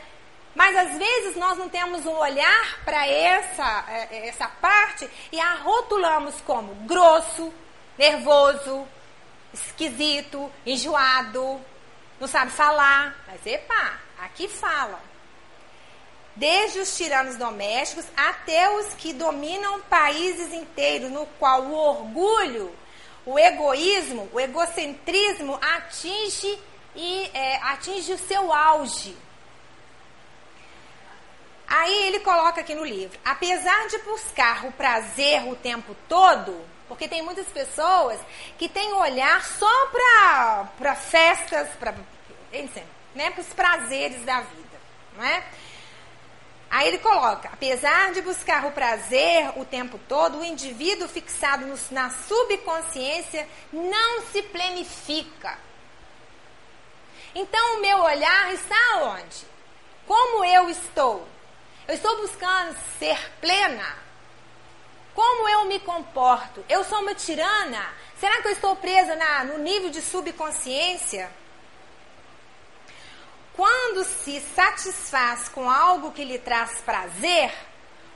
Mas 0.53 0.75
às 0.77 0.97
vezes 0.97 1.35
nós 1.35 1.57
não 1.57 1.67
temos 1.67 2.05
um 2.05 2.15
olhar 2.15 2.79
para 2.85 3.07
essa, 3.07 3.85
é, 3.89 4.27
essa 4.27 4.47
parte 4.47 5.09
e 5.31 5.39
a 5.39 5.55
rotulamos 5.55 6.35
como 6.41 6.75
grosso, 6.85 7.51
nervoso, 7.97 8.87
esquisito, 9.53 10.51
enjoado, 10.65 11.61
não 12.19 12.27
sabe 12.27 12.51
falar. 12.51 13.15
Mas, 13.27 13.45
epa, 13.45 13.99
aqui 14.19 14.47
fala. 14.47 14.99
Desde 16.35 16.79
os 16.79 16.97
tiranos 16.97 17.35
domésticos 17.35 18.05
até 18.17 18.69
os 18.77 18.93
que 18.95 19.13
dominam 19.13 19.81
países 19.81 20.51
inteiros, 20.51 21.11
no 21.11 21.27
qual 21.37 21.61
o 21.61 21.73
orgulho, 21.73 22.75
o 23.25 23.37
egoísmo, 23.37 24.29
o 24.33 24.39
egocentrismo 24.39 25.59
atinge, 25.61 26.59
e, 26.95 27.29
é, 27.33 27.57
atinge 27.57 28.13
o 28.13 28.17
seu 28.17 28.51
auge. 28.51 29.15
Aí 31.67 32.07
ele 32.07 32.19
coloca 32.19 32.61
aqui 32.61 32.75
no 32.75 32.85
livro: 32.85 33.17
apesar 33.25 33.87
de 33.87 33.97
buscar 33.99 34.65
o 34.65 34.71
prazer 34.71 35.47
o 35.47 35.55
tempo 35.55 35.95
todo, 36.07 36.63
porque 36.93 37.07
tem 37.07 37.23
muitas 37.23 37.47
pessoas 37.47 38.19
que 38.55 38.69
têm 38.69 38.93
olhar 38.93 39.43
só 39.43 39.87
para 39.87 40.95
festas, 40.95 41.67
para 41.79 41.95
né, 43.15 43.33
os 43.35 43.47
prazeres 43.47 44.23
da 44.23 44.41
vida. 44.41 44.77
Não 45.17 45.25
é? 45.25 45.43
Aí 46.69 46.87
ele 46.87 46.99
coloca: 46.99 47.49
apesar 47.51 48.13
de 48.13 48.21
buscar 48.21 48.65
o 48.65 48.71
prazer 48.71 49.51
o 49.55 49.65
tempo 49.65 49.99
todo, 50.07 50.37
o 50.37 50.45
indivíduo 50.45 51.07
fixado 51.07 51.65
no, 51.65 51.75
na 51.89 52.11
subconsciência 52.11 53.47
não 53.71 54.21
se 54.27 54.43
planifica. 54.43 55.57
Então 57.33 57.77
o 57.77 57.81
meu 57.81 57.97
olhar 58.03 58.53
está 58.53 58.97
onde? 59.01 59.47
Como 60.05 60.45
eu 60.45 60.69
estou? 60.69 61.27
Eu 61.87 61.95
estou 61.95 62.15
buscando 62.17 62.77
ser 62.99 63.17
plena? 63.41 64.02
Como 65.13 65.47
eu 65.47 65.65
me 65.65 65.79
comporto? 65.79 66.63
Eu 66.67 66.83
sou 66.83 66.99
uma 66.99 67.13
tirana? 67.13 67.93
Será 68.19 68.41
que 68.41 68.47
eu 68.47 68.51
estou 68.51 68.75
presa 68.75 69.15
na, 69.15 69.43
no 69.43 69.57
nível 69.59 69.89
de 69.89 70.01
subconsciência? 70.01 71.29
Quando 73.55 74.03
se 74.03 74.41
satisfaz 74.55 75.47
com 75.49 75.69
algo 75.69 76.11
que 76.11 76.23
lhe 76.23 76.39
traz 76.39 76.81
prazer, 76.81 77.53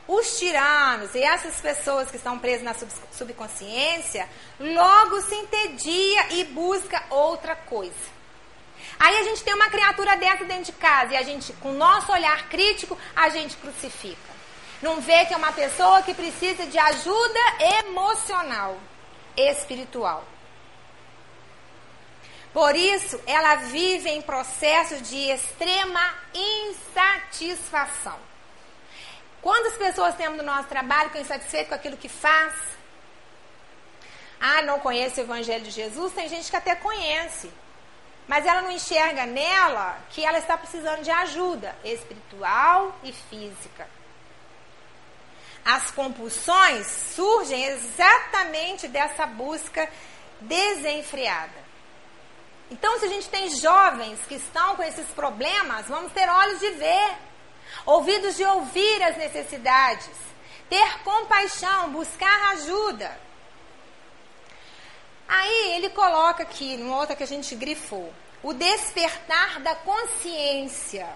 os 0.08 0.39
tiranos 0.39 1.14
e 1.14 1.22
essas 1.22 1.60
pessoas 1.62 2.10
que 2.10 2.18
estão 2.18 2.39
presas 2.39 2.64
na 2.64 2.74
subconsciência 3.12 4.28
logo 4.60 5.22
se 5.22 5.36
entedia 5.36 6.34
e 6.34 6.45
busca 6.45 7.04
outra 7.10 7.56
coisa. 7.56 8.18
Aí 9.00 9.18
a 9.18 9.24
gente 9.24 9.43
tem 9.43 9.54
uma 9.54 9.70
criatura 9.70 10.16
dessa 10.16 10.45
dentro 10.45 10.64
de 10.64 10.72
casa 10.72 11.14
e 11.14 11.18
a 11.18 11.24
gente, 11.24 11.54
com 11.54 11.72
o 11.72 11.78
nosso 11.78 12.12
olhar 12.12 12.48
crítico, 12.50 12.98
a 13.16 13.30
gente 13.30 13.56
crucifica. 13.58 14.27
Não 14.82 15.02
vê 15.02 15.26
que 15.26 15.34
é 15.34 15.38
uma 15.38 15.52
pessoa 15.52 16.04
que 16.04 16.14
precisa 16.14 16.66
de 16.68 16.78
ajuda 16.78 17.40
emocional, 17.80 18.78
espiritual. 19.36 20.24
Por 22.54 22.76
isso, 22.76 23.20
ela 23.26 23.56
vive 23.56 24.10
em 24.10 24.22
processo 24.22 25.02
de 25.02 25.30
extrema 25.32 26.14
insatisfação. 26.34 28.18
Quantas 29.42 29.74
pessoas 29.74 30.16
temos 30.16 30.38
no 30.38 30.44
nosso 30.44 30.68
trabalho 30.68 31.10
que 31.10 31.18
estão 31.18 31.36
insatisfeitas 31.36 31.70
com 31.70 31.76
aquilo 31.76 31.98
que 31.98 32.10
faz? 32.10 32.54
Ah, 34.40 34.62
não 34.62 34.80
conhece 34.80 35.20
o 35.20 35.24
Evangelho 35.24 35.64
de 35.64 35.72
Jesus? 35.72 36.14
Tem 36.14 36.28
gente 36.28 36.50
que 36.50 36.56
até 36.56 36.76
conhece. 36.76 37.52
Mas 38.28 38.46
ela 38.46 38.62
não 38.62 38.72
enxerga 38.72 39.26
nela 39.26 39.98
que 40.10 40.24
ela 40.24 40.38
está 40.38 40.58
precisando 40.58 41.02
de 41.02 41.10
ajuda 41.10 41.76
espiritual 41.84 42.96
e 43.04 43.14
física. 43.14 43.88
As 45.70 45.91
compulsões 45.91 46.88
surgem 47.13 47.61
exatamente 47.65 48.88
dessa 48.88 49.26
busca 49.26 49.89
desenfreada. 50.39 51.68
Então, 52.72 52.97
se 52.97 53.05
a 53.05 53.09
gente 53.09 53.28
tem 53.28 53.49
jovens 53.49 54.18
que 54.30 54.36
estão 54.36 54.78
com 54.78 54.84
esses 54.84 55.07
problemas, 55.07 55.86
vamos 55.89 56.13
ter 56.13 56.30
olhos 56.30 56.61
de 56.61 56.70
ver, 56.70 57.18
ouvidos 57.86 58.38
de 58.38 58.45
ouvir 58.45 59.03
as 59.03 59.18
necessidades, 59.18 60.15
ter 60.70 60.99
compaixão, 60.99 61.91
buscar 61.91 62.51
ajuda. 62.53 63.20
Aí 65.28 65.74
ele 65.76 65.89
coloca 65.89 66.43
aqui, 66.43 66.78
numa 66.78 66.95
outra 66.95 67.13
que 67.13 67.24
a 67.24 67.28
gente 67.28 67.53
grifou, 67.55 68.13
o 68.41 68.53
despertar 68.53 69.59
da 69.59 69.76
consciência 69.76 71.09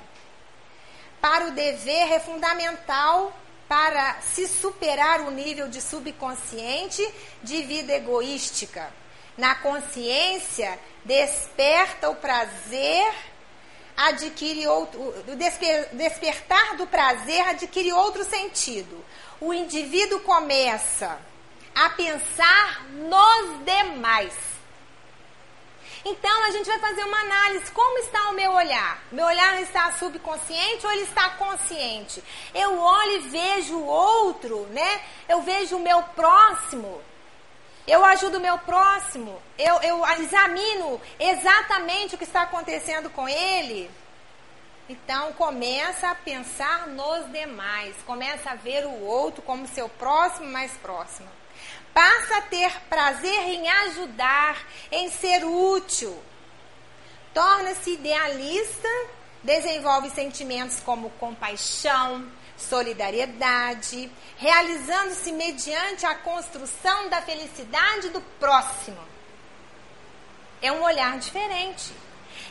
para 1.21 1.45
o 1.45 1.51
dever 1.51 2.11
é 2.11 2.19
fundamental 2.19 3.31
para 3.72 4.19
se 4.19 4.49
superar 4.49 5.22
o 5.22 5.32
nível 5.32 5.69
de 5.69 5.82
subconsciente 5.82 7.01
de 7.41 7.63
vida 7.63 7.93
egoística. 7.93 8.91
Na 9.38 9.55
consciência, 9.55 10.78
desperta 11.05 12.09
o 12.09 12.15
prazer, 12.15 13.13
adquire 13.95 14.67
outro. 14.67 14.99
O 15.26 15.38
desper, 15.38 15.88
despertar 15.93 16.76
do 16.76 16.86
prazer 16.86 17.39
adquire 17.47 17.93
outro 17.93 18.26
sentido. 18.26 19.05
O 19.39 19.53
indivíduo 19.53 20.19
começa 20.19 21.17
a 21.74 21.91
pensar 21.91 22.88
nos 22.89 23.63
demais 23.63 24.50
então 26.03 26.43
a 26.43 26.51
gente 26.51 26.65
vai 26.65 26.79
fazer 26.79 27.03
uma 27.03 27.19
análise. 27.19 27.71
Como 27.71 27.99
está 27.99 28.29
o 28.29 28.33
meu 28.33 28.51
olhar? 28.51 29.01
Meu 29.11 29.25
olhar 29.25 29.61
está 29.61 29.91
subconsciente 29.93 30.85
ou 30.85 30.91
ele 30.91 31.03
está 31.03 31.29
consciente? 31.31 32.23
Eu 32.53 32.79
olho 32.79 33.11
e 33.11 33.29
vejo 33.29 33.75
o 33.75 33.85
outro, 33.85 34.67
né? 34.71 35.01
Eu 35.29 35.41
vejo 35.41 35.77
o 35.77 35.81
meu 35.81 36.01
próximo. 36.03 37.01
Eu 37.87 38.03
ajudo 38.05 38.37
o 38.37 38.41
meu 38.41 38.57
próximo. 38.59 39.41
Eu, 39.57 39.75
eu 39.81 40.05
examino 40.23 40.99
exatamente 41.19 42.15
o 42.15 42.17
que 42.17 42.23
está 42.23 42.43
acontecendo 42.43 43.09
com 43.09 43.29
ele. 43.29 43.89
Então 44.89 45.33
começa 45.33 46.09
a 46.09 46.15
pensar 46.15 46.87
nos 46.87 47.31
demais, 47.31 47.95
começa 48.05 48.51
a 48.51 48.55
ver 48.55 48.85
o 48.85 49.03
outro 49.03 49.41
como 49.41 49.67
seu 49.67 49.87
próximo 49.87 50.47
mais 50.47 50.71
próximo 50.73 51.29
passa 51.93 52.37
a 52.37 52.41
ter 52.41 52.71
prazer 52.89 53.41
em 53.49 53.69
ajudar, 53.69 54.65
em 54.91 55.09
ser 55.09 55.43
útil. 55.43 56.21
Torna-se 57.33 57.91
idealista, 57.91 58.89
desenvolve 59.43 60.09
sentimentos 60.09 60.79
como 60.81 61.09
compaixão, 61.11 62.29
solidariedade, 62.57 64.11
realizando-se 64.37 65.31
mediante 65.31 66.05
a 66.05 66.15
construção 66.15 67.09
da 67.09 67.21
felicidade 67.21 68.09
do 68.09 68.21
próximo. 68.39 69.01
É 70.61 70.71
um 70.71 70.83
olhar 70.83 71.17
diferente. 71.17 71.91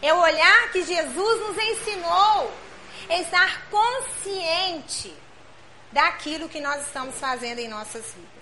É 0.03 0.13
o 0.13 0.19
olhar 0.19 0.73
que 0.73 0.83
Jesus 0.83 1.41
nos 1.47 1.59
ensinou. 1.59 2.53
É 3.09 3.21
estar 3.23 3.69
consciente 3.71 5.15
daquilo 5.93 6.49
que 6.49 6.61
nós 6.61 6.87
estamos 6.87 7.17
fazendo 7.17 7.59
em 7.59 7.69
nossas 7.69 8.05
vidas. 8.15 8.40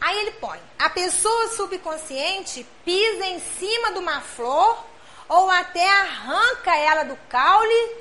Aí 0.00 0.18
ele 0.18 0.32
põe: 0.32 0.60
a 0.78 0.88
pessoa 0.88 1.48
subconsciente 1.48 2.66
pisa 2.84 3.26
em 3.26 3.40
cima 3.40 3.92
de 3.92 3.98
uma 3.98 4.20
flor 4.20 4.84
ou 5.28 5.50
até 5.50 5.88
arranca 5.88 6.74
ela 6.76 7.04
do 7.04 7.16
caule 7.28 7.96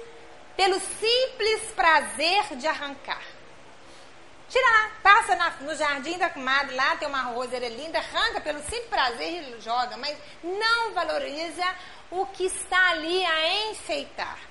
pelo 0.56 0.80
simples 0.80 1.72
prazer 1.76 2.56
de 2.56 2.68
arrancar. 2.68 3.22
Tira 4.50 4.66
lá, 4.68 4.92
passa 5.04 5.36
na, 5.36 5.52
no 5.62 5.76
jardim 5.76 6.18
da 6.18 6.30
comadre, 6.30 6.76
lá 6.76 6.96
tem 6.96 7.08
uma 7.08 7.22
roseira 7.22 7.70
linda, 7.70 8.00
arranca 8.00 8.42
pelo 8.42 8.60
simples 8.62 8.90
prazer 8.90 9.44
e 9.44 9.62
joga, 9.62 9.96
mas 9.96 10.18
não 10.44 10.92
valoriza 10.94 11.64
o 12.10 12.26
que 12.26 12.46
está 12.46 12.90
ali 12.90 13.24
a 13.24 13.70
enfeitar. 13.70 14.49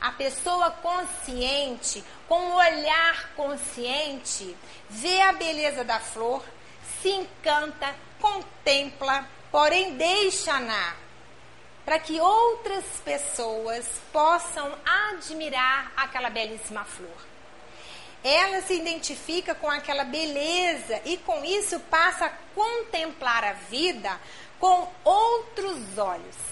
A 0.00 0.12
pessoa 0.12 0.70
consciente, 0.70 2.04
com 2.28 2.38
o 2.38 2.56
olhar 2.56 3.30
consciente, 3.34 4.56
vê 4.88 5.20
a 5.22 5.32
beleza 5.32 5.84
da 5.84 5.98
flor, 5.98 6.44
se 7.00 7.10
encanta, 7.10 7.94
contempla, 8.20 9.26
porém 9.50 9.96
deixa-na 9.96 10.96
para 11.86 12.00
que 12.00 12.20
outras 12.20 12.84
pessoas 13.04 13.86
possam 14.12 14.74
admirar 14.84 15.92
aquela 15.96 16.28
belíssima 16.28 16.84
flor. 16.84 17.16
Ela 18.24 18.60
se 18.62 18.74
identifica 18.74 19.54
com 19.54 19.70
aquela 19.70 20.02
beleza 20.02 21.00
e 21.04 21.16
com 21.18 21.44
isso 21.44 21.78
passa 21.88 22.26
a 22.26 22.32
contemplar 22.56 23.44
a 23.44 23.52
vida 23.52 24.20
com 24.58 24.88
outros 25.04 25.96
olhos. 25.96 26.45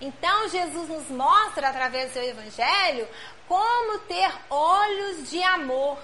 Então 0.00 0.48
Jesus 0.48 0.88
nos 0.88 1.08
mostra 1.08 1.68
através 1.68 2.10
do 2.10 2.12
seu 2.14 2.22
evangelho 2.22 3.06
como 3.46 3.98
ter 4.00 4.32
olhos 4.48 5.28
de 5.28 5.42
amor, 5.42 5.98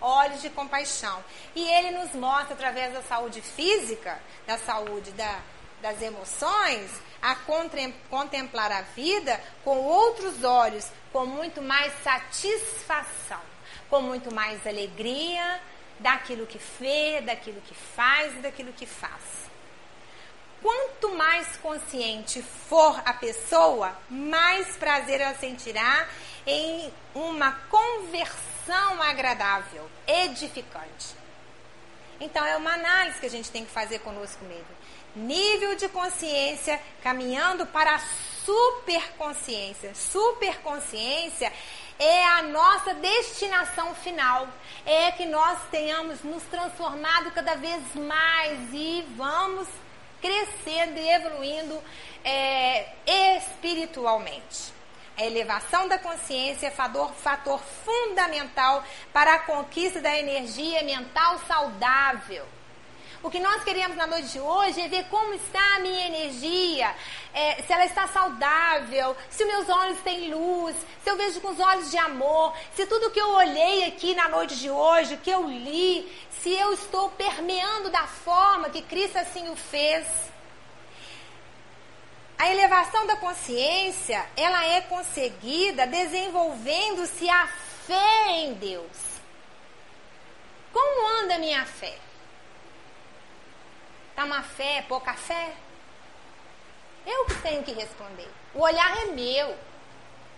olhos 0.00 0.40
de 0.40 0.48
compaixão. 0.48 1.22
E 1.54 1.68
ele 1.68 1.90
nos 1.90 2.12
mostra 2.14 2.54
através 2.54 2.94
da 2.94 3.02
saúde 3.02 3.42
física, 3.42 4.18
da 4.46 4.56
saúde 4.56 5.10
da, 5.12 5.38
das 5.82 6.00
emoções, 6.00 6.90
a 7.20 7.36
contemplar 8.08 8.72
a 8.72 8.82
vida 8.82 9.38
com 9.62 9.78
outros 9.78 10.42
olhos, 10.42 10.88
com 11.12 11.26
muito 11.26 11.60
mais 11.60 11.92
satisfação, 12.02 13.40
com 13.90 14.00
muito 14.00 14.34
mais 14.34 14.66
alegria 14.66 15.60
daquilo 16.00 16.46
que 16.46 16.58
vê, 16.80 17.20
daquilo 17.20 17.60
que 17.60 17.74
faz 17.74 18.34
e 18.34 18.38
daquilo 18.38 18.72
que 18.72 18.86
faz 18.86 19.51
mais 21.32 21.56
consciente 21.62 22.42
for 22.42 23.00
a 23.06 23.14
pessoa, 23.14 23.96
mais 24.10 24.76
prazer 24.76 25.18
ela 25.18 25.34
sentirá 25.34 26.06
em 26.46 26.92
uma 27.14 27.52
conversão 27.70 29.02
agradável, 29.02 29.88
edificante. 30.06 31.16
Então 32.20 32.44
é 32.44 32.54
uma 32.58 32.74
análise 32.74 33.18
que 33.18 33.24
a 33.24 33.30
gente 33.30 33.50
tem 33.50 33.64
que 33.64 33.70
fazer 33.70 34.00
conosco 34.00 34.44
mesmo. 34.44 34.66
Nível 35.16 35.74
de 35.74 35.88
consciência 35.88 36.78
caminhando 37.02 37.64
para 37.64 37.94
a 37.94 38.00
superconsciência. 38.44 39.94
Superconsciência 39.94 41.50
é 41.98 42.26
a 42.26 42.42
nossa 42.42 42.92
destinação 42.92 43.94
final. 43.94 44.46
É 44.84 45.10
que 45.12 45.24
nós 45.24 45.58
tenhamos 45.70 46.22
nos 46.22 46.42
transformado 46.42 47.30
cada 47.30 47.54
vez 47.54 47.82
mais 47.94 48.58
e 48.74 49.02
vamos 49.16 49.66
crescendo 50.22 50.98
e 50.98 51.08
evoluindo 51.10 51.82
é, 52.24 52.86
espiritualmente. 53.36 54.72
A 55.18 55.24
elevação 55.24 55.86
da 55.88 55.98
consciência 55.98 56.68
é 56.68 56.70
fator, 56.70 57.12
fator 57.12 57.60
fundamental 57.84 58.82
para 59.12 59.34
a 59.34 59.38
conquista 59.40 60.00
da 60.00 60.16
energia 60.16 60.82
mental 60.84 61.38
saudável. 61.46 62.46
O 63.22 63.30
que 63.30 63.38
nós 63.38 63.62
queremos 63.62 63.96
na 63.96 64.04
noite 64.04 64.30
de 64.30 64.40
hoje 64.40 64.80
é 64.80 64.88
ver 64.88 65.04
como 65.04 65.32
está 65.34 65.76
a 65.76 65.78
minha 65.78 66.08
energia, 66.08 66.92
é, 67.32 67.62
se 67.62 67.72
ela 67.72 67.84
está 67.84 68.08
saudável, 68.08 69.16
se 69.30 69.44
meus 69.44 69.68
olhos 69.68 70.00
têm 70.00 70.34
luz, 70.34 70.74
se 71.04 71.08
eu 71.08 71.16
vejo 71.16 71.40
com 71.40 71.50
os 71.50 71.60
olhos 71.60 71.88
de 71.88 71.96
amor, 71.98 72.52
se 72.74 72.84
tudo 72.84 73.12
que 73.12 73.20
eu 73.20 73.30
olhei 73.30 73.84
aqui 73.84 74.12
na 74.16 74.28
noite 74.28 74.56
de 74.58 74.68
hoje, 74.68 75.16
que 75.18 75.30
eu 75.30 75.46
li, 75.48 76.10
se 76.40 76.52
eu 76.52 76.72
estou 76.72 77.10
permeando 77.10 77.90
da 77.90 78.08
forma 78.08 78.70
que 78.70 78.82
Cristo 78.82 79.18
assim 79.18 79.48
o 79.48 79.54
fez. 79.54 80.04
A 82.36 82.50
elevação 82.50 83.06
da 83.06 83.14
consciência, 83.14 84.26
ela 84.36 84.66
é 84.66 84.80
conseguida 84.80 85.86
desenvolvendo-se 85.86 87.30
a 87.30 87.46
fé 87.86 88.30
em 88.30 88.54
Deus. 88.54 89.12
Como 90.72 91.22
anda 91.22 91.36
a 91.36 91.38
minha 91.38 91.64
fé? 91.64 91.96
Está 94.12 94.24
uma 94.24 94.42
fé, 94.42 94.84
pouca 94.86 95.14
fé? 95.14 95.54
Eu 97.06 97.24
que 97.24 97.34
tenho 97.36 97.62
que 97.62 97.72
responder. 97.72 98.28
O 98.54 98.60
olhar 98.60 98.94
é 98.98 99.06
meu, 99.06 99.56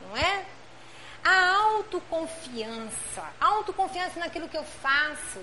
não 0.01 0.16
é? 0.16 0.47
A 1.25 1.57
autoconfiança, 1.57 3.25
autoconfiança 3.41 4.20
naquilo 4.20 4.49
que 4.49 4.57
eu 4.57 4.62
faço, 4.62 5.43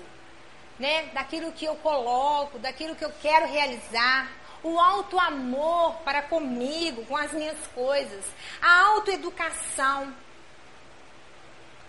né? 0.78 1.10
Daquilo 1.12 1.52
que 1.52 1.66
eu 1.66 1.76
coloco, 1.76 2.58
daquilo 2.58 2.96
que 2.96 3.04
eu 3.04 3.12
quero 3.20 3.46
realizar. 3.46 4.32
O 4.62 4.80
alto 4.80 5.18
amor 5.18 5.96
para 5.96 6.22
comigo, 6.22 7.04
com 7.04 7.16
as 7.16 7.32
minhas 7.32 7.58
coisas. 7.74 8.24
A 8.62 8.86
autoeducação. 8.86 10.14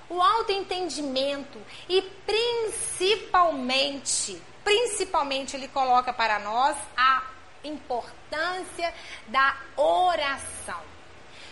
O 0.10 0.22
autoentendimento. 0.22 1.62
E 1.88 2.02
principalmente, 2.26 4.42
principalmente 4.64 5.56
ele 5.56 5.68
coloca 5.68 6.14
para 6.14 6.40
nós 6.40 6.78
a 6.96 7.24
importância 7.64 8.94
da 9.28 9.56
oração. 9.76 10.80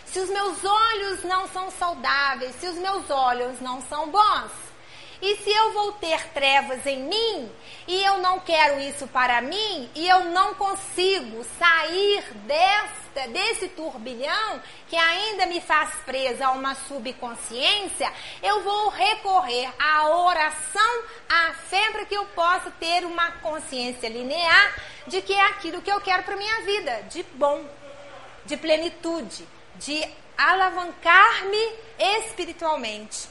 Se 0.06 0.20
os 0.20 0.28
meus 0.28 0.62
olhos 0.64 1.24
não 1.24 1.48
são 1.48 1.70
saudáveis, 1.70 2.54
se 2.56 2.66
os 2.66 2.76
meus 2.76 3.08
olhos 3.10 3.60
não 3.60 3.80
são 3.82 4.10
bons, 4.10 4.50
e 5.22 5.36
se 5.36 5.50
eu 5.50 5.72
vou 5.72 5.92
ter 5.92 6.20
trevas 6.30 6.84
em 6.84 7.04
mim 7.04 7.52
e 7.86 8.02
eu 8.02 8.18
não 8.18 8.40
quero 8.40 8.80
isso 8.80 9.06
para 9.06 9.40
mim 9.40 9.88
e 9.94 10.08
eu 10.08 10.24
não 10.24 10.52
consigo 10.54 11.44
sair 11.60 12.24
desta 12.44 13.02
desse 13.28 13.68
turbilhão 13.68 14.60
que 14.88 14.96
ainda 14.96 15.46
me 15.46 15.60
faz 15.60 15.90
presa 16.06 16.46
a 16.46 16.52
uma 16.52 16.74
subconsciência, 16.74 18.10
eu 18.42 18.62
vou 18.62 18.88
recorrer 18.88 19.70
à 19.78 20.08
oração, 20.08 21.02
à 21.28 21.52
fé 21.52 21.90
para 21.90 22.06
que 22.06 22.16
eu 22.16 22.24
possa 22.26 22.70
ter 22.80 23.04
uma 23.04 23.32
consciência 23.32 24.08
linear 24.08 24.74
de 25.06 25.20
que 25.20 25.34
é 25.34 25.46
aquilo 25.46 25.82
que 25.82 25.92
eu 25.92 26.00
quero 26.00 26.22
para 26.22 26.36
minha 26.36 26.62
vida, 26.62 27.02
de 27.10 27.22
bom, 27.34 27.64
de 28.46 28.56
plenitude, 28.56 29.46
de 29.76 30.02
alavancar-me 30.36 31.74
espiritualmente 31.98 33.28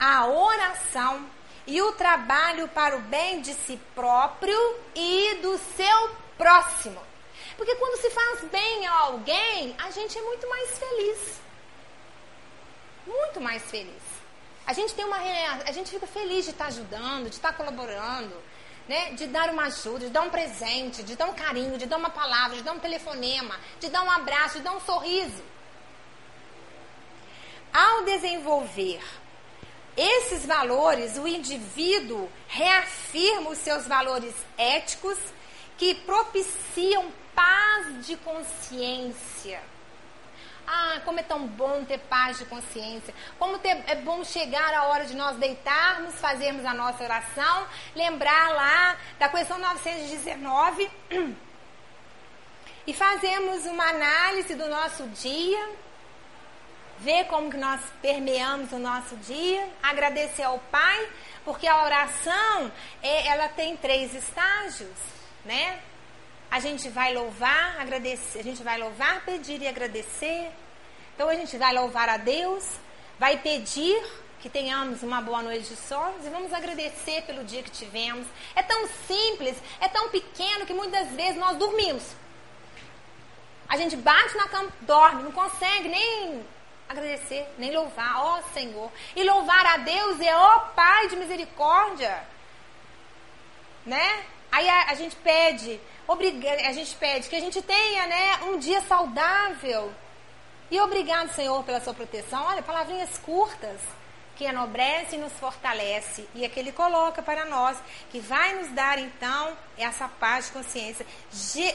a 0.00 0.26
oração 0.26 1.28
e 1.66 1.80
o 1.82 1.92
trabalho 1.92 2.66
para 2.68 2.96
o 2.96 3.00
bem 3.00 3.42
de 3.42 3.52
si 3.52 3.78
próprio 3.94 4.58
e 4.94 5.34
do 5.42 5.58
seu 5.76 6.10
próximo. 6.38 7.00
Porque 7.56 7.76
quando 7.76 8.00
se 8.00 8.08
faz 8.08 8.40
bem 8.50 8.86
a 8.86 8.92
alguém, 9.00 9.76
a 9.78 9.90
gente 9.90 10.16
é 10.16 10.22
muito 10.22 10.48
mais 10.48 10.78
feliz. 10.78 11.40
Muito 13.06 13.40
mais 13.40 13.62
feliz. 13.70 14.02
A 14.66 14.72
gente 14.72 14.94
tem 14.94 15.04
uma 15.04 15.18
a 15.18 15.72
gente 15.72 15.90
fica 15.90 16.06
feliz 16.06 16.46
de 16.46 16.52
estar 16.52 16.66
ajudando, 16.66 17.28
de 17.28 17.34
estar 17.34 17.52
colaborando, 17.52 18.34
né? 18.88 19.12
De 19.12 19.26
dar 19.26 19.50
uma 19.50 19.64
ajuda, 19.64 20.06
de 20.06 20.10
dar 20.10 20.22
um 20.22 20.30
presente, 20.30 21.02
de 21.02 21.16
dar 21.16 21.26
um 21.26 21.34
carinho, 21.34 21.76
de 21.76 21.86
dar 21.86 21.98
uma 21.98 22.10
palavra, 22.10 22.56
de 22.56 22.62
dar 22.62 22.72
um 22.72 22.78
telefonema, 22.78 23.54
de 23.78 23.90
dar 23.90 24.02
um 24.02 24.10
abraço, 24.10 24.58
de 24.58 24.64
dar 24.64 24.72
um 24.72 24.80
sorriso. 24.80 25.42
Ao 27.72 28.04
desenvolver 28.04 29.02
esses 30.00 30.46
valores, 30.46 31.18
o 31.18 31.28
indivíduo 31.28 32.26
reafirma 32.48 33.50
os 33.50 33.58
seus 33.58 33.86
valores 33.86 34.34
éticos 34.56 35.18
que 35.76 35.94
propiciam 35.94 37.12
paz 37.34 38.06
de 38.06 38.16
consciência. 38.16 39.60
Ah, 40.66 41.00
como 41.04 41.20
é 41.20 41.22
tão 41.22 41.46
bom 41.46 41.84
ter 41.84 41.98
paz 41.98 42.38
de 42.38 42.46
consciência. 42.46 43.12
Como 43.38 43.58
ter, 43.58 43.82
é 43.88 43.96
bom 43.96 44.24
chegar 44.24 44.72
a 44.72 44.84
hora 44.84 45.04
de 45.04 45.14
nós 45.14 45.36
deitarmos, 45.36 46.14
fazermos 46.14 46.64
a 46.64 46.72
nossa 46.72 47.04
oração, 47.04 47.66
lembrar 47.94 48.50
lá 48.54 48.96
da 49.18 49.28
questão 49.28 49.58
919 49.58 50.90
e 52.86 52.94
fazermos 52.94 53.66
uma 53.66 53.84
análise 53.84 54.54
do 54.54 54.66
nosso 54.66 55.06
dia 55.08 55.89
ver 57.00 57.24
como 57.26 57.50
que 57.50 57.56
nós 57.56 57.80
permeamos 58.02 58.72
o 58.72 58.78
nosso 58.78 59.16
dia, 59.16 59.68
agradecer 59.82 60.42
ao 60.42 60.58
Pai, 60.70 61.08
porque 61.44 61.66
a 61.66 61.82
oração 61.84 62.70
é, 63.02 63.26
ela 63.28 63.48
tem 63.48 63.76
três 63.76 64.14
estágios, 64.14 64.96
né? 65.44 65.80
A 66.50 66.60
gente 66.60 66.88
vai 66.88 67.14
louvar, 67.14 67.80
agradecer, 67.80 68.40
a 68.40 68.42
gente 68.42 68.62
vai 68.62 68.78
louvar, 68.78 69.24
pedir 69.24 69.62
e 69.62 69.68
agradecer. 69.68 70.50
Então 71.14 71.28
a 71.28 71.34
gente 71.34 71.56
vai 71.56 71.72
louvar 71.72 72.08
a 72.08 72.16
Deus, 72.16 72.64
vai 73.18 73.38
pedir 73.38 74.02
que 74.40 74.48
tenhamos 74.48 75.02
uma 75.02 75.20
boa 75.20 75.42
noite 75.42 75.68
de 75.68 75.76
sono 75.76 76.14
e 76.24 76.28
vamos 76.28 76.52
agradecer 76.52 77.22
pelo 77.22 77.44
dia 77.44 77.62
que 77.62 77.70
tivemos. 77.70 78.26
É 78.54 78.62
tão 78.62 78.88
simples, 79.06 79.56
é 79.80 79.88
tão 79.88 80.08
pequeno 80.08 80.66
que 80.66 80.72
muitas 80.72 81.08
vezes 81.12 81.36
nós 81.36 81.56
dormimos. 81.56 82.02
A 83.68 83.76
gente 83.76 83.96
bate 83.96 84.36
na 84.36 84.48
cama, 84.48 84.72
dorme, 84.80 85.22
não 85.22 85.32
consegue 85.32 85.88
nem 85.88 86.44
agradecer, 86.90 87.46
nem 87.56 87.70
louvar, 87.70 88.16
ó 88.18 88.42
Senhor. 88.52 88.90
E 89.14 89.22
louvar 89.22 89.64
a 89.64 89.76
Deus 89.76 90.20
é 90.20 90.34
ó 90.34 90.58
Pai 90.74 91.08
de 91.08 91.16
misericórdia. 91.16 92.22
Né? 93.86 94.24
Aí 94.50 94.68
a, 94.68 94.90
a 94.90 94.94
gente 94.94 95.14
pede, 95.16 95.80
obriga, 96.06 96.50
a 96.68 96.72
gente 96.72 96.94
pede 96.96 97.28
que 97.28 97.36
a 97.36 97.40
gente 97.40 97.62
tenha, 97.62 98.06
né, 98.06 98.36
um 98.42 98.58
dia 98.58 98.80
saudável. 98.82 99.92
E 100.68 100.80
obrigado, 100.80 101.32
Senhor, 101.32 101.62
pela 101.62 101.80
sua 101.80 101.94
proteção. 101.94 102.44
Olha, 102.44 102.62
palavrinhas 102.62 103.16
curtas 103.18 103.80
que 104.36 104.44
enobrece 104.44 105.16
e 105.16 105.18
nos 105.18 105.32
fortalece. 105.34 106.28
E 106.34 106.44
é 106.44 106.48
que 106.48 106.58
Ele 106.58 106.72
coloca 106.72 107.22
para 107.22 107.44
nós, 107.44 107.76
que 108.10 108.18
vai 108.18 108.54
nos 108.54 108.70
dar 108.70 108.98
então 108.98 109.56
essa 109.78 110.08
paz 110.08 110.46
de 110.46 110.52
consciência, 110.52 111.06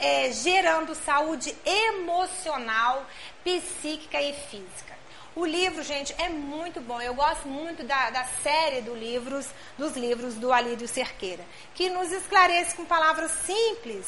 é, 0.00 0.30
gerando 0.32 0.94
saúde 0.94 1.56
emocional, 1.64 3.06
psíquica 3.44 4.20
e 4.20 4.34
física. 4.34 4.95
O 5.36 5.44
livro, 5.44 5.82
gente, 5.82 6.14
é 6.18 6.30
muito 6.30 6.80
bom. 6.80 6.98
Eu 6.98 7.12
gosto 7.12 7.46
muito 7.46 7.84
da, 7.84 8.08
da 8.08 8.24
série 8.42 8.80
do 8.80 8.94
livros, 8.94 9.46
dos 9.76 9.94
livros 9.94 10.34
do 10.34 10.50
Alírio 10.50 10.88
Cerqueira, 10.88 11.44
que 11.74 11.90
nos 11.90 12.10
esclarece 12.10 12.74
com 12.74 12.86
palavras 12.86 13.30
simples 13.44 14.06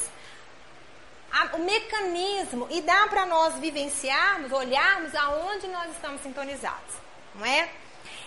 a, 1.30 1.54
o 1.56 1.58
mecanismo 1.58 2.66
e 2.70 2.80
dá 2.80 3.06
para 3.08 3.26
nós 3.26 3.56
vivenciarmos, 3.56 4.50
olharmos 4.50 5.14
aonde 5.14 5.68
nós 5.68 5.90
estamos 5.90 6.22
sintonizados, 6.22 6.94
não 7.34 7.44
é? 7.44 7.68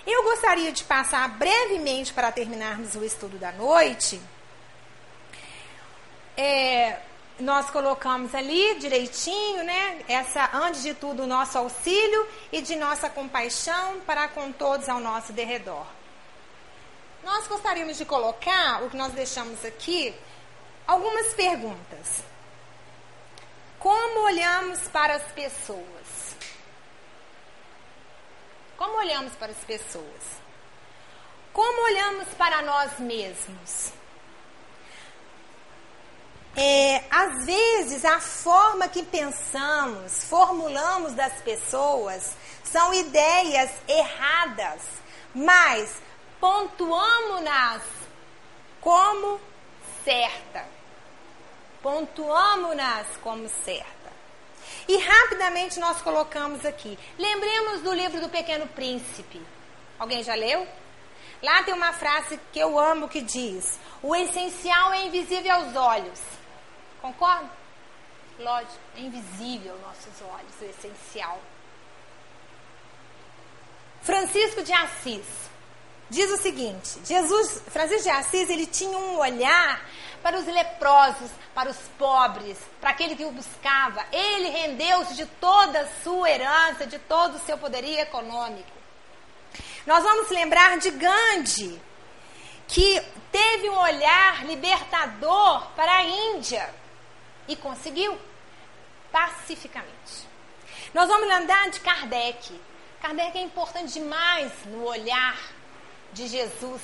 Eu 0.05 0.21
gostaria 0.21 0.71
de 0.71 0.83
passar 0.83 1.27
brevemente 1.27 2.13
para 2.13 2.31
terminarmos 2.31 2.93
o 2.93 3.03
estudo 3.03 3.39
da 3.39 3.51
noite. 3.51 4.21
É, 6.37 6.99
nós 7.41 7.69
colocamos 7.69 8.33
ali 8.35 8.75
direitinho, 8.75 9.63
né? 9.63 10.03
Essa, 10.07 10.49
antes 10.53 10.83
de 10.83 10.93
tudo, 10.93 11.23
o 11.23 11.27
nosso 11.27 11.57
auxílio 11.57 12.27
e 12.51 12.61
de 12.61 12.75
nossa 12.75 13.09
compaixão 13.09 13.99
para 14.01 14.27
com 14.27 14.51
todos 14.51 14.87
ao 14.87 14.99
nosso 14.99 15.33
derredor. 15.33 15.85
Nós 17.23 17.47
gostaríamos 17.47 17.97
de 17.97 18.05
colocar 18.05 18.83
o 18.83 18.89
que 18.89 18.97
nós 18.97 19.13
deixamos 19.13 19.63
aqui, 19.63 20.13
algumas 20.87 21.33
perguntas. 21.33 22.23
Como 23.79 24.21
olhamos 24.21 24.87
para 24.89 25.15
as 25.15 25.23
pessoas? 25.31 26.35
Como 28.77 28.97
olhamos 28.97 29.33
para 29.33 29.51
as 29.51 29.57
pessoas? 29.59 30.41
Como 31.53 31.83
olhamos 31.83 32.27
para 32.37 32.61
nós 32.61 32.99
mesmos? 32.99 34.00
É, 36.55 37.03
às 37.09 37.45
vezes 37.45 38.03
a 38.03 38.19
forma 38.19 38.87
que 38.89 39.03
pensamos, 39.03 40.25
formulamos 40.25 41.13
das 41.13 41.41
pessoas 41.41 42.35
são 42.63 42.93
ideias 42.93 43.71
erradas, 43.87 44.81
mas 45.33 46.01
pontuamos-nas 46.39 47.81
como 48.81 49.39
certa. 50.03 50.65
Pontuamos-nas 51.81 53.07
como 53.23 53.49
certa. 53.63 54.11
E 54.87 54.97
rapidamente 54.97 55.79
nós 55.79 56.01
colocamos 56.01 56.65
aqui. 56.65 56.99
Lembremos 57.17 57.81
do 57.81 57.93
livro 57.93 58.19
do 58.19 58.29
Pequeno 58.29 58.67
Príncipe. 58.67 59.41
Alguém 59.97 60.23
já 60.23 60.35
leu? 60.35 60.67
Lá 61.41 61.63
tem 61.63 61.73
uma 61.73 61.93
frase 61.93 62.39
que 62.51 62.59
eu 62.59 62.77
amo 62.77 63.07
que 63.07 63.21
diz: 63.21 63.79
O 64.03 64.15
essencial 64.15 64.93
é 64.93 65.05
invisível 65.05 65.51
aos 65.53 65.75
olhos 65.75 66.19
Concorda? 67.01 67.49
Lógico, 68.39 68.79
é 68.95 69.01
invisível 69.01 69.73
aos 69.73 69.81
nossos 69.81 70.21
olhos, 70.21 70.53
o 70.61 70.65
essencial. 70.65 71.39
Francisco 74.01 74.63
de 74.63 74.73
Assis 74.73 75.25
diz 76.09 76.29
o 76.31 76.37
seguinte: 76.37 76.99
Jesus, 77.05 77.63
Francisco 77.67 78.03
de 78.03 78.09
Assis, 78.09 78.49
ele 78.49 78.65
tinha 78.65 78.97
um 78.97 79.17
olhar 79.17 79.85
para 80.23 80.37
os 80.37 80.45
leprosos, 80.45 81.31
para 81.53 81.69
os 81.69 81.77
pobres, 81.97 82.57
para 82.79 82.91
aquele 82.91 83.15
que 83.15 83.25
o 83.25 83.31
buscava. 83.31 84.05
Ele 84.11 84.49
rendeu-se 84.49 85.15
de 85.15 85.25
toda 85.25 85.81
a 85.81 85.87
sua 86.03 86.29
herança, 86.29 86.85
de 86.85 86.99
todo 86.99 87.35
o 87.35 87.39
seu 87.39 87.57
poderio 87.57 87.99
econômico. 87.99 88.69
Nós 89.85 90.03
vamos 90.03 90.29
lembrar 90.29 90.77
de 90.77 90.91
Gandhi, 90.91 91.81
que 92.67 93.01
teve 93.31 93.69
um 93.69 93.77
olhar 93.77 94.45
libertador 94.45 95.67
para 95.75 95.91
a 95.91 96.03
Índia. 96.03 96.80
E 97.51 97.55
conseguiu 97.57 98.17
pacificamente. 99.11 100.25
Nós 100.93 101.09
vamos 101.09 101.27
lembrar 101.27 101.69
de 101.69 101.81
Kardec. 101.81 102.61
Kardec 103.01 103.37
é 103.37 103.41
importante 103.41 103.91
demais 103.91 104.53
no 104.67 104.85
olhar 104.85 105.37
de 106.13 106.29
Jesus. 106.29 106.81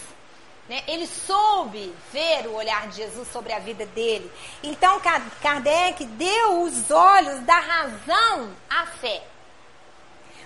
Né? 0.68 0.84
Ele 0.86 1.08
soube 1.08 1.96
ver 2.12 2.48
o 2.48 2.56
olhar 2.56 2.90
de 2.90 2.98
Jesus 2.98 3.30
sobre 3.30 3.54
a 3.54 3.60
vida 3.60 3.86
dele. 3.86 4.30
Então, 4.62 5.00
Kardec 5.42 6.04
deu 6.04 6.64
os 6.64 6.92
olhos 6.92 7.40
da 7.46 7.60
razão 7.60 8.54
à 8.70 8.86
fé. 8.88 9.24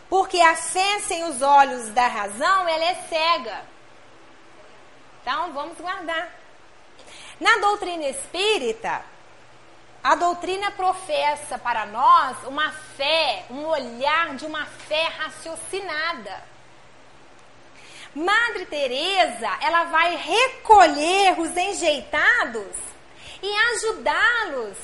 Porque 0.08 0.40
a 0.40 0.56
fé 0.56 1.00
sem 1.00 1.24
os 1.24 1.42
olhos 1.42 1.90
da 1.90 2.06
razão, 2.06 2.68
ela 2.68 2.84
é 2.84 2.96
cega. 3.10 3.66
Então, 5.24 5.52
vamos 5.52 5.80
guardar. 5.80 6.32
Na 7.40 7.58
doutrina 7.58 8.04
espírita, 8.06 9.04
a 10.04 10.16
doutrina 10.16 10.72
professa 10.72 11.58
para 11.60 11.86
nós 11.86 12.38
uma 12.46 12.72
fé, 12.72 13.46
um 13.50 13.66
olhar 13.66 14.36
de 14.36 14.46
uma 14.46 14.66
fé 14.66 15.04
raciocinada. 15.18 16.44
Madre 18.16 18.66
Teresa, 18.66 19.58
ela 19.62 19.86
vai 19.86 20.16
recolher 20.16 21.40
os 21.40 21.56
enjeitados 21.56 22.76
e 23.42 23.56
ajudá-los, 23.74 24.78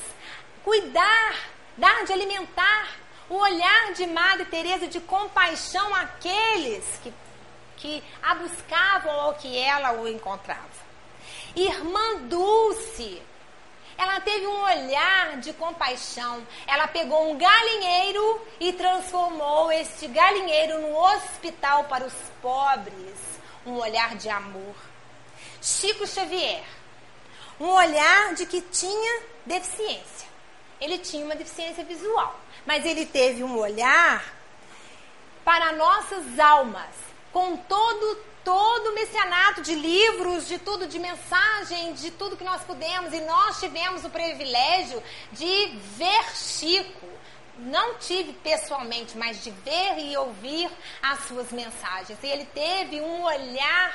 cuidar, 0.64 1.34
dar 1.76 2.04
de 2.04 2.12
alimentar. 2.12 2.88
O 3.28 3.34
olhar 3.34 3.92
de 3.92 4.06
Madre 4.06 4.46
Teresa 4.46 4.86
de 4.86 5.00
compaixão 5.00 5.94
àqueles 5.94 6.82
que, 7.02 7.12
que 7.76 8.02
a 8.22 8.34
buscavam 8.36 9.26
ou 9.26 9.34
que 9.34 9.58
ela 9.58 9.92
o 9.92 10.08
encontrava. 10.08 10.66
Irmã 11.54 12.20
Dulce, 12.22 13.20
ela 13.98 14.20
teve 14.20 14.46
um 14.46 14.62
olhar 14.62 15.38
de 15.38 15.52
compaixão. 15.52 16.46
Ela 16.68 16.86
pegou 16.86 17.32
um 17.32 17.36
galinheiro 17.36 18.46
e 18.60 18.72
transformou 18.72 19.72
este 19.72 20.06
galinheiro 20.06 20.80
no 20.80 20.96
hospital 20.96 21.84
para 21.84 22.06
os 22.06 22.14
pobres. 22.40 23.18
um 23.66 23.74
olhar 23.74 24.14
de 24.14 24.30
amor. 24.30 24.74
Chico 25.60 26.06
Xavier, 26.06 26.64
um 27.60 27.68
olhar 27.68 28.32
de 28.34 28.46
que 28.46 28.62
tinha 28.62 29.22
deficiência. 29.44 30.26
Ele 30.80 30.96
tinha 30.96 31.24
uma 31.24 31.34
deficiência 31.34 31.84
visual, 31.84 32.38
mas 32.64 32.86
ele 32.86 33.04
teve 33.04 33.42
um 33.44 33.58
olhar 33.58 34.24
para 35.44 35.72
nossas 35.72 36.38
almas, 36.38 36.94
com 37.30 37.56
todo 37.58 38.22
todo 38.48 38.92
o 38.92 38.94
messianato 38.94 39.60
de 39.60 39.74
livros, 39.74 40.48
de 40.48 40.58
tudo, 40.58 40.86
de 40.86 40.98
mensagem, 40.98 41.92
de 41.92 42.10
tudo 42.10 42.34
que 42.34 42.42
nós 42.42 42.62
pudemos. 42.62 43.12
E 43.12 43.20
nós 43.20 43.60
tivemos 43.60 44.06
o 44.06 44.08
privilégio 44.08 45.02
de 45.30 45.66
ver 45.98 46.34
Chico. 46.34 47.06
Não 47.58 47.96
tive 47.96 48.32
pessoalmente, 48.32 49.18
mas 49.18 49.44
de 49.44 49.50
ver 49.50 49.98
e 49.98 50.16
ouvir 50.16 50.70
as 51.02 51.26
suas 51.26 51.52
mensagens. 51.52 52.18
E 52.22 52.26
ele 52.26 52.46
teve 52.46 53.02
um 53.02 53.22
olhar, 53.22 53.94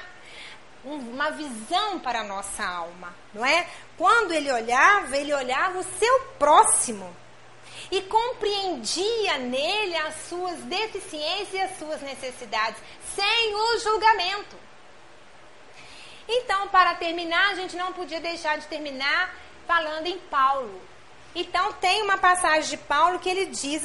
uma 0.86 1.32
visão 1.32 1.98
para 2.00 2.20
a 2.20 2.24
nossa 2.24 2.64
alma, 2.64 3.12
não 3.34 3.44
é? 3.44 3.68
Quando 3.98 4.34
ele 4.34 4.52
olhava, 4.52 5.18
ele 5.18 5.34
olhava 5.34 5.80
o 5.80 5.84
seu 5.98 6.20
próximo 6.38 7.23
e 7.94 8.02
compreendia 8.02 9.38
nele 9.38 9.96
as 9.98 10.16
suas 10.28 10.58
deficiências 10.62 11.54
e 11.54 11.60
as 11.60 11.78
suas 11.78 12.02
necessidades, 12.02 12.82
sem 13.16 13.54
o 13.54 13.80
julgamento. 13.82 14.56
Então, 16.28 16.70
para 16.70 16.96
terminar, 16.96 17.52
a 17.52 17.54
gente 17.54 17.76
não 17.76 17.94
podia 17.94 18.20
deixar 18.20 18.58
de 18.58 18.66
terminar 18.66 19.36
falando 19.68 20.08
em 20.08 20.18
Paulo. 20.18 20.82
Então, 21.36 21.72
tem 21.74 22.02
uma 22.02 22.18
passagem 22.18 22.72
de 22.72 22.78
Paulo 22.78 23.20
que 23.20 23.30
ele 23.30 23.46
diz 23.46 23.84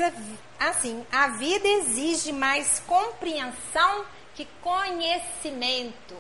assim: 0.59 1.07
a 1.13 1.29
vida 1.29 1.69
exige 1.69 2.33
mais 2.33 2.81
compreensão 2.87 4.07
que 4.35 4.49
conhecimento. 4.63 6.17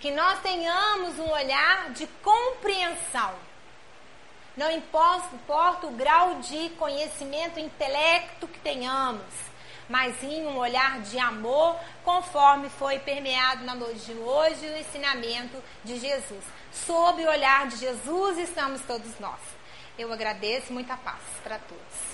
Que 0.00 0.10
nós 0.10 0.40
tenhamos 0.40 1.16
um 1.16 1.30
olhar 1.30 1.90
de 1.90 2.08
compreensão 2.24 3.53
não 4.56 4.70
importa 4.70 5.86
o 5.86 5.92
grau 5.92 6.36
de 6.36 6.70
conhecimento, 6.70 7.58
intelecto 7.58 8.46
que 8.46 8.60
tenhamos, 8.60 9.24
mas 9.88 10.22
em 10.22 10.46
um 10.46 10.56
olhar 10.56 11.00
de 11.00 11.18
amor, 11.18 11.76
conforme 12.04 12.68
foi 12.68 12.98
permeado 13.00 13.64
na 13.64 13.74
noite 13.74 14.00
de 14.00 14.12
hoje 14.12 14.66
o 14.66 14.78
ensinamento 14.78 15.62
de 15.82 15.98
Jesus. 15.98 16.44
Sob 16.72 17.22
o 17.22 17.28
olhar 17.28 17.66
de 17.66 17.76
Jesus 17.76 18.38
estamos 18.38 18.80
todos 18.82 19.18
nós. 19.18 19.40
Eu 19.98 20.12
agradeço 20.12 20.72
muita 20.72 20.96
paz 20.96 21.20
para 21.42 21.58
todos. 21.58 22.13